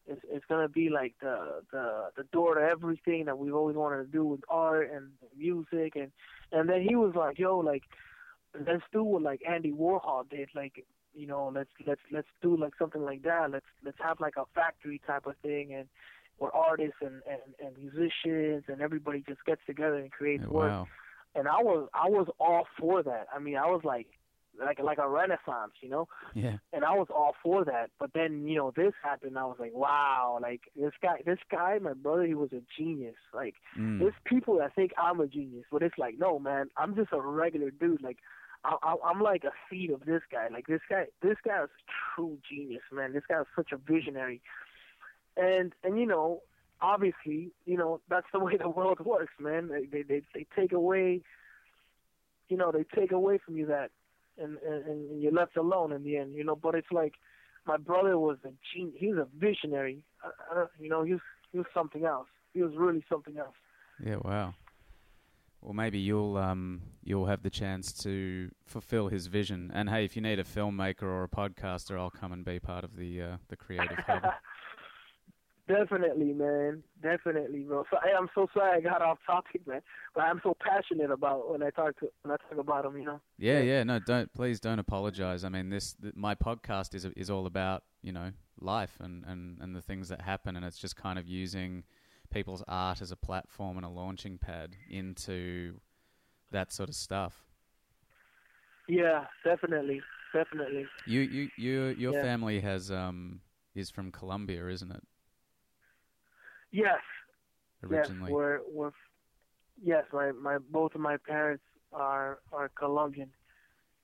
it's 0.08 0.22
it's 0.30 0.45
gonna 0.47 0.70
be 0.70 0.89
like 0.89 1.16
the 1.22 1.62
the 1.72 2.10
the 2.18 2.24
door 2.32 2.56
to 2.56 2.62
everything 2.62 3.26
that 3.26 3.38
we've 3.38 3.56
always 3.56 3.76
wanted 3.76 3.97
to 3.97 4.12
do 4.12 4.26
with 4.26 4.41
art 4.49 4.91
and 4.91 5.10
music." 5.38 5.95
And 5.95 6.12
and 6.51 6.70
then 6.70 6.82
he 6.82 6.95
was 6.95 7.14
like, 7.16 7.39
"Yo, 7.39 7.58
like, 7.60 7.84
let's 8.68 8.84
do 8.91 9.03
what 9.03 9.22
like 9.22 9.41
Andy 9.47 9.72
Warhol 9.72 10.30
did. 10.30 10.49
Like, 10.56 10.86
you 11.14 11.28
know, 11.28 11.51
let's 11.53 11.70
let's 11.86 12.01
let's 12.12 12.28
do 12.41 12.58
like 12.58 12.74
something 12.78 13.03
like 13.03 13.24
that. 13.24 13.51
Let's 13.51 13.66
let's 13.84 13.97
have 14.01 14.20
like 14.20 14.36
a 14.38 14.45
factory 14.53 15.01
type 15.06 15.26
of 15.26 15.36
thing 15.41 15.74
and." 15.74 15.88
Where 16.38 16.53
artists 16.53 16.97
and, 17.01 17.22
and, 17.32 17.39
and 17.66 17.78
musicians 17.78 18.66
and 18.68 18.82
everybody 18.82 19.24
just 19.26 19.45
gets 19.45 19.62
together 19.66 19.95
and 19.95 20.12
creates 20.12 20.43
Yeah, 20.49 20.49
work 20.49 20.89
and 21.36 21.47
I 21.47 21.62
was 21.62 21.88
I 21.93 22.10
was 22.10 22.28
all 22.39 22.66
for 22.80 23.03
that. 23.03 23.28
I 23.34 23.39
mean, 23.39 23.58
I 23.58 23.68
was 23.68 23.82
like, 23.84 24.08
like 24.60 24.80
like 24.80 24.97
a 24.97 25.08
renaissance, 25.10 25.74
you 25.82 25.89
know. 25.89 26.08
Yeah. 26.34 26.58
And 26.74 26.84
I 26.86 26.93
was 26.95 27.08
all 27.10 27.36
for 27.43 27.66
that, 27.66 27.89
but 27.99 28.12
then 28.14 28.47
you 28.47 28.56
know 28.58 28.72
this 28.76 28.93
happened. 29.03 29.38
I 29.38 29.45
was 29.45 29.58
like, 29.60 29.74
wow, 29.74 30.39
like 30.41 30.62
this 30.76 30.93
guy, 31.01 31.22
this 31.26 31.39
guy, 31.51 31.80
my 31.80 31.93
brother, 31.93 32.24
he 32.26 32.34
was 32.36 32.51
a 32.53 32.62
genius. 32.78 33.16
Like 33.34 33.56
Mm. 33.78 33.99
there's 33.99 34.14
people 34.26 34.58
that 34.60 34.74
think 34.76 34.91
I'm 34.97 35.20
a 35.20 35.28
genius, 35.28 35.66
but 35.72 35.82
it's 35.84 35.97
like, 35.97 36.16
no, 36.18 36.39
man, 36.39 36.70
I'm 36.78 36.95
just 36.95 37.12
a 37.12 37.20
regular 37.22 37.72
dude. 37.72 38.01
Like 38.01 38.20
I, 38.64 38.76
I, 38.82 38.95
I'm 39.06 39.22
like 39.22 39.43
a 39.43 39.51
seed 39.70 39.91
of 39.91 40.06
this 40.06 40.22
guy. 40.32 40.47
Like 40.51 40.68
this 40.68 40.82
guy, 40.89 41.06
this 41.22 41.38
guy 41.45 41.64
is 41.64 41.70
a 41.70 41.91
true 42.16 42.38
genius, 42.49 42.84
man. 42.91 43.14
This 43.14 43.24
guy 43.28 43.41
is 43.41 43.47
such 43.56 43.72
a 43.72 43.78
visionary, 43.78 44.41
and 45.38 45.74
and 45.84 45.99
you 45.99 46.06
know, 46.06 46.41
obviously, 46.82 47.51
you 47.66 47.78
know 47.78 48.01
that's 48.10 48.28
the 48.34 48.39
way 48.45 48.58
the 48.58 48.70
world 48.70 48.99
works, 49.01 49.34
man. 49.39 49.68
They 49.70 49.86
they 49.86 50.01
they, 50.03 50.22
they 50.34 50.45
take 50.56 50.72
away, 50.72 51.22
you 52.49 52.58
know, 52.58 52.72
they 52.72 52.86
take 52.99 53.12
away 53.12 53.38
from 53.43 53.58
you 53.58 53.66
that, 53.68 53.91
and, 54.38 54.57
and 54.67 54.86
and 54.86 55.21
you're 55.21 55.31
left 55.31 55.57
alone 55.57 55.91
in 55.91 56.03
the 56.03 56.17
end, 56.17 56.36
you 56.36 56.43
know. 56.43 56.55
But 56.55 56.75
it's 56.75 56.91
like 56.91 57.13
my 57.65 57.77
brother 57.77 58.17
was 58.17 58.38
a 58.43 58.51
genius. 58.73 58.95
He 58.99 59.07
was 59.07 59.17
a 59.17 59.27
visionary. 59.38 60.03
I, 60.23 60.59
I 60.59 60.65
you 60.79 60.89
know, 60.89 61.03
he 61.03 61.13
was 61.13 61.21
he 61.51 61.57
was 61.57 61.67
something 61.73 62.05
else. 62.05 62.27
He 62.53 62.61
was 62.61 62.73
really 62.75 63.03
something 63.09 63.38
else. 63.38 63.55
Yeah, 64.03 64.17
wow. 64.23 64.53
Well, 65.61 65.73
maybe 65.73 65.97
you'll 65.97 66.38
um 66.38 66.81
you'll 67.03 67.25
have 67.25 67.41
the 67.41 67.49
chance 67.49 67.91
to 68.03 68.51
fulfill 68.65 69.07
his 69.07 69.27
vision. 69.27 69.71
And 69.73 69.89
hey, 69.89 70.05
if 70.05 70.15
you 70.15 70.21
need 70.21 70.39
a 70.39 70.43
filmmaker 70.43 71.03
or 71.03 71.23
a 71.23 71.27
podcaster, 71.27 71.97
I'll 71.97 72.11
come 72.11 72.31
and 72.31 72.45
be 72.45 72.59
part 72.59 72.83
of 72.83 72.95
the 72.95 73.21
uh, 73.21 73.38
the 73.47 73.55
creative 73.55 73.97
hub. 74.07 74.23
Definitely, 75.68 76.32
man. 76.34 76.84
Definitely, 77.01 77.61
bro. 77.61 77.86
So 77.89 77.97
I, 77.97 78.16
I'm 78.16 78.30
so 78.36 78.47
sorry 78.53 78.78
I 78.78 78.82
got 78.82 79.01
off 79.01 79.18
topic, 79.26 79.66
man. 79.66 79.82
But 80.13 80.22
I'm 80.22 80.39
so 80.43 80.55
passionate 80.59 81.09
about 81.09 81.49
when 81.49 81.63
I 81.63 81.72
talk 81.72 81.99
to 81.99 82.09
when 82.22 82.32
I 82.32 82.38
talk 82.38 82.59
about 82.59 82.86
him. 82.86 82.97
You 82.97 83.05
know. 83.05 83.22
Yeah, 83.39 83.61
yeah. 83.61 83.84
No, 83.84 83.97
don't 83.97 84.32
please 84.34 84.59
don't 84.59 84.78
apologize. 84.78 85.43
I 85.43 85.49
mean, 85.49 85.70
this 85.70 85.95
th- 85.99 86.13
my 86.16 86.36
podcast 86.36 86.93
is 86.93 87.05
is 87.18 87.32
all 87.32 87.47
about 87.47 87.84
you 88.03 88.11
know 88.11 88.32
life 88.61 88.97
and, 88.99 89.24
and, 89.26 89.57
and 89.59 89.76
the 89.76 89.82
things 89.82 90.09
that 90.09 90.22
happen, 90.22 90.55
and 90.55 90.63
it's 90.63 90.78
just 90.78 90.95
kind 90.95 91.18
of 91.18 91.28
using 91.28 91.84
people's 92.30 92.63
art 92.68 93.01
as 93.01 93.11
a 93.11 93.16
platform 93.16 93.78
and 93.78 93.86
a 93.86 93.89
launching 93.89 94.38
pad 94.38 94.76
into 94.89 95.80
that 96.51 96.72
sort 96.72 96.89
of 96.89 96.95
stuff. 96.95 97.43
Yeah, 98.88 99.26
definitely, 99.43 100.01
definitely. 100.32 100.86
You 101.07 101.22
you 101.22 101.49
you 101.57 101.86
your 101.97 102.13
Yeah. 102.13 102.22
family 102.22 102.59
has 102.59 102.91
um 102.91 103.41
is 103.74 103.89
from 103.89 104.11
Colombia, 104.11 104.68
isn't 104.68 104.91
it? 104.91 105.03
Yes, 106.76 106.99
Originally. 107.84 108.32
yes. 108.32 108.36
We're 108.36 108.59
we're 108.69 108.91
yes. 109.82 110.03
My 110.11 110.32
my 110.34 110.57
both 110.57 110.93
of 110.93 110.99
my 110.99 111.15
parents 111.26 111.63
are 111.93 112.39
are 112.51 112.69
Colombian. 112.78 113.30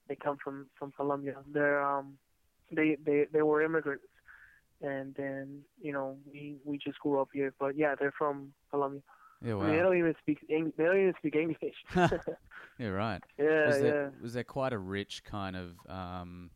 They 0.08 0.16
come 0.16 0.38
from 0.42 0.68
from 0.80 0.94
Colombia. 0.94 1.36
They're 1.52 1.84
um 1.84 2.18
they 2.72 2.98
they 3.06 3.26
they 3.34 3.42
were 3.42 3.62
immigrants, 3.62 4.06
and 4.82 5.14
then 5.16 5.64
you 5.82 5.92
know 5.92 6.18
we 6.26 6.60
we 6.64 6.78
just 6.78 6.98
grew 7.00 7.20
up 7.20 7.28
here. 7.34 7.54
But 7.60 7.76
yeah, 7.76 7.96
they're 8.00 8.14
from 8.18 8.54
Colombia. 8.70 9.02
yeah, 9.44 9.56
I 9.56 9.64
mean, 9.64 9.72
they 9.76 9.82
don't 9.82 9.98
even 9.98 10.16
speak 10.22 10.40
Eng- 10.50 10.74
They 10.78 10.86
don't 10.86 11.02
even 11.02 11.14
speak 11.20 11.36
English. 11.36 11.76
yeah, 12.80 12.88
right. 12.88 13.22
yeah, 13.38 13.68
was 13.68 13.76
yeah. 13.76 13.82
there 13.82 14.14
was 14.22 14.34
there 14.34 14.46
quite 14.46 14.72
a 14.72 14.80
rich 14.80 15.26
kind 15.26 15.58
of 15.58 15.76
um, 15.90 16.52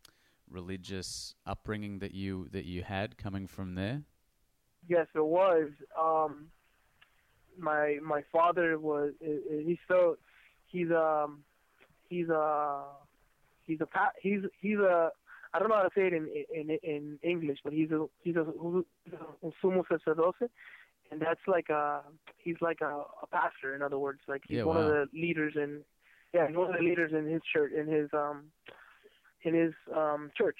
religious 0.49 1.36
upbringing 1.45 1.99
that 1.99 2.13
you 2.13 2.47
that 2.53 2.63
you 2.63 2.84
had 2.84 3.18
coming 3.18 3.47
from 3.47 3.76
there? 3.76 4.03
Yes, 4.88 5.08
it 5.16 5.26
was. 5.26 5.70
Um, 6.00 6.48
my 7.58 7.98
my 8.04 8.24
father 8.32 8.78
was. 8.80 9.14
He's 9.22 9.78
so 9.88 10.18
He's 10.76 10.92
um. 10.92 11.44
He's 12.10 12.30
a. 12.30 12.84
He's 13.66 13.80
a. 13.82 13.86
pa- 13.86 14.12
He's 14.22 14.42
he's 14.60 14.78
a. 14.78 15.12
I 15.54 15.60
don't 15.60 15.70
know 15.70 15.76
how 15.76 15.84
to 15.84 15.90
say 15.96 16.08
it 16.08 16.14
in 16.14 16.28
in 16.54 16.78
in 16.84 17.20
English, 17.24 17.60
but 17.64 17.72
he's 17.72 17.92
a 17.92 18.06
he's 18.22 18.36
a, 18.36 18.46
he's 18.46 19.14
un 19.44 19.54
sumo 19.64 19.84
sacerdote, 19.88 20.50
and 21.12 21.22
that's 21.22 21.40
like 21.48 21.70
a 21.70 22.02
he's 22.38 22.58
like 22.60 22.82
a, 22.82 23.04
a 23.24 23.28
pastor. 23.32 23.74
In 23.74 23.82
other 23.82 23.98
words, 23.98 24.20
like 24.28 24.42
he's 24.48 24.58
Yeah, 24.58 24.64
one 24.64 24.78
of 24.78 24.88
the 24.88 25.06
leaders 25.14 25.54
in. 25.56 25.82
Yeah, 26.34 26.48
he's 26.48 26.58
one 26.58 26.70
of 26.70 26.76
the 26.76 26.84
leaders 26.84 27.14
in 27.14 27.26
his 27.26 27.42
church 27.54 27.72
in 27.72 27.88
his 27.88 28.10
um. 28.14 28.46
In 29.44 29.54
his 29.54 29.74
um 29.96 30.32
church, 30.36 30.58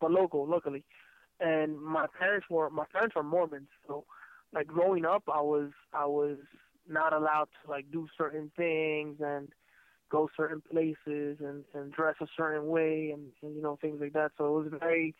but 0.00 0.10
local 0.10 0.46
locally 0.46 0.82
and 1.40 1.80
my 1.80 2.06
parents 2.18 2.46
were 2.50 2.70
my 2.70 2.84
parents 2.92 3.14
were 3.14 3.22
Mormons, 3.22 3.68
so 3.86 4.04
like 4.52 4.66
growing 4.66 5.04
up, 5.04 5.24
I 5.32 5.40
was 5.40 5.70
I 5.92 6.06
was 6.06 6.38
not 6.88 7.12
allowed 7.12 7.48
to 7.62 7.70
like 7.70 7.90
do 7.90 8.06
certain 8.16 8.50
things 8.56 9.16
and 9.20 9.48
go 10.10 10.28
certain 10.36 10.62
places 10.62 11.38
and 11.40 11.64
and 11.74 11.92
dress 11.92 12.14
a 12.20 12.26
certain 12.36 12.66
way 12.66 13.10
and, 13.12 13.32
and 13.42 13.56
you 13.56 13.62
know 13.62 13.78
things 13.80 14.00
like 14.00 14.12
that. 14.12 14.32
So 14.38 14.46
it 14.46 14.64
was 14.64 14.80
very 14.80 15.14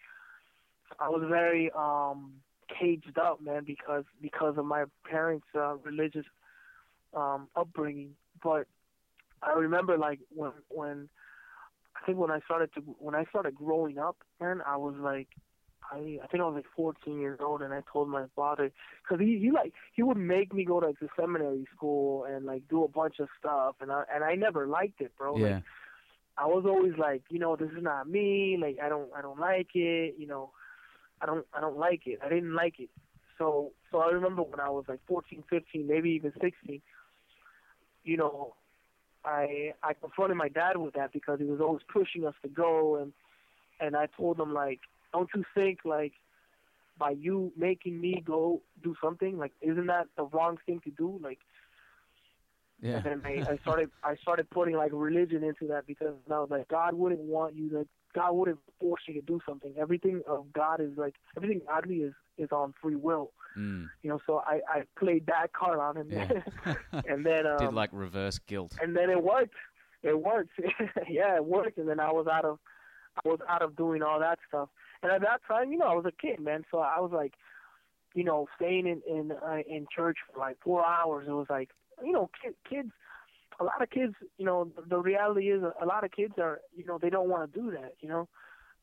I 1.01 1.09
was 1.09 1.23
very 1.29 1.71
um 1.77 2.35
caged 2.81 3.19
up, 3.19 3.41
man, 3.41 3.64
because 3.64 4.05
because 4.21 4.57
of 4.57 4.64
my 4.64 4.85
parents' 5.09 5.47
uh, 5.55 5.77
religious 5.77 6.27
um 7.14 7.49
upbringing. 7.57 8.12
But 8.43 8.67
I 9.43 9.53
remember 9.53 9.99
like 9.99 10.21
when 10.31 10.53
when 10.69 11.09
I 11.97 12.07
think 12.07 12.19
when 12.19 12.31
I 12.31 12.41
started 12.41 12.71
to 12.75 12.81
when 12.81 13.14
I 13.14 13.25
started 13.25 13.55
growing 13.55 13.99
up, 13.99 14.17
man, 14.41 14.62
I 14.67 14.77
was 14.77 14.95
like 14.99 15.29
I 15.91 16.18
I 16.22 16.26
think 16.26 16.43
I 16.43 16.47
was 16.47 16.55
like 16.57 16.64
14 16.74 17.20
years 17.20 17.39
old, 17.43 17.62
and 17.62 17.72
I 17.72 17.82
told 17.93 18.09
my 18.09 18.24
father 18.34 18.70
because 19.03 19.24
he 19.24 19.39
he 19.39 19.51
like 19.51 19.72
he 19.95 20.03
would 20.03 20.16
make 20.16 20.53
me 20.53 20.64
go 20.64 20.80
to 20.80 20.87
like, 20.87 21.01
the 21.01 21.09
seminary 21.18 21.66
school 21.74 22.24
and 22.24 22.45
like 22.45 22.68
do 22.68 22.84
a 22.84 22.89
bunch 22.89 23.18
of 23.20 23.28
stuff, 23.39 23.76
and 23.80 23.91
I 23.93 24.05
and 24.12 24.24
I 24.24 24.34
never 24.34 24.66
liked 24.66 25.01
it, 25.01 25.12
bro. 25.16 25.37
yeah, 25.37 25.45
Like 25.45 25.62
I 26.39 26.47
was 26.47 26.64
always 26.66 26.93
like, 26.99 27.22
you 27.30 27.39
know, 27.39 27.57
this 27.57 27.70
is 27.70 27.82
not 27.82 28.09
me. 28.09 28.59
Like 28.61 28.78
I 28.82 28.89
don't 28.89 29.11
I 29.16 29.22
don't 29.22 29.41
like 29.41 29.68
it. 29.74 30.16
You 30.18 30.26
know, 30.26 30.51
I 31.20 31.26
don't 31.26 31.47
I 31.55 31.61
don't 31.61 31.78
like 31.78 32.03
it. 32.07 32.18
I 32.24 32.28
didn't 32.28 32.55
like 32.55 32.78
it. 32.78 32.91
So 33.39 33.72
so 33.91 33.99
I 33.99 34.11
remember 34.11 34.43
when 34.43 34.61
I 34.61 34.70
was 34.70 34.84
like 34.89 35.01
14, 35.07 35.45
15, 35.49 35.87
maybe 35.87 36.11
even 36.11 36.32
16. 36.41 36.82
You 38.05 38.16
know, 38.16 38.55
I 39.24 39.72
I 39.82 39.95
confronted 39.95 40.37
my 40.37 40.49
dad 40.49 40.76
with 40.76 40.95
that 40.95 41.12
because 41.12 41.39
he 41.39 41.45
was 41.45 41.61
always 41.61 41.82
pushing 41.93 42.26
us 42.26 42.34
to 42.43 42.49
go 42.49 42.97
and 42.97 43.12
and 43.80 43.97
I 43.97 44.07
told 44.16 44.41
him 44.41 44.53
like, 44.55 44.80
don't 45.13 45.29
you 45.35 45.45
think 45.55 45.81
like 45.85 46.13
by 46.99 47.11
you 47.11 47.53
making 47.57 48.01
me 48.01 48.23
go 48.25 48.63
do 48.83 48.95
something 49.03 49.39
like 49.39 49.53
isn't 49.61 49.87
that 49.87 50.07
the 50.17 50.25
wrong 50.25 50.59
thing 50.67 50.81
to 50.85 50.91
do 50.91 51.19
like 51.23 51.39
yeah, 52.83 52.97
and 52.97 53.05
then 53.05 53.23
I, 53.25 53.53
I 53.53 53.57
started 53.63 53.91
I 54.05 54.17
started 54.17 54.49
putting 54.51 54.77
like 54.77 54.91
religion 54.93 55.43
into 55.43 55.67
that 55.69 55.87
because 55.87 56.15
I 56.31 56.39
was 56.39 56.51
like 56.51 56.69
God 56.69 56.95
wouldn't 56.95 57.21
want 57.21 57.55
you 57.55 57.71
to 57.71 57.87
God 58.15 58.33
wouldn't 58.33 58.59
force 58.81 59.03
you 59.09 59.15
to 59.15 59.23
do 59.23 59.41
something 59.49 59.75
everything 59.79 60.23
of 60.27 60.53
God 60.53 60.81
is 60.81 60.97
like 60.97 61.15
everything 61.37 61.61
godly 61.67 61.97
is 61.97 62.13
is 62.39 62.51
on 62.53 62.75
free 62.83 62.97
will 62.97 63.33
mm, 63.59 63.89
you 64.03 64.11
know 64.11 64.21
so 64.27 64.43
I 64.47 64.61
I 64.69 64.83
played 64.99 65.27
that 65.27 65.53
card 65.53 65.79
on 65.79 65.97
him 65.97 66.09
yeah. 66.11 66.75
and 67.09 67.25
then 67.25 67.47
um, 67.47 67.59
Did 67.59 67.73
like 67.75 67.91
reverse 67.93 68.39
guilt. 68.39 68.77
and 68.83 68.95
then 68.97 69.11
it 69.11 69.23
worked. 69.23 69.55
It 70.03 70.21
worked. 70.21 70.51
yeah, 71.09 71.37
it 71.37 71.45
worked. 71.45 71.79
And 71.79 71.89
then 71.89 71.99
I 71.99 72.13
was 72.13 72.27
out 72.27 72.45
of, 72.45 72.59
I 73.25 73.29
was 73.29 73.41
out 73.49 73.63
of 73.63 73.75
doing 73.77 74.03
all 74.03 74.21
that 74.21 74.39
stuff. 74.47 74.69
And 75.03 75.13
at 75.13 75.21
that 75.23 75.41
time, 75.47 75.73
you 75.73 75.79
know, 75.79 75.87
I 75.87 75.95
was 75.95 76.07
a 76.07 76.13
kid, 76.13 76.41
man. 76.41 76.65
So 76.71 76.79
I 76.79 77.01
was 77.01 77.11
like, 77.13 77.35
you 78.15 78.25
know, 78.25 78.47
staying 78.57 78.87
in 78.87 79.03
in 79.07 79.33
uh, 79.33 79.59
in 79.69 79.87
church 79.95 80.17
for 80.33 80.39
like 80.41 80.57
four 80.63 80.85
hours. 80.85 81.27
It 81.29 81.33
was 81.33 81.47
like, 81.51 81.71
you 82.05 82.13
know, 82.13 82.31
kid, 82.43 82.55
kids. 82.69 82.91
A 83.59 83.65
lot 83.65 83.81
of 83.81 83.89
kids, 83.89 84.13
you 84.37 84.45
know, 84.45 84.71
the, 84.87 84.99
reality 84.99 85.51
is 85.51 85.63
a 85.63 85.87
lot 85.87 86.05
of 86.05 86.13
kids 86.13 86.35
are, 86.37 86.61
you 86.77 86.85
know, 86.85 86.99
they 87.01 87.09
don't 87.09 87.31
want 87.31 87.51
to 87.51 87.59
do 87.59 87.71
that. 87.71 87.95
You 88.01 88.09
know, 88.11 88.29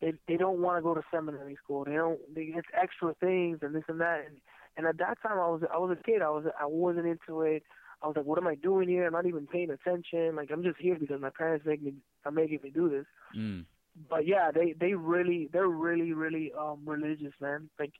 they 0.01 0.13
they 0.27 0.35
don't 0.35 0.61
want 0.61 0.79
to 0.79 0.81
go 0.81 0.95
to 0.95 1.03
seminary 1.11 1.57
school. 1.63 1.85
They 1.85 1.93
don't. 1.93 2.19
They, 2.33 2.53
it's 2.55 2.67
extra 2.79 3.13
things 3.19 3.59
and 3.61 3.75
this 3.75 3.83
and 3.87 4.01
that. 4.01 4.23
And 4.25 4.37
and 4.77 4.87
at 4.87 4.97
that 4.97 5.21
time, 5.21 5.39
I 5.39 5.47
was 5.47 5.61
I 5.71 5.77
was 5.77 5.95
a 5.97 6.03
kid. 6.03 6.21
I 6.21 6.29
was 6.29 6.45
I 6.59 6.65
wasn't 6.65 7.05
into 7.05 7.41
it. 7.41 7.63
I 8.01 8.07
was 8.07 8.17
like, 8.17 8.25
what 8.25 8.37
am 8.37 8.47
I 8.47 8.55
doing 8.55 8.89
here? 8.89 9.05
I'm 9.05 9.13
not 9.13 9.25
even 9.25 9.47
paying 9.47 9.69
attention. 9.69 10.35
Like 10.35 10.49
I'm 10.51 10.63
just 10.63 10.77
here 10.79 10.97
because 10.99 11.21
my 11.21 11.29
parents 11.29 11.65
make 11.65 11.81
me 11.81 11.93
are 12.25 12.31
making 12.31 12.59
me 12.63 12.69
do 12.69 12.89
this. 12.89 13.05
Mm, 13.37 13.65
But 14.09 14.25
yeah, 14.27 14.51
they 14.51 14.73
they 14.79 14.93
really 14.93 15.49
they're 15.51 15.67
really 15.67 16.13
really 16.13 16.51
um 16.57 16.81
religious, 16.85 17.33
man. 17.39 17.69
Like 17.79 17.93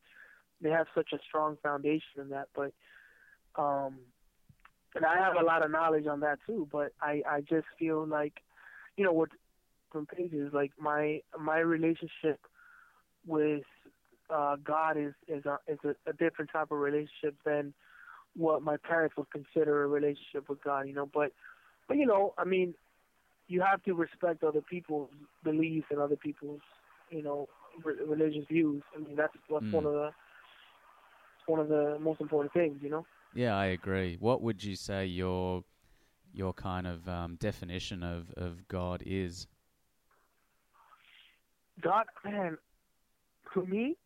they 0.61 0.69
have 0.69 0.87
such 0.95 1.09
a 1.13 1.19
strong 1.27 1.57
foundation 1.61 2.21
in 2.21 2.29
that. 2.29 2.47
But 2.55 2.73
um, 3.61 3.99
and 4.95 5.05
I 5.05 5.17
have 5.17 5.35
a 5.39 5.45
lot 5.45 5.63
of 5.63 5.71
knowledge 5.71 6.07
on 6.07 6.21
that 6.21 6.39
too. 6.47 6.67
But 6.71 6.93
I 7.01 7.21
I 7.27 7.41
just 7.41 7.67
feel 7.77 8.05
like, 8.07 8.33
you 8.97 9.05
know, 9.05 9.13
what 9.13 9.29
from 9.91 10.05
pages 10.07 10.51
like 10.53 10.71
my 10.79 11.21
my 11.39 11.59
relationship 11.59 12.39
with 13.27 13.63
uh 14.29 14.55
God 14.63 14.97
is 14.97 15.13
is 15.27 15.45
a 15.45 15.59
is 15.67 15.79
a, 15.83 16.09
a 16.09 16.13
different 16.13 16.51
type 16.51 16.71
of 16.71 16.79
relationship 16.79 17.35
than 17.45 17.73
what 18.35 18.61
my 18.61 18.77
parents 18.77 19.15
would 19.17 19.29
consider 19.31 19.83
a 19.83 19.87
relationship 19.87 20.49
with 20.49 20.63
God, 20.63 20.87
you 20.87 20.93
know. 20.93 21.09
But, 21.11 21.31
but 21.87 21.97
you 21.97 22.05
know, 22.05 22.33
I 22.37 22.45
mean, 22.45 22.73
you 23.47 23.61
have 23.61 23.83
to 23.83 23.93
respect 23.93 24.43
other 24.43 24.61
people's 24.61 25.09
beliefs 25.43 25.87
and 25.91 25.99
other 25.99 26.15
people's, 26.15 26.61
you 27.09 27.21
know, 27.21 27.47
re- 27.83 27.95
religious 28.05 28.45
views. 28.47 28.81
I 28.95 28.99
mean, 28.99 29.15
that's 29.15 29.33
that's 29.49 29.63
Mm. 29.65 29.71
one 29.73 29.85
of 29.85 29.93
the 29.93 30.11
one 31.45 31.59
of 31.59 31.67
the 31.67 31.97
most 31.99 32.21
important 32.21 32.53
things, 32.53 32.81
you 32.81 32.89
know. 32.89 33.05
yeah, 33.33 33.55
I 33.55 33.65
agree. 33.67 34.15
What 34.19 34.41
would 34.41 34.63
you 34.63 34.75
say 34.75 35.05
your 35.05 35.63
your 36.33 36.53
kind 36.53 36.87
of 36.87 37.07
um, 37.07 37.35
definition 37.35 38.01
of, 38.01 38.31
of 38.37 38.67
God 38.67 39.03
is? 39.05 39.47
God, 41.81 42.05
man, 42.23 42.57
for 43.53 43.63
me, 43.65 43.97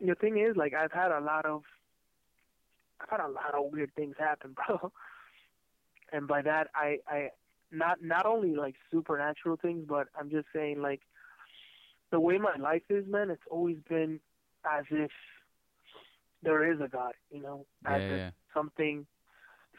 the 0.00 0.14
thing 0.14 0.38
is, 0.38 0.56
like, 0.56 0.72
I've 0.74 0.92
had 0.92 1.10
a 1.12 1.20
lot 1.20 1.44
of, 1.46 1.62
I've 3.00 3.10
had 3.10 3.20
a 3.20 3.28
lot 3.28 3.54
of 3.54 3.70
weird 3.72 3.94
things 3.94 4.14
happen, 4.18 4.54
bro. 4.66 4.90
And 6.12 6.26
by 6.26 6.42
that, 6.42 6.68
I, 6.74 6.98
I, 7.06 7.28
not, 7.72 8.02
not 8.02 8.26
only 8.26 8.54
like 8.54 8.74
supernatural 8.90 9.56
things, 9.56 9.84
but 9.88 10.08
I'm 10.18 10.30
just 10.30 10.46
saying, 10.54 10.80
like, 10.80 11.02
the 12.10 12.20
way 12.20 12.38
my 12.38 12.56
life 12.56 12.82
is, 12.88 13.06
man, 13.06 13.30
it's 13.30 13.42
always 13.50 13.78
been 13.88 14.20
as 14.64 14.84
if 14.90 15.10
there 16.42 16.72
is 16.72 16.80
a 16.80 16.88
God, 16.88 17.12
you 17.30 17.40
know, 17.42 17.66
as 17.86 18.02
Yeah, 18.02 18.16
if 18.16 18.16
yeah. 18.18 18.30
something, 18.54 19.06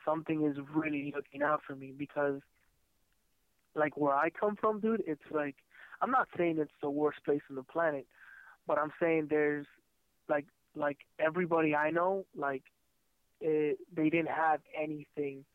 something 0.06 0.46
is 0.46 0.58
really 0.74 1.12
looking 1.16 1.42
out 1.44 1.62
for 1.66 1.76
me 1.76 1.94
because, 1.98 2.42
like, 3.76 3.98
where 3.98 4.14
I 4.16 4.30
come 4.30 4.56
from, 4.56 4.80
dude, 4.80 5.04
it's 5.06 5.22
like, 5.32 5.56
I'm 6.02 6.12
not 6.12 6.28
saying 6.38 6.58
it's 6.60 6.72
the 6.82 6.90
worst 6.90 7.24
place 7.26 7.42
on 7.50 7.56
the 7.56 7.64
planet, 7.64 8.08
but 8.68 8.78
I'm 8.78 8.92
saying 9.00 9.28
there's 9.30 9.68
like 10.30 10.46
like 10.76 10.98
everybody 11.20 11.76
I 11.76 11.92
know 11.92 12.26
like 12.36 12.64
it, 13.42 13.78
they 13.96 14.10
didn't 14.10 14.30
have 14.30 14.62
anything 14.80 15.46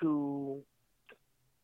to 0.00 0.62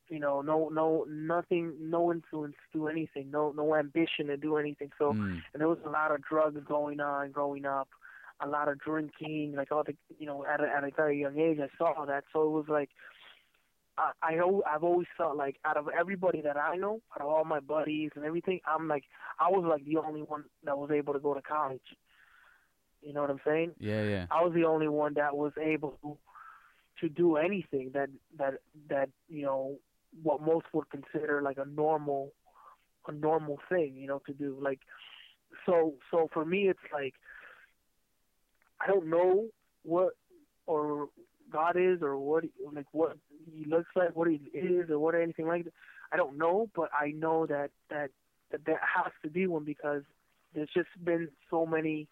you 0.09 0.19
know 0.19 0.41
no 0.41 0.69
no 0.69 1.05
nothing 1.09 1.73
no 1.81 2.11
influence 2.13 2.55
to 2.73 2.79
do 2.79 2.89
anything 2.89 3.31
no 3.31 3.53
no 3.57 3.75
ambition 3.75 4.27
to 4.29 4.37
do 4.37 4.57
anything 4.57 4.91
so 4.99 5.13
Mm. 5.13 5.43
and 5.53 5.61
there 5.61 5.69
was 5.69 5.79
a 5.85 5.91
lot 5.91 6.11
of 6.13 6.23
drugs 6.23 6.61
going 6.67 7.01
on 7.01 7.31
growing 7.31 7.65
up 7.67 7.89
a 8.41 8.49
lot 8.49 8.69
of 8.69 8.79
drinking 8.79 9.55
like 9.57 9.71
all 9.73 9.85
the 9.85 9.95
you 10.19 10.27
know 10.27 10.45
at 10.47 10.61
a, 10.61 10.69
at 10.69 10.85
a 10.85 10.91
very 10.97 11.21
young 11.21 11.39
age 11.39 11.59
I 11.61 11.69
saw 11.77 12.05
that 12.07 12.25
so 12.33 12.43
it 12.43 12.51
was 12.51 12.67
like 12.69 12.91
I, 13.99 14.13
I 14.23 14.61
I've 14.67 14.85
always 14.85 15.09
felt 15.17 15.37
like 15.37 15.57
out 15.65 15.77
of 15.77 15.89
everybody 15.89 16.41
that 16.43 16.57
I 16.57 16.77
know, 16.77 17.01
out 17.13 17.21
of 17.21 17.27
all 17.27 17.45
my 17.45 17.59
buddies 17.61 18.11
and 18.15 18.25
everything, 18.25 18.61
I'm 18.67 18.87
like 18.87 19.05
I 19.41 19.51
was 19.51 19.65
like 19.69 19.85
the 19.85 19.97
only 19.97 20.23
one 20.23 20.45
that 20.65 20.79
was 20.79 20.91
able 20.93 21.15
to 21.15 21.19
go 21.19 21.35
to 21.35 21.43
college. 21.43 21.81
You 23.03 23.13
know 23.13 23.23
what 23.23 23.31
I'm 23.31 23.41
saying? 23.45 23.73
Yeah, 23.79 24.03
yeah. 24.05 24.27
I 24.31 24.43
was 24.45 24.53
the 24.55 24.65
only 24.65 24.89
one 24.89 25.15
that 25.15 25.37
was 25.37 25.53
able 25.61 25.99
to, 26.03 26.17
to 27.01 27.09
do 27.09 27.37
anything 27.37 27.91
that 27.95 28.09
that 28.39 28.55
that 28.89 29.09
you 29.29 29.43
know 29.43 29.79
what 30.23 30.41
most 30.43 30.67
would 30.73 30.89
consider 30.91 31.43
like 31.43 31.59
a 31.59 31.65
normal 31.67 32.33
a 33.07 33.13
normal 33.13 33.59
thing, 33.69 33.97
you 33.97 34.07
know, 34.07 34.21
to 34.27 34.33
do. 34.33 34.57
Like 34.61 34.81
so 35.67 35.95
so 36.11 36.29
for 36.33 36.45
me 36.45 36.69
it's 36.69 36.79
like 36.93 37.15
I 38.81 38.87
don't 38.87 39.09
know 39.09 39.47
what 39.83 40.15
or 40.67 41.09
God 41.51 41.77
is 41.77 42.03
or 42.03 42.17
what 42.19 42.45
he- 42.45 42.53
like 42.73 42.87
what 42.93 43.17
he 43.51 43.65
looks 43.65 43.89
like, 43.97 44.15
what 44.15 44.29
he 44.29 44.37
is 44.53 44.91
or 44.91 44.99
what 44.99 45.15
anything 45.15 45.47
like 45.47 45.65
that. 45.65 45.73
I 46.13 46.17
don't 46.17 46.39
know, 46.39 46.69
but 46.75 46.91
I 46.99 47.11
know 47.13 47.47
that 47.47 47.71
that 47.91 48.11
that 48.51 48.65
there 48.65 48.81
has 48.83 49.13
to 49.23 49.31
be 49.31 49.47
one 49.47 49.65
because 49.65 50.03
there's 50.55 50.71
just 50.75 50.89
been 51.05 51.29
so 51.51 51.67
many 51.67 52.09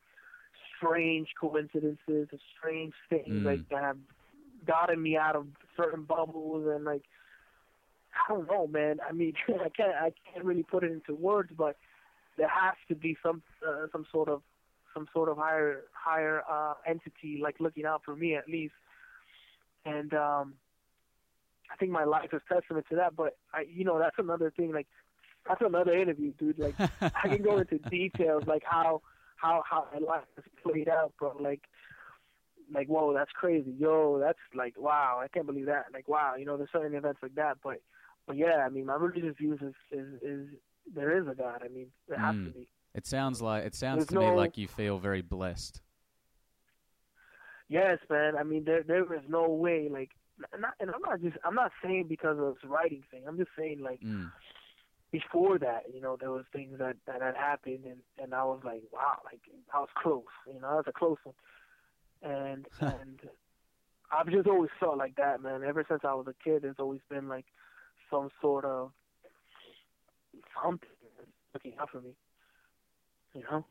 strange 0.76 1.28
coincidences, 1.40 2.28
and 2.30 2.40
strange 2.58 2.94
things 3.08 3.42
Mm. 3.42 3.44
like 3.44 3.68
that 3.70 3.82
have 3.82 3.98
gotten 4.66 5.02
me 5.02 5.16
out 5.16 5.36
of 5.36 5.46
certain 5.76 6.04
bubbles 6.04 6.66
and 6.66 6.84
like 6.84 7.02
I 8.16 8.32
don't 8.32 8.48
know, 8.48 8.66
man. 8.66 8.98
I 9.06 9.12
mean, 9.12 9.34
I 9.48 9.68
can't 9.68 9.94
I 9.94 10.12
can't 10.32 10.44
really 10.44 10.62
put 10.62 10.84
it 10.84 10.92
into 10.92 11.14
words, 11.14 11.50
but 11.56 11.76
there 12.36 12.48
has 12.48 12.74
to 12.88 12.94
be 12.94 13.16
some 13.22 13.42
uh, 13.66 13.86
some 13.92 14.06
sort 14.10 14.28
of 14.28 14.42
some 14.94 15.06
sort 15.12 15.28
of 15.28 15.36
higher 15.36 15.82
higher 15.92 16.42
uh 16.50 16.74
entity 16.86 17.38
like 17.42 17.56
looking 17.60 17.84
out 17.84 18.02
for 18.04 18.16
me 18.16 18.34
at 18.34 18.48
least. 18.48 18.74
And 19.84 20.12
um 20.14 20.54
I 21.70 21.76
think 21.76 21.90
my 21.90 22.04
life 22.04 22.30
is 22.32 22.40
testament 22.50 22.86
to 22.90 22.96
that, 22.96 23.16
but 23.16 23.36
I 23.52 23.66
you 23.72 23.84
know, 23.84 23.98
that's 23.98 24.16
another 24.18 24.50
thing 24.50 24.72
like 24.72 24.86
that's 25.48 25.60
another 25.60 25.92
interview, 25.92 26.32
dude. 26.38 26.58
Like 26.58 26.74
I 27.00 27.28
can 27.28 27.42
go 27.42 27.58
into 27.58 27.78
details 27.78 28.44
like 28.46 28.62
how 28.64 29.02
how 29.36 29.62
how 29.68 29.86
my 29.92 29.98
life 29.98 30.24
has 30.36 30.44
played 30.62 30.88
out, 30.88 31.12
bro. 31.18 31.36
Like 31.38 31.62
like 32.72 32.88
whoa, 32.88 33.12
that's 33.12 33.30
crazy. 33.32 33.74
Yo, 33.78 34.18
that's 34.18 34.38
like 34.54 34.74
wow, 34.78 35.20
I 35.22 35.28
can't 35.28 35.46
believe 35.46 35.66
that. 35.66 35.86
Like 35.92 36.08
wow, 36.08 36.34
you 36.36 36.44
know, 36.44 36.56
there's 36.56 36.70
certain 36.72 36.94
events 36.94 37.20
like 37.22 37.34
that. 37.36 37.58
But 37.62 37.80
but 38.26 38.36
yeah, 38.36 38.64
I 38.66 38.68
mean 38.68 38.86
my 38.86 38.94
religious 38.94 39.36
views 39.36 39.60
is 39.62 39.74
is, 39.90 40.22
is 40.22 40.48
there 40.94 41.18
is 41.20 41.26
a 41.28 41.34
God. 41.34 41.62
I 41.64 41.68
mean, 41.68 41.88
there 42.08 42.18
has 42.18 42.34
Mm. 42.34 42.46
to 42.46 42.50
be. 42.58 42.68
It 42.94 43.06
sounds 43.06 43.42
like 43.42 43.64
it 43.64 43.74
sounds 43.74 44.06
There's 44.06 44.08
to 44.08 44.18
me 44.18 44.30
like 44.30 44.56
you 44.56 44.68
feel 44.68 44.98
very 44.98 45.20
blessed. 45.22 45.80
Yes, 47.68 47.98
man. 48.08 48.36
I 48.36 48.42
mean, 48.42 48.64
there 48.64 48.82
there 48.82 49.12
is 49.14 49.22
no 49.28 49.48
way. 49.48 49.88
Like, 49.90 50.10
not, 50.58 50.74
and 50.80 50.90
I'm 50.90 51.02
not 51.02 51.20
just 51.20 51.36
I'm 51.44 51.54
not 51.54 51.72
saying 51.82 52.06
because 52.08 52.38
of 52.38 52.54
this 52.54 52.64
writing 52.70 53.02
thing. 53.10 53.24
I'm 53.26 53.36
just 53.36 53.50
saying 53.58 53.80
like 53.82 54.00
Mm. 54.00 54.30
before 55.10 55.58
that, 55.58 55.84
you 55.92 56.00
know, 56.00 56.16
there 56.18 56.30
was 56.30 56.44
things 56.52 56.78
that 56.78 56.96
that 57.06 57.20
had 57.22 57.36
happened, 57.36 57.84
and 57.84 58.00
and 58.22 58.34
I 58.34 58.44
was 58.44 58.60
like, 58.64 58.82
wow, 58.92 59.20
like 59.24 59.40
I 59.74 59.80
was 59.80 59.88
close. 59.96 60.24
You 60.46 60.60
know, 60.60 60.68
I 60.68 60.74
was 60.76 60.84
a 60.86 60.92
close 60.92 61.18
one, 61.24 61.34
and 62.22 62.66
and 62.80 63.20
I've 64.12 64.28
just 64.30 64.46
always 64.46 64.70
felt 64.78 64.98
like 64.98 65.16
that, 65.16 65.42
man. 65.42 65.64
Ever 65.64 65.84
since 65.88 66.02
I 66.04 66.14
was 66.14 66.26
a 66.28 66.34
kid, 66.44 66.62
there's 66.62 66.78
always 66.78 67.00
been 67.10 67.28
like 67.28 67.46
some 68.10 68.28
sort 68.40 68.64
of 68.64 68.90
something 70.62 70.88
looking 71.54 71.74
out 71.80 71.90
for 71.90 72.00
me. 72.00 72.10
You 73.34 73.42
know, 73.50 73.64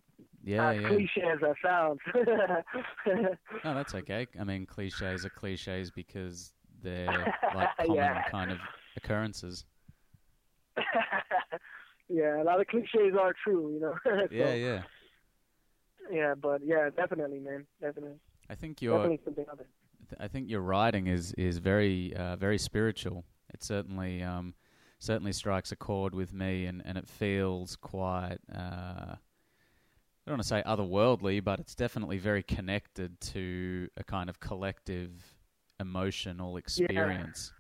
Yeah, 0.44 0.70
as 0.72 0.82
yeah. 0.82 0.88
cliche 0.88 1.22
as 1.34 1.40
that 1.42 1.56
sounds. 1.64 2.00
No, 3.64 3.74
that's 3.74 3.96
okay. 3.96 4.28
I 4.40 4.44
mean, 4.44 4.66
cliches 4.66 5.26
are 5.26 5.30
cliches 5.30 5.90
because 5.92 6.54
they're 6.84 7.34
like 7.56 7.70
common 7.78 7.96
Yeah. 7.96 8.22
kind 8.30 8.52
of 8.52 8.60
occurrences. 8.96 9.66
yeah, 12.10 12.42
a 12.42 12.44
lot 12.44 12.60
of 12.60 12.68
cliches 12.68 13.16
are 13.20 13.34
true, 13.44 13.74
you 13.74 13.80
know. 13.80 13.96
So, 14.04 14.28
Yeah, 14.32 14.54
yeah. 14.54 14.82
Yeah, 16.12 16.34
but 16.36 16.62
yeah, 16.64 16.90
definitely, 16.96 17.40
man, 17.40 17.66
definitely, 17.82 18.20
I 18.50 18.56
think 18.56 18.82
your 18.82 18.98
definitely 19.00 19.22
something 19.26 19.46
other. 19.52 19.66
I 20.20 20.28
think 20.28 20.50
your 20.50 20.62
writing 20.62 21.08
is 21.08 21.34
is 21.34 21.58
very 21.58 22.14
uh, 22.16 22.36
very 22.36 22.60
spiritual. 22.60 23.26
It 23.56 23.64
certainly 23.64 24.22
um, 24.22 24.53
certainly 24.99 25.32
strikes 25.32 25.72
a 25.72 25.78
chord 25.78 26.14
with 26.14 26.34
me, 26.34 26.66
and, 26.66 26.82
and 26.84 26.97
it 26.97 27.08
feels 27.08 27.78
quite. 27.78 28.39
Uh, 28.53 29.16
I 29.16 30.28
don't 30.28 30.34
want 30.34 30.41
to 30.41 30.47
say 30.47 30.62
otherworldly, 30.66 31.41
but 31.41 31.62
it's 31.62 31.74
definitely 31.74 32.18
very 32.18 32.43
connected 32.43 33.22
to 33.22 33.88
a 33.95 34.03
kind 34.03 34.30
of 34.30 34.41
collective 34.41 35.12
emotional 35.80 36.58
experience. 36.58 37.53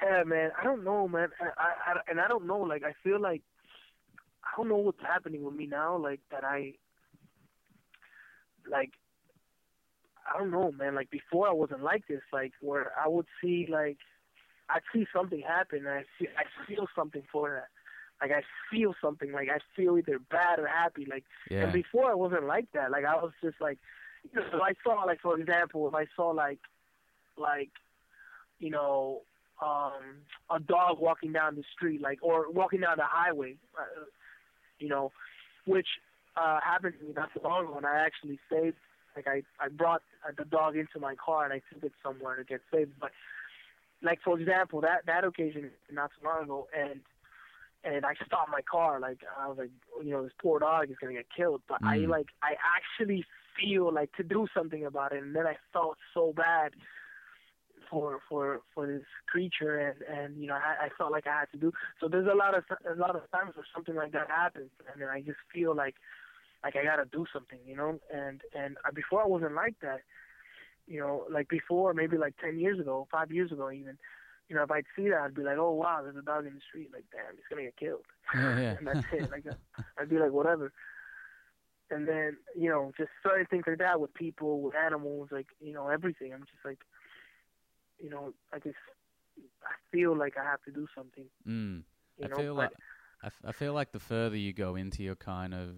Yeah, 0.00 0.22
man, 0.22 0.52
I 0.56 0.62
don't 0.62 0.84
know, 0.84 1.08
man, 1.08 1.30
I, 1.40 1.90
I 1.90 1.94
and 2.08 2.20
I 2.20 2.28
don't 2.28 2.46
know, 2.46 2.60
like 2.60 2.84
I 2.84 2.94
feel 3.02 3.20
like 3.20 3.42
I 4.44 4.56
don't 4.56 4.68
know 4.68 4.76
what's 4.76 5.02
happening 5.02 5.42
with 5.42 5.54
me 5.54 5.66
now, 5.66 5.96
like 5.96 6.20
that 6.30 6.44
I, 6.44 6.74
like, 8.70 8.92
I 10.32 10.38
don't 10.38 10.52
know, 10.52 10.70
man. 10.70 10.94
Like 10.94 11.10
before, 11.10 11.48
I 11.48 11.52
wasn't 11.52 11.82
like 11.82 12.06
this. 12.06 12.22
Like 12.32 12.52
where 12.60 12.92
I 12.96 13.08
would 13.08 13.26
see, 13.42 13.66
like, 13.68 13.98
I'd 14.74 14.82
see 14.92 15.06
something 15.12 15.40
happen, 15.40 15.80
and 15.80 15.88
I 15.88 16.04
feel, 16.18 16.28
I 16.36 16.66
feel 16.66 16.86
something 16.94 17.22
for 17.32 17.50
that. 17.50 17.68
Like 18.20 18.36
I 18.36 18.42
feel 18.70 18.94
something. 19.00 19.32
Like 19.32 19.48
I 19.48 19.58
feel 19.76 19.96
either 19.98 20.18
bad 20.18 20.58
or 20.58 20.66
happy. 20.66 21.06
Like 21.08 21.24
Yeah, 21.50 21.64
And 21.64 21.72
before 21.72 22.10
I 22.10 22.14
wasn't 22.14 22.44
like 22.44 22.66
that. 22.74 22.90
Like 22.90 23.04
I 23.04 23.14
was 23.16 23.32
just 23.42 23.60
like, 23.60 23.78
you 24.22 24.40
know, 24.40 24.46
if 24.46 24.60
I 24.60 24.74
saw 24.84 25.04
like 25.04 25.20
for 25.20 25.38
example, 25.38 25.88
if 25.88 25.94
I 25.94 26.06
saw 26.14 26.28
like, 26.30 26.58
like, 27.36 27.70
you 28.58 28.70
know, 28.70 29.22
um, 29.62 30.22
a 30.50 30.60
dog 30.60 30.98
walking 31.00 31.32
down 31.32 31.56
the 31.56 31.64
street, 31.74 32.00
like 32.00 32.18
or 32.22 32.50
walking 32.50 32.80
down 32.80 32.96
the 32.96 33.04
highway, 33.06 33.56
uh, 33.78 34.04
you 34.78 34.88
know, 34.88 35.12
which 35.66 35.88
uh, 36.36 36.60
happened 36.62 36.94
to 36.98 37.06
me 37.06 37.12
not 37.14 37.30
so 37.34 37.46
long 37.46 37.64
ago, 37.64 37.74
and 37.76 37.86
I 37.86 38.04
actually 38.04 38.38
saved. 38.50 38.76
Like 39.16 39.26
I, 39.26 39.42
I 39.62 39.68
brought 39.68 40.02
the 40.36 40.44
dog 40.44 40.76
into 40.76 41.00
my 41.00 41.14
car 41.16 41.44
and 41.44 41.52
I 41.52 41.60
took 41.72 41.82
it 41.82 41.92
somewhere 42.02 42.36
to 42.36 42.44
get 42.44 42.60
saved. 42.72 42.92
But 43.00 43.10
like 44.02 44.20
for 44.22 44.38
example, 44.38 44.80
that 44.82 45.06
that 45.06 45.24
occasion 45.24 45.70
not 45.90 46.10
so 46.20 46.28
long 46.28 46.44
ago, 46.44 46.68
and 46.76 47.00
and 47.84 48.04
I 48.04 48.14
stopped 48.26 48.50
my 48.50 48.62
car. 48.62 49.00
Like 49.00 49.20
I 49.38 49.48
was 49.48 49.58
like, 49.58 49.70
you 50.04 50.10
know, 50.10 50.22
this 50.22 50.32
poor 50.40 50.58
dog 50.60 50.90
is 50.90 50.96
gonna 51.00 51.14
get 51.14 51.26
killed. 51.34 51.62
But 51.68 51.80
I 51.84 51.98
Mm. 51.98 52.08
like 52.08 52.28
I 52.42 52.54
actually 52.76 53.24
feel 53.58 53.92
like 53.92 54.12
to 54.16 54.22
do 54.22 54.46
something 54.54 54.84
about 54.86 55.12
it, 55.12 55.22
and 55.22 55.34
then 55.34 55.46
I 55.46 55.56
felt 55.72 55.98
so 56.14 56.32
bad 56.32 56.72
for 57.90 58.20
for 58.28 58.60
for 58.74 58.86
this 58.86 59.04
creature, 59.26 59.78
and 59.78 60.02
and 60.02 60.40
you 60.40 60.46
know 60.46 60.54
I, 60.54 60.86
I 60.86 60.88
felt 60.96 61.12
like 61.12 61.26
I 61.26 61.40
had 61.40 61.50
to 61.52 61.58
do. 61.58 61.72
So 62.00 62.08
there's 62.08 62.28
a 62.30 62.34
lot 62.34 62.54
of 62.56 62.64
a 62.90 62.94
lot 62.94 63.16
of 63.16 63.30
times 63.30 63.56
where 63.56 63.66
something 63.74 63.94
like 63.94 64.12
that 64.12 64.28
happens, 64.28 64.70
and 64.92 65.00
then 65.00 65.08
I 65.08 65.20
just 65.20 65.38
feel 65.52 65.74
like 65.74 65.96
like 66.62 66.76
I 66.76 66.84
gotta 66.84 67.06
do 67.10 67.26
something, 67.32 67.58
you 67.66 67.76
know. 67.76 67.98
And 68.12 68.42
and 68.54 68.76
I, 68.84 68.90
before 68.90 69.22
I 69.22 69.26
wasn't 69.26 69.54
like 69.54 69.74
that, 69.82 70.00
you 70.86 70.98
know, 71.00 71.24
like 71.30 71.48
before 71.48 71.94
maybe 71.94 72.16
like 72.16 72.34
ten 72.38 72.58
years 72.58 72.78
ago, 72.80 73.06
five 73.10 73.30
years 73.32 73.52
ago 73.52 73.70
even. 73.70 73.98
You 74.48 74.56
know, 74.56 74.64
if 74.64 74.70
I'd 74.72 74.84
see 74.96 75.08
that, 75.10 75.20
I'd 75.20 75.34
be 75.34 75.42
like, 75.44 75.58
"Oh 75.58 75.70
wow, 75.72 76.00
there's 76.02 76.16
a 76.16 76.22
dog 76.22 76.44
in 76.44 76.54
the 76.54 76.60
street." 76.68 76.90
Like, 76.92 77.04
damn, 77.12 77.36
he's 77.36 77.44
gonna 77.48 77.62
get 77.62 77.76
killed. 77.76 78.04
Yeah, 78.34 78.58
yeah. 78.60 78.76
and 78.78 78.86
that's 78.86 79.06
it. 79.12 79.30
Like, 79.30 79.44
I'd 79.96 80.08
be 80.08 80.18
like, 80.18 80.32
whatever. 80.32 80.72
And 81.92 82.08
then, 82.08 82.36
you 82.56 82.68
know, 82.68 82.90
just 82.98 83.10
certain 83.22 83.46
things 83.46 83.64
like 83.66 83.78
that 83.78 84.00
with 84.00 84.12
people, 84.14 84.60
with 84.60 84.74
animals, 84.74 85.28
like, 85.30 85.46
you 85.60 85.72
know, 85.72 85.86
everything. 85.88 86.32
I'm 86.32 86.40
just 86.40 86.64
like, 86.64 86.78
you 88.00 88.10
know, 88.10 88.32
I 88.52 88.58
just, 88.58 88.74
I 89.64 89.72
feel 89.92 90.16
like 90.16 90.34
I 90.36 90.42
have 90.44 90.62
to 90.64 90.72
do 90.72 90.86
something, 90.96 91.26
mm. 91.46 91.82
You 92.18 92.24
I 92.24 92.28
know, 92.28 92.36
feel 92.36 92.54
but- 92.54 92.60
like 92.60 92.70
I, 93.22 93.26
f- 93.26 93.42
I 93.44 93.52
feel 93.52 93.72
like 93.72 93.92
the 93.92 93.98
further 94.00 94.36
you 94.36 94.52
go 94.52 94.74
into 94.76 95.02
your 95.02 95.14
kind 95.16 95.52
of 95.54 95.76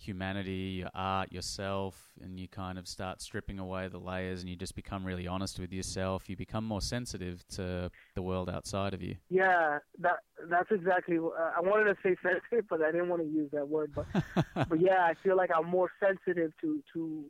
humanity, 0.00 0.80
your 0.80 0.90
art, 0.94 1.32
yourself, 1.32 2.12
and 2.22 2.38
you 2.38 2.48
kind 2.48 2.78
of 2.78 2.88
start 2.88 3.20
stripping 3.20 3.58
away 3.58 3.88
the 3.88 3.98
layers, 3.98 4.40
and 4.40 4.48
you 4.48 4.56
just 4.56 4.74
become 4.74 5.04
really 5.04 5.26
honest 5.26 5.58
with 5.58 5.72
yourself. 5.72 6.28
You 6.28 6.36
become 6.36 6.64
more 6.64 6.80
sensitive 6.80 7.46
to 7.50 7.90
the 8.14 8.22
world 8.22 8.48
outside 8.48 8.94
of 8.94 9.02
you. 9.02 9.16
Yeah, 9.28 9.78
that 9.98 10.18
that's 10.48 10.70
exactly. 10.70 11.18
Uh, 11.18 11.52
I 11.56 11.60
wanted 11.60 11.84
to 11.84 11.96
say 12.02 12.16
sensitive, 12.22 12.66
but 12.68 12.82
I 12.82 12.90
didn't 12.90 13.08
want 13.08 13.22
to 13.22 13.28
use 13.28 13.50
that 13.52 13.68
word. 13.68 13.92
But 13.94 14.06
but 14.68 14.80
yeah, 14.80 15.04
I 15.04 15.14
feel 15.22 15.36
like 15.36 15.50
I'm 15.54 15.66
more 15.66 15.90
sensitive 16.00 16.52
to 16.60 16.82
to 16.94 17.24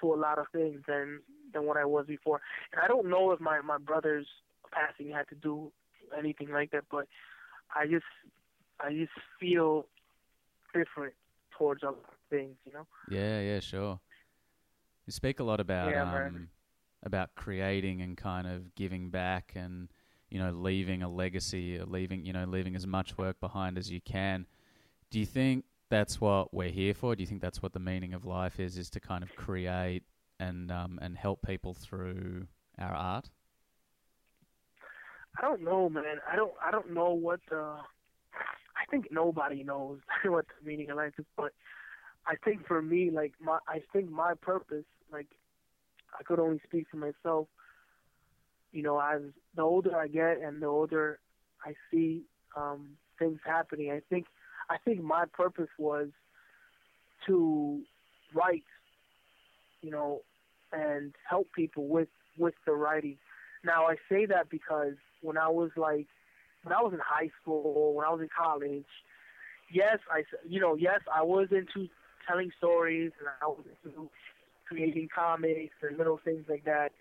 to 0.00 0.14
a 0.14 0.16
lot 0.16 0.38
of 0.38 0.46
things 0.52 0.80
than 0.86 1.20
than 1.52 1.66
what 1.66 1.76
I 1.76 1.84
was 1.84 2.06
before. 2.06 2.40
And 2.72 2.80
I 2.82 2.88
don't 2.88 3.08
know 3.08 3.32
if 3.32 3.40
my 3.40 3.60
my 3.60 3.78
brother's 3.78 4.26
passing 4.72 5.12
had 5.12 5.28
to 5.28 5.34
do 5.34 5.72
anything 6.16 6.50
like 6.50 6.70
that, 6.70 6.84
but 6.90 7.06
I 7.74 7.86
just 7.86 8.04
I 8.80 8.92
just 8.92 9.12
feel 9.40 9.86
different 10.74 11.14
towards 11.56 11.82
of 11.82 11.96
things, 12.30 12.56
you 12.66 12.72
know. 12.72 12.86
Yeah, 13.10 13.40
yeah, 13.40 13.60
sure. 13.60 14.00
You 15.06 15.12
speak 15.12 15.40
a 15.40 15.44
lot 15.44 15.60
about 15.60 15.92
Yeah, 15.92 16.02
um, 16.02 16.48
about 17.02 17.34
creating 17.34 18.02
and 18.02 18.16
kind 18.16 18.46
of 18.46 18.74
giving 18.74 19.10
back, 19.10 19.52
and 19.54 19.88
you 20.30 20.38
know, 20.38 20.50
leaving 20.50 21.02
a 21.02 21.08
legacy, 21.08 21.78
leaving 21.80 22.24
you 22.24 22.32
know, 22.32 22.44
leaving 22.44 22.76
as 22.76 22.86
much 22.86 23.18
work 23.18 23.40
behind 23.40 23.78
as 23.78 23.90
you 23.90 24.00
can. 24.00 24.46
Do 25.10 25.18
you 25.18 25.26
think 25.26 25.64
that's 25.90 26.20
what 26.20 26.54
we're 26.54 26.70
here 26.70 26.94
for? 26.94 27.14
Do 27.14 27.22
you 27.22 27.26
think 27.26 27.42
that's 27.42 27.60
what 27.62 27.72
the 27.72 27.80
meaning 27.80 28.14
of 28.14 28.24
life 28.24 28.58
is? 28.60 28.78
Is 28.78 28.88
to 28.90 29.00
kind 29.00 29.22
of 29.22 29.34
create 29.36 30.04
and 30.40 30.70
um, 30.70 30.98
and 31.02 31.18
help 31.18 31.42
people 31.42 31.74
through 31.74 32.46
our 32.78 32.94
art? 32.94 33.28
I 35.38 35.42
don't 35.42 35.62
know, 35.62 35.88
man. 35.88 36.04
I 36.30 36.36
don't 36.36 36.52
I 36.64 36.70
don't 36.70 36.92
know 36.92 37.12
what 37.12 37.40
the 37.50 37.76
I 38.82 38.90
think 38.90 39.08
nobody 39.10 39.62
knows 39.62 39.98
what 40.24 40.46
the 40.46 40.68
meaning 40.68 40.90
of 40.90 40.96
life 40.96 41.12
is, 41.18 41.26
but 41.36 41.52
I 42.26 42.34
think 42.44 42.66
for 42.66 42.80
me, 42.82 43.10
like 43.10 43.32
my 43.40 43.58
I 43.68 43.82
think 43.92 44.10
my 44.10 44.34
purpose, 44.40 44.84
like 45.12 45.28
I 46.18 46.22
could 46.22 46.38
only 46.38 46.60
speak 46.66 46.86
for 46.90 46.96
myself. 46.96 47.48
You 48.72 48.82
know, 48.82 48.98
as 48.98 49.22
the 49.54 49.62
older 49.62 49.96
I 49.96 50.08
get 50.08 50.40
and 50.40 50.62
the 50.62 50.66
older 50.66 51.18
I 51.64 51.74
see 51.90 52.22
um 52.56 52.90
things 53.18 53.38
happening, 53.44 53.90
I 53.90 54.00
think 54.08 54.26
I 54.70 54.76
think 54.84 55.02
my 55.02 55.24
purpose 55.32 55.68
was 55.78 56.08
to 57.26 57.80
write, 58.34 58.64
you 59.82 59.90
know, 59.90 60.22
and 60.72 61.14
help 61.28 61.48
people 61.54 61.86
with 61.88 62.08
with 62.38 62.54
the 62.66 62.72
writing. 62.72 63.18
Now 63.64 63.86
I 63.86 63.96
say 64.08 64.26
that 64.26 64.48
because 64.48 64.94
when 65.20 65.36
I 65.36 65.48
was 65.48 65.70
like 65.76 66.08
when 66.62 66.72
I 66.72 66.80
was 66.82 66.92
in 66.92 67.00
high 67.04 67.30
school, 67.40 67.94
when 67.94 68.06
I 68.06 68.10
was 68.10 68.20
in 68.20 68.28
college, 68.36 68.84
yes, 69.72 69.98
I 70.10 70.24
you 70.48 70.60
know 70.60 70.74
yes 70.74 71.00
I 71.12 71.22
was 71.22 71.48
into 71.50 71.88
telling 72.26 72.50
stories 72.58 73.12
and 73.18 73.28
I 73.42 73.46
was 73.46 73.64
into 73.84 74.08
creating 74.66 75.08
comics 75.14 75.74
and 75.82 75.98
little 75.98 76.20
things 76.24 76.44
like 76.48 76.64
that. 76.64 76.92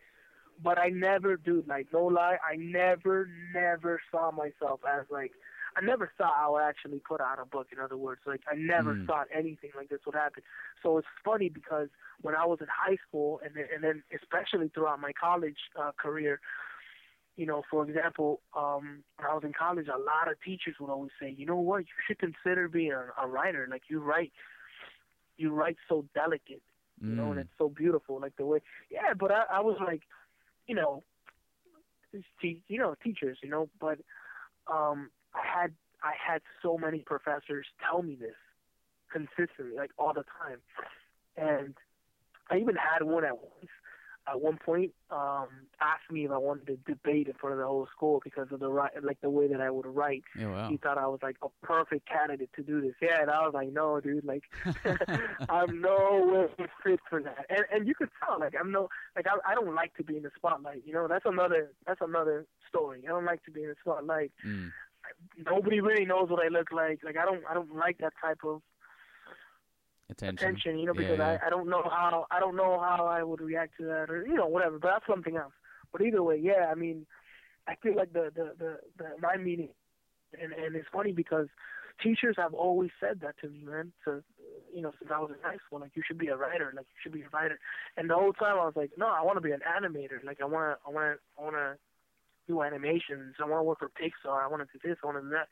But 0.63 0.77
I 0.77 0.89
never, 0.89 1.37
dude, 1.37 1.67
like 1.67 1.87
no 1.93 2.05
lie, 2.05 2.37
I 2.47 2.55
never, 2.57 3.29
never 3.53 3.99
saw 4.11 4.31
myself 4.31 4.81
as 4.87 5.05
like 5.09 5.31
I 5.75 5.81
never 5.81 6.11
thought 6.17 6.33
I 6.37 6.49
would 6.49 6.61
actually 6.61 6.99
put 6.99 7.21
out 7.21 7.39
a 7.41 7.45
book. 7.45 7.67
In 7.71 7.79
other 7.79 7.97
words, 7.97 8.21
like 8.25 8.41
I 8.51 8.55
never 8.55 8.95
Mm. 8.95 9.05
thought 9.07 9.27
anything 9.33 9.71
like 9.75 9.89
this 9.89 9.99
would 10.05 10.15
happen. 10.15 10.43
So 10.83 10.97
it's 10.97 11.07
funny 11.23 11.49
because 11.49 11.87
when 12.21 12.35
I 12.35 12.45
was 12.45 12.59
in 12.61 12.67
high 12.69 12.97
school, 13.07 13.39
and 13.43 13.55
then, 13.55 13.65
and 13.73 13.83
then 13.83 14.03
especially 14.13 14.69
throughout 14.69 14.99
my 14.99 15.13
college 15.13 15.57
uh, 15.79 15.91
career, 15.97 16.39
you 17.37 17.45
know, 17.45 17.63
for 17.69 17.87
example, 17.87 18.41
um, 18.55 19.03
when 19.17 19.29
I 19.29 19.33
was 19.33 19.43
in 19.43 19.53
college, 19.53 19.87
a 19.87 19.97
lot 19.97 20.29
of 20.31 20.39
teachers 20.43 20.75
would 20.79 20.89
always 20.89 21.11
say, 21.19 21.33
you 21.35 21.45
know 21.45 21.55
what, 21.57 21.79
you 21.79 21.85
should 22.07 22.19
consider 22.19 22.67
being 22.67 22.91
a, 22.91 23.23
a 23.23 23.27
writer. 23.27 23.67
Like 23.69 23.83
you 23.89 23.99
write, 23.99 24.31
you 25.37 25.51
write 25.53 25.77
so 25.87 26.05
delicate, 26.13 26.61
you 27.01 27.15
know, 27.15 27.31
and 27.31 27.37
Mm. 27.39 27.41
it's 27.41 27.57
so 27.57 27.69
beautiful. 27.69 28.19
Like 28.19 28.35
the 28.37 28.45
way, 28.45 28.61
yeah. 28.89 29.13
But 29.17 29.31
I, 29.31 29.43
I 29.53 29.59
was 29.61 29.77
like, 29.79 30.01
you 30.67 30.75
know, 30.75 31.03
te- 32.41 32.63
you 32.67 32.77
know, 32.77 32.95
teachers, 33.03 33.37
you 33.41 33.49
know, 33.49 33.69
but 33.79 33.99
um, 34.71 35.09
I 35.33 35.61
had 35.61 35.71
I 36.03 36.13
had 36.15 36.41
so 36.61 36.77
many 36.77 36.99
professors 36.99 37.65
tell 37.89 38.01
me 38.03 38.15
this 38.15 38.35
consistently, 39.11 39.75
like 39.75 39.91
all 39.97 40.13
the 40.13 40.23
time, 40.23 40.59
and 41.37 41.75
I 42.49 42.57
even 42.57 42.75
had 42.75 43.03
one 43.03 43.23
at 43.25 43.37
once. 43.37 43.69
At 44.27 44.39
one 44.39 44.57
point, 44.63 44.91
um, 45.09 45.47
asked 45.81 46.11
me 46.11 46.25
if 46.25 46.31
I 46.31 46.37
wanted 46.37 46.67
to 46.67 46.77
debate 46.93 47.27
in 47.27 47.33
front 47.33 47.53
of 47.53 47.59
the 47.59 47.65
whole 47.65 47.87
school 47.95 48.21
because 48.23 48.47
of 48.51 48.59
the 48.59 48.69
right, 48.69 48.91
like 49.03 49.19
the 49.21 49.31
way 49.31 49.47
that 49.47 49.59
I 49.59 49.71
would 49.71 49.87
write. 49.87 50.23
Yeah, 50.37 50.51
wow. 50.51 50.69
He 50.69 50.77
thought 50.77 50.99
I 50.99 51.07
was 51.07 51.19
like 51.23 51.37
a 51.43 51.47
perfect 51.65 52.07
candidate 52.07 52.51
to 52.55 52.61
do 52.61 52.81
this. 52.81 52.93
Yeah, 53.01 53.21
and 53.21 53.31
I 53.31 53.41
was 53.41 53.53
like, 53.53 53.73
no, 53.73 53.99
dude, 53.99 54.23
like 54.23 54.43
I'm 55.49 55.81
no 55.81 56.47
way 56.57 56.67
fit 56.83 56.99
for 57.09 57.21
that. 57.23 57.45
And 57.49 57.65
and 57.73 57.87
you 57.87 57.95
could 57.95 58.09
tell, 58.23 58.39
like 58.39 58.53
I'm 58.59 58.71
no, 58.71 58.89
like 59.15 59.25
I 59.27 59.51
I 59.51 59.55
don't 59.55 59.73
like 59.73 59.95
to 59.95 60.03
be 60.03 60.17
in 60.17 60.23
the 60.23 60.31
spotlight. 60.35 60.83
You 60.85 60.93
know, 60.93 61.07
that's 61.07 61.25
another 61.25 61.71
that's 61.87 62.01
another 62.01 62.45
story. 62.69 63.03
I 63.05 63.09
don't 63.09 63.25
like 63.25 63.43
to 63.45 63.51
be 63.51 63.63
in 63.63 63.69
the 63.69 63.75
spotlight. 63.81 64.31
Mm. 64.47 64.69
Nobody 65.45 65.81
really 65.81 66.05
knows 66.05 66.29
what 66.29 66.45
I 66.45 66.49
look 66.49 66.71
like. 66.71 66.99
Like 67.03 67.17
I 67.17 67.25
don't 67.25 67.43
I 67.49 67.55
don't 67.55 67.75
like 67.75 67.97
that 67.97 68.13
type 68.21 68.39
of 68.45 68.61
Attention. 70.11 70.47
attention. 70.47 70.79
You 70.79 70.87
know, 70.87 70.93
Yeah, 70.93 71.01
because 71.01 71.17
yeah. 71.19 71.37
I 71.41 71.47
I 71.47 71.49
don't 71.49 71.69
know 71.69 71.83
how 71.83 72.27
I 72.29 72.39
don't 72.39 72.55
know 72.55 72.79
how 72.79 73.05
I 73.05 73.23
would 73.23 73.41
react 73.41 73.77
to 73.77 73.85
that 73.85 74.09
or 74.09 74.25
you 74.25 74.35
know 74.35 74.47
whatever. 74.47 74.77
But 74.77 74.89
that's 74.89 75.07
something 75.07 75.37
else. 75.37 75.53
But 75.91 76.01
either 76.01 76.21
way, 76.21 76.37
yeah. 76.37 76.69
I 76.71 76.75
mean, 76.75 77.05
I 77.67 77.75
feel 77.81 77.95
like 77.95 78.13
the 78.13 78.31
the 78.35 78.53
the, 78.57 78.77
the 78.97 79.05
my 79.21 79.37
meaning, 79.37 79.69
and 80.39 80.51
and 80.53 80.75
it's 80.75 80.87
funny 80.91 81.11
because 81.11 81.47
teachers 82.01 82.35
have 82.37 82.53
always 82.53 82.91
said 82.99 83.21
that 83.21 83.35
to 83.41 83.49
me, 83.49 83.63
man. 83.63 83.93
So 84.03 84.21
you 84.73 84.81
know, 84.81 84.91
since 84.99 85.11
I 85.13 85.19
was 85.19 85.31
in 85.31 85.37
high 85.41 85.57
school, 85.65 85.79
like 85.79 85.91
you 85.95 86.03
should 86.05 86.17
be 86.17 86.27
a 86.27 86.35
writer, 86.35 86.71
like 86.75 86.85
you 86.85 86.99
should 87.01 87.13
be 87.13 87.21
a 87.21 87.29
writer. 87.33 87.59
And 87.97 88.09
the 88.09 88.15
whole 88.15 88.33
time 88.33 88.57
I 88.59 88.65
was 88.65 88.75
like, 88.75 88.91
no, 88.97 89.07
I 89.07 89.21
want 89.21 89.37
to 89.37 89.41
be 89.41 89.51
an 89.51 89.61
animator. 89.67 90.23
Like 90.23 90.41
I 90.41 90.45
want 90.45 90.77
to 90.77 90.89
I 90.89 90.91
want 90.91 91.15
to 91.15 91.39
I 91.39 91.43
want 91.43 91.55
to 91.55 91.77
do 92.47 92.61
animations. 92.61 93.35
I 93.39 93.45
want 93.45 93.59
to 93.59 93.63
work 93.63 93.79
for 93.79 93.89
Pixar. 93.89 94.43
I 94.43 94.47
want 94.47 94.61
to 94.63 94.77
do 94.77 94.87
this. 94.87 94.97
I 95.03 95.07
want 95.07 95.17
to 95.19 95.23
do 95.23 95.29
that. 95.29 95.47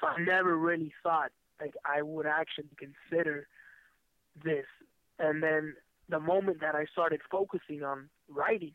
So 0.00 0.08
I 0.08 0.20
never 0.22 0.56
really 0.56 0.92
thought 1.02 1.30
like 1.60 1.74
I 1.84 2.02
would 2.02 2.26
actually 2.26 2.70
consider 2.78 3.46
this. 4.42 4.66
And 5.18 5.42
then 5.42 5.74
the 6.08 6.20
moment 6.20 6.60
that 6.60 6.74
I 6.74 6.86
started 6.92 7.20
focusing 7.30 7.82
on 7.82 8.08
writing, 8.28 8.72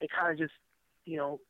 it 0.00 0.10
kind 0.18 0.32
of 0.32 0.38
just, 0.38 0.54
you 1.04 1.16
know, 1.16 1.40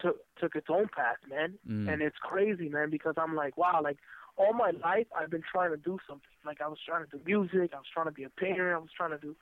took 0.00 0.16
took 0.40 0.56
its 0.56 0.66
own 0.68 0.88
path, 0.94 1.16
man. 1.28 1.54
Mm. 1.68 1.92
And 1.92 2.02
it's 2.02 2.16
crazy, 2.20 2.68
man, 2.68 2.90
because 2.90 3.14
I'm 3.16 3.34
like, 3.34 3.56
wow, 3.56 3.80
like 3.82 3.98
all 4.36 4.52
my 4.52 4.72
life 4.82 5.06
I've 5.16 5.30
been 5.30 5.44
trying 5.50 5.70
to 5.70 5.76
do 5.76 5.98
something. 6.08 6.26
Like 6.44 6.60
I 6.60 6.68
was 6.68 6.78
trying 6.86 7.04
to 7.06 7.10
do 7.10 7.22
music, 7.24 7.72
I 7.72 7.78
was 7.78 7.86
trying 7.92 8.06
to 8.06 8.12
be 8.12 8.24
a 8.24 8.30
painter, 8.30 8.74
I 8.74 8.78
was 8.78 8.90
trying 8.96 9.10
to 9.10 9.18
do, 9.18 9.36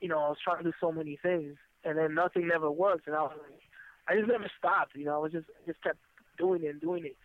you 0.00 0.08
know, 0.08 0.18
I 0.18 0.28
was 0.28 0.38
trying 0.42 0.58
to 0.58 0.64
do 0.64 0.72
so 0.80 0.92
many 0.92 1.18
things, 1.22 1.56
and 1.84 1.98
then 1.98 2.14
nothing 2.14 2.46
never 2.46 2.70
worked, 2.70 3.06
and 3.06 3.16
I 3.16 3.22
was 3.22 3.36
like, 3.42 3.60
I 4.08 4.16
just 4.16 4.28
never 4.28 4.50
stopped, 4.58 4.96
you 4.96 5.04
know, 5.04 5.14
I 5.14 5.18
was 5.18 5.32
just 5.32 5.46
I 5.48 5.66
just 5.66 5.82
kept 5.82 5.98
doing 6.38 6.62
it 6.64 6.68
and 6.68 6.80
doing 6.80 7.04
it. 7.04 7.16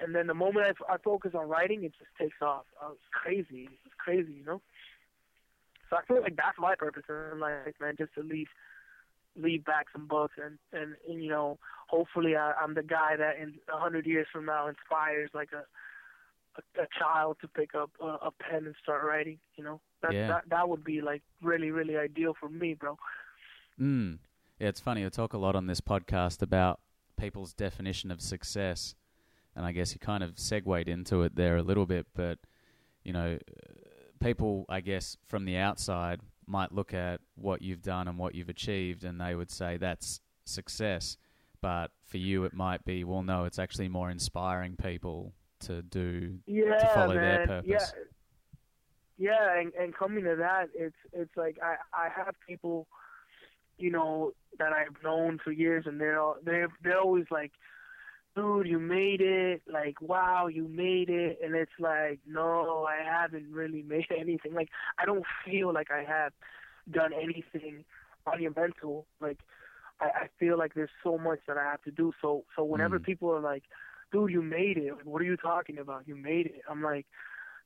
And 0.00 0.14
then 0.14 0.26
the 0.26 0.34
moment 0.34 0.66
I, 0.88 0.94
I 0.94 0.96
focus 0.98 1.32
on 1.34 1.48
writing, 1.48 1.84
it 1.84 1.92
just 1.98 2.10
takes 2.18 2.40
off. 2.42 2.64
I 2.82 2.88
was 2.88 2.98
crazy. 3.12 3.68
It's 3.84 3.94
crazy, 3.98 4.32
you 4.32 4.44
know. 4.44 4.60
So 5.88 5.96
I 5.96 6.02
feel 6.06 6.22
like 6.22 6.36
that's 6.36 6.58
my 6.58 6.74
purpose 6.76 7.02
in 7.08 7.40
life, 7.40 7.74
man, 7.80 7.94
just 7.98 8.14
to 8.14 8.22
leave 8.22 8.46
leave 9.36 9.64
back 9.64 9.86
some 9.92 10.06
books 10.08 10.34
and 10.44 10.58
and, 10.72 10.96
and 11.08 11.22
you 11.22 11.30
know 11.30 11.56
hopefully 11.88 12.34
I, 12.36 12.52
I'm 12.60 12.74
the 12.74 12.82
guy 12.82 13.14
that 13.16 13.36
in 13.40 13.54
a 13.72 13.78
hundred 13.78 14.04
years 14.06 14.26
from 14.32 14.44
now 14.46 14.68
inspires 14.68 15.30
like 15.34 15.50
a 15.52 15.64
a, 16.58 16.82
a 16.82 16.86
child 16.98 17.36
to 17.40 17.48
pick 17.48 17.74
up 17.76 17.90
a, 18.00 18.06
a 18.06 18.30
pen 18.32 18.66
and 18.66 18.74
start 18.82 19.04
writing. 19.04 19.38
You 19.56 19.64
know 19.64 19.80
that 20.02 20.12
Yeah. 20.12 20.26
that 20.28 20.42
that 20.48 20.68
would 20.68 20.82
be 20.84 21.00
like 21.00 21.22
really 21.42 21.70
really 21.70 21.96
ideal 21.96 22.34
for 22.38 22.48
me, 22.48 22.74
bro. 22.74 22.96
Mm. 23.80 24.18
Yeah, 24.58 24.68
it's 24.68 24.80
funny. 24.80 25.04
I 25.06 25.08
talk 25.08 25.32
a 25.32 25.38
lot 25.38 25.56
on 25.56 25.66
this 25.66 25.80
podcast 25.80 26.42
about 26.42 26.80
people's 27.16 27.52
definition 27.54 28.10
of 28.10 28.20
success, 28.20 28.94
and 29.56 29.64
I 29.64 29.72
guess 29.72 29.92
you 29.92 30.00
kind 30.00 30.22
of 30.22 30.38
segued 30.38 30.88
into 30.88 31.22
it 31.22 31.34
there 31.36 31.56
a 31.56 31.62
little 31.62 31.86
bit. 31.86 32.06
But 32.14 32.38
you 33.04 33.12
know, 33.12 33.38
people, 34.20 34.66
I 34.68 34.80
guess, 34.80 35.16
from 35.26 35.44
the 35.44 35.56
outside 35.56 36.20
might 36.46 36.72
look 36.72 36.92
at 36.92 37.20
what 37.36 37.62
you've 37.62 37.82
done 37.82 38.08
and 38.08 38.18
what 38.18 38.34
you've 38.34 38.48
achieved, 38.48 39.04
and 39.04 39.20
they 39.20 39.34
would 39.34 39.50
say 39.50 39.76
that's 39.76 40.20
success. 40.44 41.16
But 41.60 41.90
for 42.06 42.16
you, 42.16 42.44
it 42.44 42.54
might 42.54 42.84
be, 42.84 43.04
well, 43.04 43.22
no, 43.22 43.44
it's 43.44 43.58
actually 43.58 43.88
more 43.88 44.10
inspiring 44.10 44.76
people 44.76 45.32
to 45.60 45.82
do 45.82 46.38
Yeah, 46.46 46.76
to 46.78 46.86
follow 46.94 47.14
man. 47.14 47.22
their 47.22 47.46
purpose. 47.46 47.92
Yeah, 49.18 49.30
yeah, 49.30 49.60
and 49.60 49.72
and 49.74 49.94
coming 49.94 50.24
to 50.24 50.36
that, 50.36 50.70
it's 50.74 50.96
it's 51.12 51.36
like 51.36 51.58
I 51.62 51.76
I 51.92 52.08
have 52.08 52.34
people, 52.48 52.88
you 53.76 53.90
know, 53.90 54.32
that 54.58 54.72
I've 54.72 55.02
known 55.04 55.38
for 55.44 55.52
years, 55.52 55.84
and 55.86 56.00
they're 56.00 56.18
all, 56.18 56.36
they're 56.42 56.68
they're 56.82 56.98
always 56.98 57.26
like, 57.30 57.52
dude, 58.36 58.66
you 58.66 58.78
made 58.78 59.20
it, 59.20 59.62
like 59.70 60.00
wow, 60.00 60.46
you 60.46 60.68
made 60.68 61.08
it, 61.10 61.38
and 61.42 61.54
it's 61.54 61.78
like, 61.78 62.20
no, 62.26 62.86
I 62.88 62.98
haven't 63.04 63.50
really 63.52 63.82
made 63.88 64.06
anything. 64.16 64.54
Like 64.54 64.68
I 64.98 65.04
don't 65.06 65.24
feel 65.44 65.72
like 65.72 65.90
I 65.90 66.02
have 66.04 66.32
done 66.90 67.12
anything 67.12 67.84
monumental. 68.26 69.06
Like 69.20 69.38
I, 70.00 70.04
I 70.06 70.28
feel 70.38 70.56
like 70.58 70.74
there's 70.74 70.90
so 71.02 71.18
much 71.18 71.40
that 71.48 71.56
I 71.58 71.64
have 71.64 71.82
to 71.82 71.90
do. 71.90 72.12
So 72.20 72.44
so 72.56 72.64
whenever 72.64 72.98
Mm. 72.98 73.04
people 73.04 73.30
are 73.30 73.40
like, 73.40 73.64
"Dude, 74.12 74.30
you 74.30 74.42
made 74.42 74.76
it," 74.78 74.92
like, 74.96 75.04
what 75.06 75.20
are 75.22 75.26
you 75.26 75.36
talking 75.36 75.78
about? 75.78 76.06
You 76.06 76.16
made 76.16 76.46
it. 76.46 76.62
I'm 76.68 76.82
like, 76.82 77.06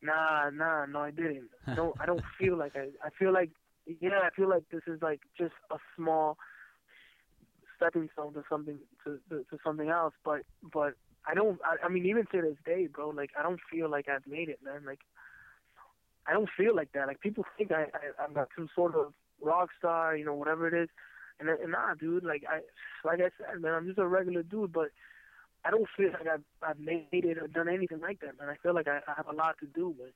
Nah, 0.02 0.50
nah, 0.50 0.84
no, 0.86 1.00
I 1.00 1.10
didn't. 1.10 1.48
Don't. 1.74 1.94
I 2.00 2.06
don't 2.06 2.22
feel 2.38 2.56
like 2.58 2.76
I. 2.76 2.88
I 3.04 3.10
feel 3.18 3.32
like 3.32 3.50
yeah, 4.00 4.20
I 4.22 4.30
feel 4.36 4.48
like 4.48 4.64
this 4.70 4.82
is 4.86 5.00
like 5.02 5.20
just 5.38 5.54
a 5.70 5.76
small 5.96 6.36
stepping 7.76 8.08
stone 8.12 8.34
to 8.34 8.44
something 8.48 8.78
to 9.04 9.18
to, 9.28 9.44
to 9.50 9.58
something 9.64 9.88
else. 9.88 10.14
But 10.24 10.42
but 10.72 10.94
I 11.26 11.34
don't. 11.34 11.60
I, 11.64 11.86
I 11.86 11.88
mean, 11.88 12.06
even 12.06 12.26
to 12.32 12.42
this 12.42 12.56
day, 12.64 12.86
bro, 12.86 13.10
like 13.10 13.30
I 13.38 13.42
don't 13.42 13.60
feel 13.70 13.90
like 13.90 14.08
I've 14.08 14.26
made 14.26 14.48
it, 14.48 14.60
man. 14.64 14.82
Like 14.86 15.00
I 16.26 16.32
don't 16.32 16.48
feel 16.56 16.74
like 16.74 16.92
that. 16.92 17.06
Like 17.06 17.20
people 17.20 17.44
think 17.56 17.72
I, 17.72 17.84
I 17.84 18.24
I'm 18.24 18.34
not 18.34 18.48
some 18.56 18.68
sort 18.74 18.94
of 18.94 19.12
rock 19.40 19.70
star, 19.78 20.16
you 20.16 20.24
know, 20.24 20.34
whatever 20.34 20.68
it 20.68 20.74
is. 20.74 20.88
And, 21.40 21.48
and 21.48 21.72
nah, 21.72 21.94
dude. 21.94 22.24
Like 22.24 22.44
I, 22.48 22.60
like 23.06 23.20
I 23.20 23.30
said, 23.38 23.60
man, 23.60 23.74
I'm 23.74 23.86
just 23.86 23.98
a 23.98 24.06
regular 24.06 24.42
dude. 24.42 24.72
But 24.72 24.90
I 25.64 25.70
don't 25.70 25.88
feel 25.96 26.10
like 26.12 26.26
I've 26.26 26.44
I've 26.62 26.78
made 26.78 27.06
it 27.12 27.38
or 27.38 27.48
done 27.48 27.68
anything 27.68 28.00
like 28.00 28.20
that, 28.20 28.38
man. 28.38 28.48
I 28.48 28.56
feel 28.62 28.74
like 28.74 28.88
I, 28.88 29.00
I 29.08 29.14
have 29.16 29.28
a 29.28 29.34
lot 29.34 29.56
to 29.60 29.66
do, 29.66 29.94
but 29.98 30.12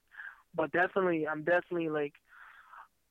but 0.54 0.72
definitely, 0.72 1.26
I'm 1.26 1.44
definitely 1.44 1.88
like, 1.88 2.14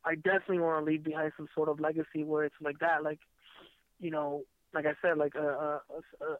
I 0.06 0.16
definitely 0.16 0.60
want 0.60 0.86
to 0.86 0.92
leave 0.92 1.04
behind 1.04 1.34
some 1.38 1.48
sort 1.54 1.70
of 1.70 1.80
legacy 1.80 2.24
where 2.24 2.46
it's 2.46 2.56
like 2.62 2.80
that, 2.80 3.04
like, 3.04 3.20
you 4.00 4.12
know, 4.12 4.44
like 4.74 4.86
I 4.86 4.94
said, 5.02 5.18
like 5.18 5.36
uh, 5.36 5.40
uh, 5.40 5.80
uh 6.22 6.36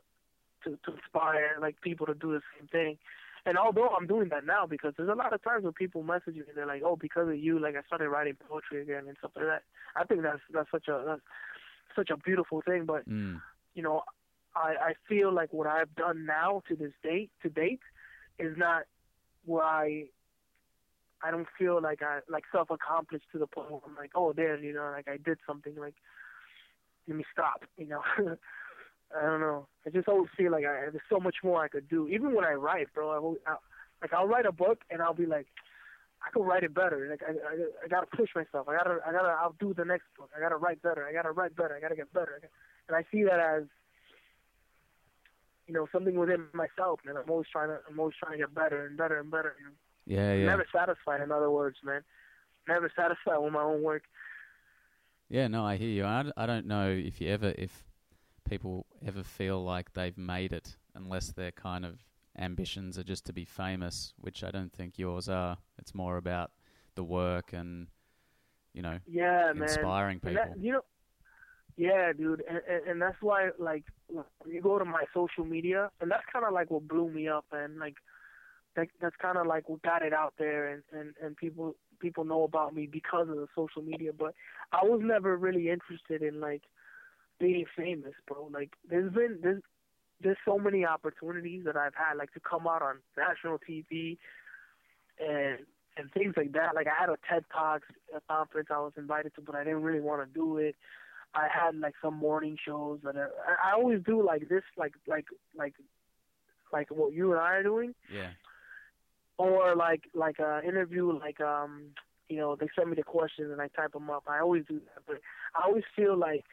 to 0.64 0.78
to 0.86 0.94
inspire 0.94 1.58
like 1.62 1.80
people 1.82 2.06
to 2.06 2.14
do 2.14 2.32
the 2.34 2.42
same 2.58 2.68
thing. 2.68 2.98
And 3.46 3.58
although 3.58 3.88
I'm 3.90 4.08
doing 4.08 4.28
that 4.30 4.46
now, 4.46 4.66
because 4.66 4.94
there's 4.98 5.10
a 5.10 5.16
lot 5.16 5.32
of 5.32 5.42
times 5.42 5.64
when 5.64 5.72
people 5.74 6.04
message 6.04 6.36
me 6.36 6.44
and 6.48 6.56
they're 6.58 6.66
like, 6.66 6.82
"Oh, 6.84 6.98
because 6.98 7.30
of 7.30 7.38
you, 7.38 7.60
like 7.60 7.76
I 7.76 7.82
started 7.84 8.10
writing 8.10 8.36
poetry 8.50 8.82
again 8.82 9.06
and 9.08 9.16
stuff 9.20 9.32
like 9.36 9.46
that." 9.46 9.64
I 9.96 10.04
think 10.04 10.22
that's 10.22 10.42
that's 10.52 10.70
such 10.70 10.88
a 10.90 11.04
that's 11.08 11.22
such 11.96 12.10
a 12.10 12.18
beautiful 12.18 12.62
thing. 12.62 12.86
But 12.86 13.08
Mm. 13.08 13.42
you 13.74 13.84
know, 13.84 14.04
I 14.56 14.76
I 14.90 14.94
feel 15.08 15.32
like 15.32 15.54
what 15.54 15.68
I've 15.68 15.94
done 15.96 16.26
now 16.26 16.62
to 16.68 16.76
this 16.76 16.92
date 17.04 17.32
to 17.44 17.50
date 17.50 17.82
is 18.38 18.58
not 18.58 18.84
where 19.46 19.64
I 19.64 20.10
I 21.24 21.32
don't 21.32 21.48
feel 21.58 21.82
like 21.82 22.02
I 22.02 22.20
like 22.30 22.44
self 22.52 22.70
accomplished 22.70 23.26
to 23.32 23.40
the 23.40 23.48
point 23.48 23.72
where 23.72 23.82
I'm 23.88 23.96
like, 23.96 24.12
oh, 24.14 24.34
there, 24.34 24.58
you 24.58 24.74
know, 24.74 24.92
like 24.92 25.08
I 25.08 25.18
did 25.18 25.40
something. 25.48 25.76
Like, 25.76 25.96
let 27.08 27.18
me 27.18 27.24
stop, 27.32 27.64
you 27.78 27.88
know. 27.88 28.02
I 29.18 29.26
don't 29.26 29.40
know. 29.40 29.68
I 29.86 29.90
just 29.90 30.08
always 30.08 30.30
feel 30.36 30.52
like 30.52 30.66
I 30.66 30.92
there's 30.92 31.02
so 31.10 31.20
much 31.20 31.38
more 31.44 31.64
I 31.64 31.70
could 31.70 31.88
do. 31.88 32.08
Even 32.08 32.36
when 32.36 32.44
I 32.44 32.54
write, 32.54 32.94
bro, 32.94 33.38
I, 33.48 33.52
I 33.52 33.56
like 34.02 34.14
I'll 34.14 34.28
write 34.28 34.46
a 34.46 34.52
book 34.52 34.80
and 34.90 35.02
I'll 35.02 35.14
be 35.14 35.26
like, 35.26 35.48
I 36.26 36.30
could 36.32 36.46
write 36.46 36.64
it 36.64 36.74
better. 36.74 37.08
Like 37.10 37.22
I, 37.24 37.32
I, 37.32 37.86
I 37.86 37.88
gotta 37.88 38.08
push 38.08 38.30
myself. 38.36 38.68
I 38.68 38.76
gotta, 38.78 39.00
I 39.06 39.12
gotta, 39.12 39.30
I'll 39.30 39.56
do 39.60 39.74
the 39.74 39.86
next 39.86 40.06
book. 40.18 40.30
I 40.36 40.42
gotta 40.42 40.58
write 40.58 40.82
better. 40.82 41.06
I 41.06 41.14
gotta 41.14 41.32
write 41.32 41.56
better. 41.56 41.76
I 41.76 41.80
gotta 41.80 41.96
get 41.96 42.12
better. 42.14 42.42
And 42.88 42.98
I 42.98 43.04
see 43.12 43.24
that 43.24 43.40
as, 43.40 43.64
you 45.68 45.74
know, 45.74 45.88
something 45.92 46.16
within 46.16 46.46
myself, 46.54 47.00
man. 47.06 47.16
I'm 47.18 47.30
always 47.30 47.48
trying 47.52 47.70
to, 47.70 47.80
I'm 47.90 48.00
always 48.00 48.16
trying 48.20 48.34
to 48.34 48.38
get 48.40 48.54
better 48.54 48.86
and 48.86 48.98
better 48.98 49.20
and 49.20 49.30
better. 49.30 49.56
You 49.60 49.66
know? 49.66 50.22
Yeah, 50.22 50.34
yeah. 50.34 50.46
Never 50.46 50.66
satisfied, 50.74 51.22
in 51.22 51.32
other 51.32 51.52
words, 51.52 51.78
man. 51.84 52.02
Never 52.68 52.92
satisfied 52.96 53.38
with 53.38 53.54
my 53.54 53.62
own 53.62 53.82
work. 53.82 54.04
Yeah, 55.30 55.48
no, 55.48 55.66
I 55.66 55.76
hear 55.78 55.90
you. 55.90 56.06
I, 56.06 56.26
I 56.38 56.46
don't 56.46 56.66
know 56.68 56.90
if 56.90 57.20
you 57.20 57.30
ever, 57.30 57.54
if 57.58 57.86
people 58.50 58.86
ever 59.06 59.24
feel 59.24 59.64
like 59.64 59.94
they've 59.94 60.18
made 60.18 60.54
it, 60.54 60.78
unless 60.96 61.32
their 61.32 61.52
kind 61.52 61.86
of 61.86 62.00
ambitions 62.38 62.98
are 62.98 63.04
just 63.04 63.26
to 63.26 63.34
be 63.34 63.46
famous, 63.46 64.14
which 64.20 64.44
I 64.44 64.52
don't 64.52 64.72
think 64.72 64.98
yours 64.98 65.28
are. 65.28 65.58
It's 65.78 65.94
more 65.94 66.18
about 66.18 66.52
the 66.96 67.04
work 67.04 67.54
and, 67.54 67.88
you 68.74 68.82
know, 68.82 69.00
Yeah, 69.06 69.52
inspiring 69.56 70.20
And 70.24 70.36
people. 70.36 70.52
that, 70.52 70.60
you 70.62 70.74
know, 70.74 70.82
yeah, 71.78 72.12
dude, 72.14 72.44
and, 72.50 72.62
and 72.70 72.88
and 72.88 73.02
that's 73.02 73.22
why 73.22 73.50
like 73.60 73.84
you 74.48 74.62
go 74.62 74.80
to 74.80 74.86
my 74.86 75.04
social 75.14 75.46
media, 75.46 75.92
and 76.02 76.10
that's 76.10 76.24
kind 76.34 76.46
of 76.46 76.54
like 76.54 76.72
what 76.72 76.88
blew 76.88 77.10
me 77.10 77.28
up, 77.28 77.46
and 77.52 77.78
like 77.80 77.96
that 78.76 78.88
that's 79.02 79.16
kind 79.18 79.38
of 79.38 79.48
like 79.48 79.70
what 79.70 79.82
got 79.84 80.02
it 80.04 80.14
out 80.14 80.34
there, 80.40 80.70
and 80.74 80.84
and 80.94 81.14
and 81.22 81.38
people 81.38 81.76
people 82.00 82.26
know 82.26 82.44
about 82.44 82.74
me 82.76 82.88
because 82.88 83.30
of 83.30 83.36
the 83.36 83.48
social 83.56 83.82
media. 83.82 84.12
But 84.14 84.34
I 84.72 84.84
was 84.84 85.02
never 85.04 85.36
really 85.38 85.70
interested 85.70 86.22
in 86.22 86.40
like 86.40 86.64
being 87.40 87.66
famous, 87.76 88.14
bro. 88.28 88.50
Like 88.52 88.72
there's 88.90 89.14
been 89.14 89.40
there's 89.42 89.62
there's 90.22 90.38
so 90.46 90.58
many 90.58 90.86
opportunities 90.86 91.64
that 91.66 91.76
I've 91.76 91.94
had, 91.94 92.18
like 92.18 92.34
to 92.34 92.40
come 92.40 92.68
out 92.68 92.82
on 92.82 92.98
national 93.18 93.60
TV, 93.60 94.18
and 95.20 95.60
and 95.98 96.12
things 96.14 96.36
like 96.38 96.54
that. 96.54 96.76
Like 96.76 96.88
I 96.88 97.00
had 97.00 97.10
a 97.10 97.18
TED 97.30 97.46
Talks 97.52 97.88
a 98.16 98.22
conference 98.22 98.70
I 98.72 98.80
was 98.80 98.94
invited 98.98 99.34
to, 99.36 99.42
but 99.42 99.56
I 99.56 99.64
didn't 99.64 99.84
really 99.84 100.02
want 100.02 100.28
to 100.28 100.34
do 100.34 100.58
it. 100.58 100.76
I 101.34 101.48
had 101.54 101.76
like 101.76 101.94
some 102.02 102.16
morning 102.16 102.58
shows 102.64 103.00
that 103.04 103.16
I 103.16 103.70
I 103.70 103.74
always 103.74 104.02
do 104.04 104.24
like 104.24 104.50
this, 104.50 104.64
like 104.78 104.94
like 105.08 105.26
like 105.56 105.74
like 106.72 106.90
what 106.92 107.14
you 107.14 107.32
and 107.32 107.42
I 107.42 107.56
are 107.56 107.64
doing, 107.64 107.94
Yeah. 108.14 108.30
Or 109.38 109.76
like 109.76 110.04
like 110.14 110.40
a 110.40 110.62
interview, 110.68 111.18
like 111.18 111.42
um 111.42 111.92
you 112.30 112.38
know 112.38 112.56
they 112.56 112.68
send 112.76 112.90
me 112.90 112.96
the 112.96 113.04
questions 113.04 113.52
and 113.52 113.62
I 113.62 113.68
type 113.70 113.94
them 113.94 114.10
up. 114.10 114.24
I 114.28 114.40
always 114.40 114.64
do 114.68 114.80
that, 114.80 115.04
but 115.06 115.18
I 115.56 115.66
always 115.66 115.84
feel 115.96 116.18
like 116.18 116.44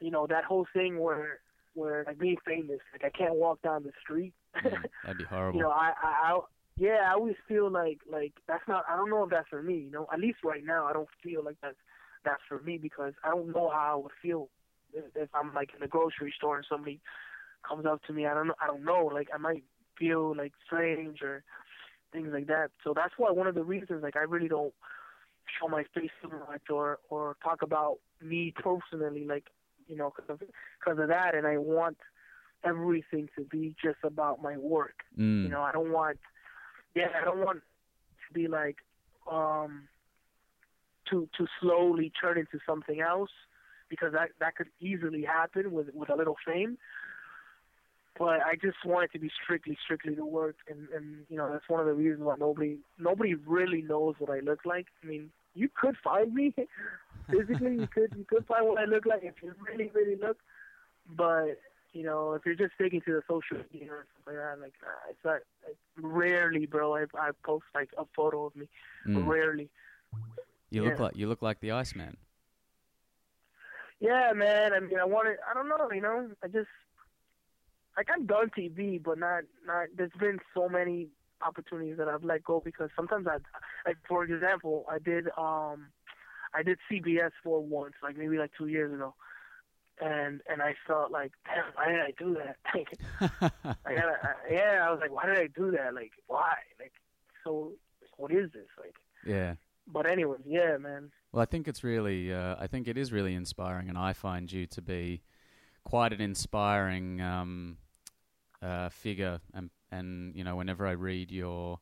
you 0.00 0.10
know 0.10 0.26
that 0.26 0.44
whole 0.44 0.66
thing 0.72 0.98
where 0.98 1.40
where 1.74 2.04
like 2.06 2.18
being 2.18 2.36
famous, 2.46 2.80
like 2.92 3.04
I 3.04 3.16
can't 3.16 3.34
walk 3.34 3.62
down 3.62 3.82
the 3.82 3.92
street. 4.02 4.32
Mm, 4.56 4.82
that'd 5.04 5.18
be 5.18 5.24
horrible. 5.24 5.58
you 5.58 5.64
know, 5.64 5.70
I, 5.70 5.92
I, 6.02 6.32
I, 6.32 6.40
yeah, 6.76 7.08
I 7.08 7.14
always 7.14 7.36
feel 7.46 7.70
like, 7.70 7.98
like 8.10 8.32
that's 8.48 8.66
not. 8.66 8.84
I 8.88 8.96
don't 8.96 9.10
know 9.10 9.24
if 9.24 9.30
that's 9.30 9.48
for 9.48 9.62
me. 9.62 9.78
You 9.78 9.90
know, 9.90 10.06
at 10.12 10.20
least 10.20 10.38
right 10.44 10.64
now, 10.64 10.86
I 10.86 10.92
don't 10.92 11.08
feel 11.22 11.44
like 11.44 11.56
that's 11.62 11.76
that's 12.24 12.42
for 12.48 12.60
me 12.62 12.78
because 12.78 13.12
I 13.22 13.30
don't 13.30 13.48
know 13.48 13.70
how 13.70 13.92
I 13.92 14.02
would 14.02 14.12
feel 14.22 14.48
if, 14.92 15.04
if 15.14 15.28
I'm 15.34 15.52
like 15.54 15.70
in 15.74 15.80
the 15.80 15.88
grocery 15.88 16.32
store 16.36 16.56
and 16.56 16.66
somebody 16.68 17.00
comes 17.68 17.86
up 17.86 18.02
to 18.04 18.12
me. 18.12 18.26
I 18.26 18.34
don't 18.34 18.48
know. 18.48 18.54
I 18.60 18.66
don't 18.66 18.84
know. 18.84 19.10
Like 19.12 19.28
I 19.34 19.38
might 19.38 19.64
feel 19.98 20.36
like 20.36 20.52
strange 20.66 21.22
or 21.22 21.44
things 22.14 22.30
like 22.32 22.46
that. 22.46 22.70
So 22.84 22.94
that's 22.94 23.14
why 23.18 23.30
one 23.30 23.46
of 23.46 23.54
the 23.54 23.64
reasons, 23.64 24.02
like, 24.02 24.16
I 24.16 24.20
really 24.20 24.48
don't 24.48 24.72
show 25.60 25.68
my 25.68 25.84
face 25.94 26.10
too 26.22 26.30
much 26.48 26.62
or 26.70 26.98
or 27.10 27.36
talk 27.42 27.60
about 27.62 27.98
me 28.22 28.54
personally, 28.56 29.24
like, 29.26 29.48
you 29.88 29.96
know, 29.96 30.12
because 30.14 30.30
of, 30.30 30.48
cause 30.82 30.98
of 30.98 31.08
that. 31.08 31.34
And 31.34 31.46
I 31.46 31.58
want 31.58 31.98
everything 32.64 33.28
to 33.36 33.44
be 33.44 33.74
just 33.82 33.98
about 34.02 34.40
my 34.40 34.56
work. 34.56 34.94
Mm. 35.18 35.42
You 35.42 35.48
know, 35.50 35.60
I 35.60 35.72
don't 35.72 35.92
want, 35.92 36.18
yeah, 36.94 37.08
I 37.20 37.24
don't 37.24 37.44
want 37.44 37.58
to 37.58 38.32
be 38.32 38.48
like, 38.48 38.76
um, 39.30 39.88
to 41.10 41.28
to 41.36 41.46
slowly 41.60 42.12
turn 42.20 42.38
into 42.38 42.58
something 42.64 43.00
else 43.00 43.30
because 43.90 44.12
that 44.12 44.30
that 44.40 44.56
could 44.56 44.68
easily 44.80 45.22
happen 45.22 45.72
with 45.72 45.88
with 45.92 46.10
a 46.10 46.16
little 46.16 46.36
fame. 46.46 46.78
But 48.18 48.40
I 48.46 48.54
just 48.60 48.76
want 48.84 49.04
it 49.06 49.12
to 49.14 49.18
be 49.18 49.30
strictly, 49.42 49.76
strictly 49.82 50.14
the 50.14 50.24
work, 50.24 50.56
and 50.68 50.88
and 50.94 51.26
you 51.28 51.36
know 51.36 51.50
that's 51.50 51.68
one 51.68 51.80
of 51.80 51.86
the 51.86 51.94
reasons 51.94 52.22
why 52.22 52.36
nobody 52.38 52.78
nobody 52.98 53.34
really 53.34 53.82
knows 53.82 54.14
what 54.18 54.30
I 54.30 54.40
look 54.40 54.60
like. 54.64 54.86
I 55.02 55.06
mean, 55.06 55.30
you 55.54 55.68
could 55.74 55.96
find 56.02 56.32
me 56.32 56.54
physically, 57.30 57.74
you 57.74 57.88
could 57.92 58.14
you 58.16 58.24
could 58.28 58.46
find 58.46 58.66
what 58.68 58.78
I 58.78 58.84
look 58.84 59.04
like 59.04 59.24
if 59.24 59.34
you 59.42 59.52
really, 59.66 59.90
really 59.94 60.16
look, 60.16 60.38
but 61.16 61.58
you 61.92 62.02
know, 62.02 62.34
if 62.34 62.42
you're 62.44 62.56
just 62.56 62.74
sticking 62.74 63.00
to 63.02 63.12
the 63.12 63.22
social 63.28 63.64
media 63.72 63.92
or 63.92 64.06
something 64.24 64.40
like 64.40 64.56
that, 64.56 64.60
like 64.60 64.74
nah, 64.82 65.10
it's 65.10 65.24
not. 65.24 65.40
Like, 65.64 65.76
rarely, 65.96 66.66
bro. 66.66 66.94
I 66.94 67.04
I 67.18 67.30
post 67.44 67.64
like 67.74 67.90
a 67.96 68.04
photo 68.14 68.46
of 68.46 68.56
me. 68.56 68.68
Mm. 69.06 69.26
Rarely. 69.26 69.70
You 70.70 70.82
look 70.82 70.98
yeah. 70.98 71.02
like 71.04 71.16
you 71.16 71.28
look 71.28 71.42
like 71.42 71.60
the 71.60 71.70
Iceman. 71.70 72.16
Yeah, 74.00 74.32
man. 74.34 74.72
I 74.72 74.80
mean, 74.80 74.98
I 74.98 75.04
wanted. 75.04 75.38
I 75.48 75.54
don't 75.54 75.68
know. 75.68 75.88
You 75.92 76.02
know, 76.02 76.28
I 76.42 76.48
just 76.48 76.68
like 77.96 78.08
I've 78.14 78.26
done 78.26 78.50
TV, 78.56 79.02
but 79.02 79.18
not 79.18 79.44
not. 79.66 79.88
There's 79.96 80.10
been 80.18 80.38
so 80.54 80.68
many 80.68 81.08
opportunities 81.44 81.96
that 81.98 82.08
I've 82.08 82.24
let 82.24 82.44
go 82.44 82.60
because 82.64 82.90
sometimes 82.96 83.26
I, 83.26 83.38
like 83.86 83.96
for 84.08 84.24
example, 84.24 84.84
I 84.90 84.98
did 84.98 85.28
um, 85.38 85.88
I 86.54 86.62
did 86.62 86.78
CBS 86.90 87.30
for 87.42 87.62
once, 87.62 87.94
like 88.02 88.16
maybe 88.16 88.38
like 88.38 88.52
two 88.56 88.66
years 88.66 88.92
ago, 88.92 89.14
and 90.00 90.40
and 90.50 90.62
I 90.62 90.74
felt 90.86 91.10
like, 91.10 91.32
damn, 91.44 91.64
why 91.74 91.88
did 91.88 92.00
I 92.00 92.12
do 92.18 92.34
that? 92.34 93.52
I 93.84 93.94
gotta, 93.94 94.16
I, 94.22 94.52
yeah, 94.52 94.86
I 94.86 94.90
was 94.90 95.00
like, 95.00 95.12
why 95.12 95.26
did 95.26 95.38
I 95.38 95.48
do 95.48 95.70
that? 95.72 95.94
Like, 95.94 96.12
why? 96.26 96.54
Like, 96.78 96.92
so 97.42 97.72
what 98.16 98.30
is 98.32 98.50
this? 98.52 98.68
Like, 98.78 98.94
yeah. 99.26 99.54
but 99.86 100.10
anyways, 100.10 100.42
yeah, 100.46 100.76
man. 100.78 101.10
Well, 101.32 101.42
I 101.42 101.46
think 101.46 101.66
it's 101.66 101.82
really, 101.82 102.32
uh, 102.32 102.56
I 102.60 102.68
think 102.68 102.86
it 102.86 102.96
is 102.96 103.12
really 103.12 103.34
inspiring, 103.34 103.88
and 103.88 103.98
I 103.98 104.12
find 104.12 104.50
you 104.50 104.66
to 104.66 104.82
be 104.82 105.22
quite 105.82 106.12
an 106.12 106.20
inspiring 106.20 107.20
um, 107.20 107.76
uh, 108.64 108.88
figure. 108.88 109.40
And 109.52 109.70
and 109.90 110.34
you 110.34 110.44
know, 110.44 110.56
whenever 110.56 110.86
I 110.86 110.92
read 110.92 111.30
your 111.30 111.78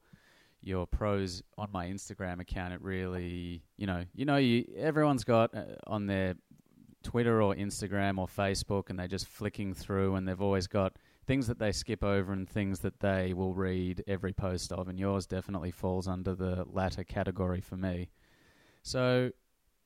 your 0.60 0.86
prose 0.86 1.42
on 1.58 1.68
my 1.72 1.86
Instagram 1.86 2.40
account, 2.40 2.72
it 2.72 2.82
really, 2.82 3.62
you 3.76 3.86
know, 3.86 4.04
you 4.14 4.24
know, 4.24 4.36
you 4.36 4.64
everyone's 4.76 5.24
got 5.24 5.54
uh, 5.54 5.64
on 5.86 6.06
their 6.06 6.34
Twitter 7.02 7.42
or 7.42 7.54
Instagram 7.54 8.18
or 8.18 8.26
Facebook, 8.26 8.90
and 8.90 8.98
they're 8.98 9.08
just 9.08 9.26
flicking 9.26 9.74
through, 9.74 10.14
and 10.14 10.26
they've 10.26 10.40
always 10.40 10.66
got 10.66 10.96
things 11.26 11.46
that 11.46 11.58
they 11.58 11.72
skip 11.72 12.02
over 12.02 12.32
and 12.32 12.48
things 12.48 12.80
that 12.80 13.00
they 13.00 13.32
will 13.32 13.54
read 13.54 14.02
every 14.06 14.32
post 14.32 14.72
of, 14.72 14.88
and 14.88 14.98
yours 14.98 15.26
definitely 15.26 15.70
falls 15.70 16.08
under 16.08 16.34
the 16.34 16.64
latter 16.70 17.04
category 17.04 17.60
for 17.60 17.76
me. 17.76 18.10
So, 18.82 19.30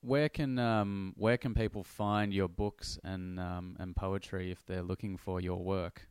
where 0.02 0.28
can 0.28 0.58
um, 0.58 1.14
where 1.16 1.36
can 1.36 1.54
people 1.54 1.82
find 1.82 2.32
your 2.32 2.48
books 2.48 2.98
and 3.02 3.40
um, 3.40 3.76
and 3.78 3.96
poetry 3.96 4.50
if 4.50 4.64
they're 4.66 4.82
looking 4.82 5.16
for 5.16 5.40
your 5.40 5.62
work? 5.62 6.06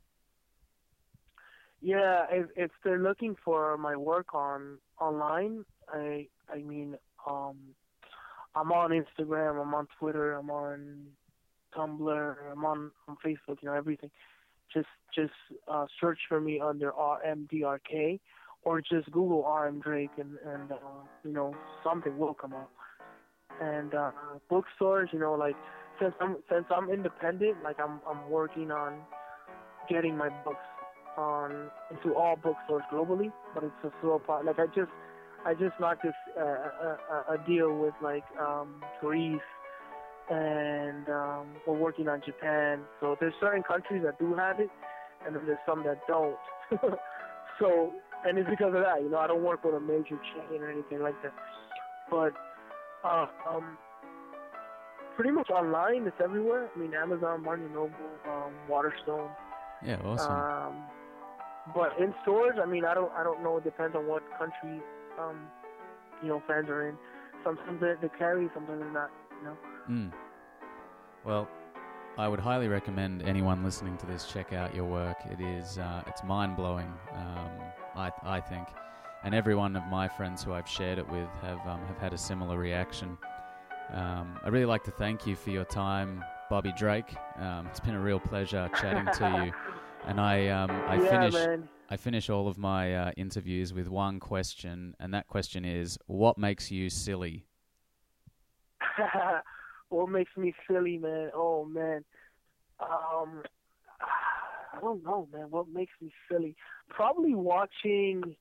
Yeah, 1.86 2.25
if 2.31 2.47
if 2.55 2.71
they're 2.83 2.97
looking 2.97 3.36
for 3.45 3.77
my 3.77 3.95
work 3.95 4.33
on 4.33 4.79
online, 4.99 5.65
I 5.88 6.25
I 6.51 6.63
mean, 6.63 6.95
um, 7.29 7.57
I'm 8.55 8.71
on 8.71 8.89
Instagram, 8.89 9.61
I'm 9.61 9.71
on 9.75 9.88
Twitter, 9.99 10.33
I'm 10.33 10.49
on 10.49 11.05
Tumblr, 11.77 12.36
I'm 12.51 12.65
on 12.65 12.89
on 13.07 13.17
Facebook, 13.23 13.57
you 13.61 13.69
know 13.69 13.75
everything. 13.75 14.09
Just 14.73 14.88
just 15.13 15.33
uh, 15.71 15.86
search 16.01 16.17
for 16.27 16.41
me 16.41 16.59
under 16.59 16.91
RMDRK, 16.91 18.19
or 18.63 18.81
just 18.81 19.11
Google 19.11 19.45
RM 19.47 19.79
Drake, 19.79 20.09
and 20.17 20.39
and 20.43 20.71
uh, 20.71 20.77
you 21.23 21.33
know 21.33 21.53
something 21.83 22.17
will 22.17 22.33
come 22.33 22.53
up. 22.53 22.71
And 23.61 23.93
uh, 23.93 24.09
bookstores, 24.49 25.09
you 25.13 25.19
know, 25.19 25.33
like 25.33 25.55
since 26.01 26.15
I'm 26.19 26.38
since 26.51 26.65
I'm 26.75 26.89
independent, 26.89 27.61
like 27.63 27.79
I'm 27.79 27.99
I'm 28.09 28.27
working 28.31 28.71
on 28.71 29.01
getting 29.88 30.17
my 30.17 30.29
books 30.43 30.65
on 31.18 31.70
into 31.91 32.16
all 32.16 32.36
bookstores 32.36 32.84
globally, 32.91 33.32
but 33.53 33.63
it's 33.63 33.84
a 33.84 33.91
slow 34.01 34.20
part. 34.20 34.45
Like 34.45 34.59
I 34.59 34.68
just 34.68 34.91
I 35.45 35.53
just 35.53 35.80
knocked 35.80 36.03
this 36.03 36.13
uh, 36.38 36.41
a, 36.41 36.97
a, 37.11 37.34
a 37.36 37.47
deal 37.47 37.78
with 37.78 37.93
like 38.01 38.26
um, 38.39 38.82
Greece, 39.01 39.39
and 40.30 41.07
um, 41.09 41.47
we're 41.68 41.78
working 41.78 42.07
on 42.07 42.22
Japan. 42.26 42.82
So 42.99 43.16
there's 43.20 43.34
certain 43.39 43.63
countries 43.63 44.03
that 44.05 44.18
do 44.20 44.34
have 44.36 44.59
it, 44.59 44.70
and 45.26 45.36
then 45.36 45.45
there's 45.45 45.59
some 45.66 45.84
that 45.84 45.99
don't. 46.07 46.36
so 47.59 47.91
and 48.26 48.38
it's 48.38 48.49
because 48.49 48.74
of 48.74 48.82
that. 48.82 49.01
You 49.01 49.09
know, 49.09 49.20
I 49.20 49.28
don't 49.28 49.43
work 49.43 49.63
with 49.63 49.76
a 49.76 49.80
major 49.80 50.20
chain 50.34 50.61
or 50.61 50.70
anything 50.70 51.01
like 51.01 51.16
that. 51.24 51.34
But 52.09 52.34
uh, 53.03 53.28
um, 53.49 53.78
pretty 55.16 55.32
much 55.32 55.49
online, 55.49 56.07
it's 56.07 56.18
everywhere. 56.24 56.70
I 56.76 56.80
mean, 56.80 56.93
Amazon, 56.93 57.43
Barnes 57.43 57.63
and 57.66 57.74
Noble, 57.74 57.93
um, 58.28 58.53
Waterstone. 58.68 59.30
Yeah, 59.86 59.97
awesome. 60.03 60.32
Um, 60.32 60.84
but 61.74 61.99
in 61.99 62.13
stores, 62.22 62.57
I 62.61 62.66
mean, 62.66 62.86
I 62.86 62.93
don't, 62.93 63.11
I 63.13 63.24
don't 63.24 63.43
know. 63.43 63.57
It 63.57 63.63
depends 63.63 63.95
on 63.95 64.07
what 64.07 64.24
country, 64.38 64.82
um, 65.20 65.39
you 66.22 66.30
know, 66.30 66.41
fans 66.47 66.70
are 66.70 66.89
in. 66.89 66.97
Sometimes 67.43 67.82
they, 67.82 67.93
they 68.01 68.09
carry, 68.18 68.49
sometimes 68.53 68.80
they're 68.82 68.91
not. 68.91 69.11
You 69.39 69.47
know. 69.47 69.57
Mm. 69.89 70.11
Well, 71.26 71.49
I 72.18 72.28
would 72.28 72.39
highly 72.39 72.68
recommend 72.68 73.24
anyone 73.24 73.63
listening 73.63 73.97
to 73.97 74.05
this 74.05 74.26
check 74.26 74.53
out 74.53 74.76
your 74.76 74.86
work. 74.86 75.18
It 75.30 75.41
is, 75.41 75.78
uh, 75.78 76.03
it's 76.07 76.24
mind 76.24 76.55
blowing. 76.55 76.91
Um, 77.13 77.49
I, 77.95 78.11
I 78.24 78.39
think, 78.39 78.68
and 79.24 79.34
every 79.34 79.55
one 79.55 79.76
of 79.76 79.84
my 79.86 80.07
friends 80.07 80.43
who 80.43 80.53
I've 80.53 80.68
shared 80.68 80.99
it 80.99 81.09
with 81.09 81.30
have 81.41 81.66
um, 81.68 81.82
have 81.88 81.97
had 81.97 82.13
a 82.13 82.18
similar 82.18 82.57
reaction. 82.57 83.18
Um, 83.91 84.39
I'd 84.43 84.53
really 84.53 84.66
like 84.66 84.84
to 84.86 84.91
thank 84.91 85.26
you 85.26 85.36
for 85.36 85.49
your 85.49 85.66
time, 85.66 86.24
Bobby 86.49 86.74
Drake. 86.78 87.16
Um, 87.38 87.68
it's 87.68 87.80
been 87.80 87.95
a 87.95 87.99
real 87.99 88.20
pleasure 88.20 88.70
chatting 88.80 89.11
to 89.13 89.45
you. 89.45 89.53
And 90.07 90.21
I, 90.21 90.47
um, 90.49 90.69
I 90.69 90.97
yeah, 91.01 91.09
finish, 91.09 91.33
man. 91.33 91.69
I 91.89 91.97
finish 91.97 92.29
all 92.29 92.47
of 92.47 92.57
my 92.57 92.95
uh, 92.95 93.11
interviews 93.17 93.73
with 93.73 93.89
one 93.89 94.19
question, 94.19 94.95
and 94.99 95.13
that 95.13 95.27
question 95.27 95.65
is, 95.65 95.97
"What 96.05 96.37
makes 96.37 96.71
you 96.71 96.89
silly?" 96.89 97.45
what 99.89 100.09
makes 100.09 100.31
me 100.37 100.53
silly, 100.67 100.97
man? 100.99 101.31
Oh 101.33 101.65
man, 101.65 102.05
um, 102.79 103.41
I 104.01 104.79
don't 104.79 105.03
know, 105.03 105.27
man. 105.33 105.47
What 105.49 105.67
makes 105.69 105.93
me 106.01 106.11
silly? 106.31 106.55
Probably 106.89 107.33
watching, 107.33 108.35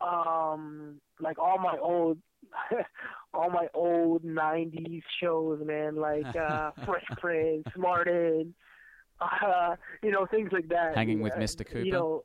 um, 0.00 1.00
like 1.20 1.38
all 1.38 1.58
my 1.58 1.76
old, 1.80 2.18
all 3.34 3.50
my 3.50 3.66
old 3.74 4.24
'90s 4.24 5.02
shows, 5.20 5.60
man. 5.64 5.96
Like 5.96 6.34
uh, 6.36 6.70
Fresh 6.84 7.06
Prince, 7.18 7.66
Martin, 7.76 8.54
uh, 9.20 9.76
you 10.02 10.10
know, 10.10 10.26
things 10.26 10.50
like 10.52 10.68
that. 10.68 10.94
Hanging 10.96 11.20
with 11.20 11.32
Uh, 11.34 11.38
Mr. 11.38 11.64
Cooper. 11.66 11.78
You 11.80 11.92
know, 11.92 12.24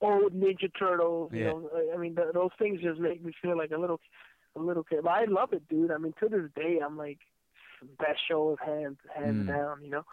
old 0.00 0.32
Ninja 0.34 0.70
Turtles. 0.78 1.30
You 1.32 1.40
Yeah. 1.40 1.46
know, 1.50 1.70
I- 1.94 1.96
mean, 1.96 2.14
th- 2.16 2.32
those 2.34 2.50
things 2.58 2.80
just 2.80 3.00
make 3.00 3.22
me 3.24 3.32
feel 3.42 3.56
like 3.56 3.70
a 3.70 3.78
little, 3.78 4.00
a 4.56 4.60
little 4.60 4.84
kid. 4.84 5.00
But 5.02 5.10
I 5.12 5.24
love 5.24 5.52
it, 5.52 5.66
dude. 5.68 5.90
I 5.90 5.98
mean, 5.98 6.14
to 6.20 6.28
this 6.28 6.50
day, 6.54 6.80
I'm 6.84 6.96
like, 6.96 7.18
best 7.98 8.18
show 8.28 8.48
of 8.50 8.58
hands, 8.60 8.98
hands 9.14 9.44
Mm. 9.44 9.48
down. 9.48 9.82
You 9.82 9.90
know. 9.90 10.04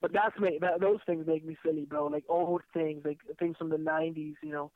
But 0.00 0.12
that's 0.12 0.38
me. 0.38 0.58
That, 0.60 0.80
those 0.80 1.00
things 1.06 1.26
make 1.26 1.44
me 1.44 1.56
silly, 1.64 1.84
bro. 1.86 2.06
Like 2.06 2.24
old 2.28 2.62
things, 2.74 3.02
like 3.04 3.18
things 3.38 3.56
from 3.56 3.70
the 3.70 3.76
'90s. 3.78 4.34
You 4.42 4.50
know. 4.52 4.70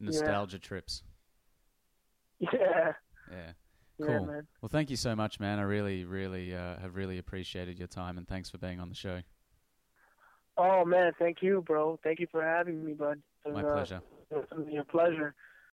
Nostalgia 0.00 0.58
trips. 0.58 1.02
Yeah. 2.40 2.94
Yeah. 3.30 3.52
Yeah, 3.98 4.06
Cool. 4.06 4.26
man. 4.26 4.46
Well, 4.60 4.68
thank 4.68 4.90
you 4.90 4.96
so 4.96 5.14
much, 5.14 5.38
man. 5.38 5.58
I 5.58 5.62
really, 5.62 6.04
really 6.04 6.54
uh, 6.54 6.78
have 6.78 6.96
really 6.96 7.18
appreciated 7.18 7.78
your 7.78 7.88
time, 7.88 8.18
and 8.18 8.26
thanks 8.26 8.50
for 8.50 8.58
being 8.58 8.80
on 8.80 8.88
the 8.88 8.94
show. 8.94 9.20
Oh 10.56 10.84
man, 10.84 11.12
thank 11.18 11.38
you, 11.40 11.62
bro. 11.66 11.98
Thank 12.04 12.20
you 12.20 12.26
for 12.30 12.42
having 12.42 12.84
me, 12.84 12.92
bud. 12.92 13.22
Was, 13.44 13.54
My 13.54 13.62
uh, 13.62 13.72
pleasure. 13.72 14.00
It 14.30 14.36
was 14.36 14.68
a 14.78 14.84
pleasure. 14.84 15.34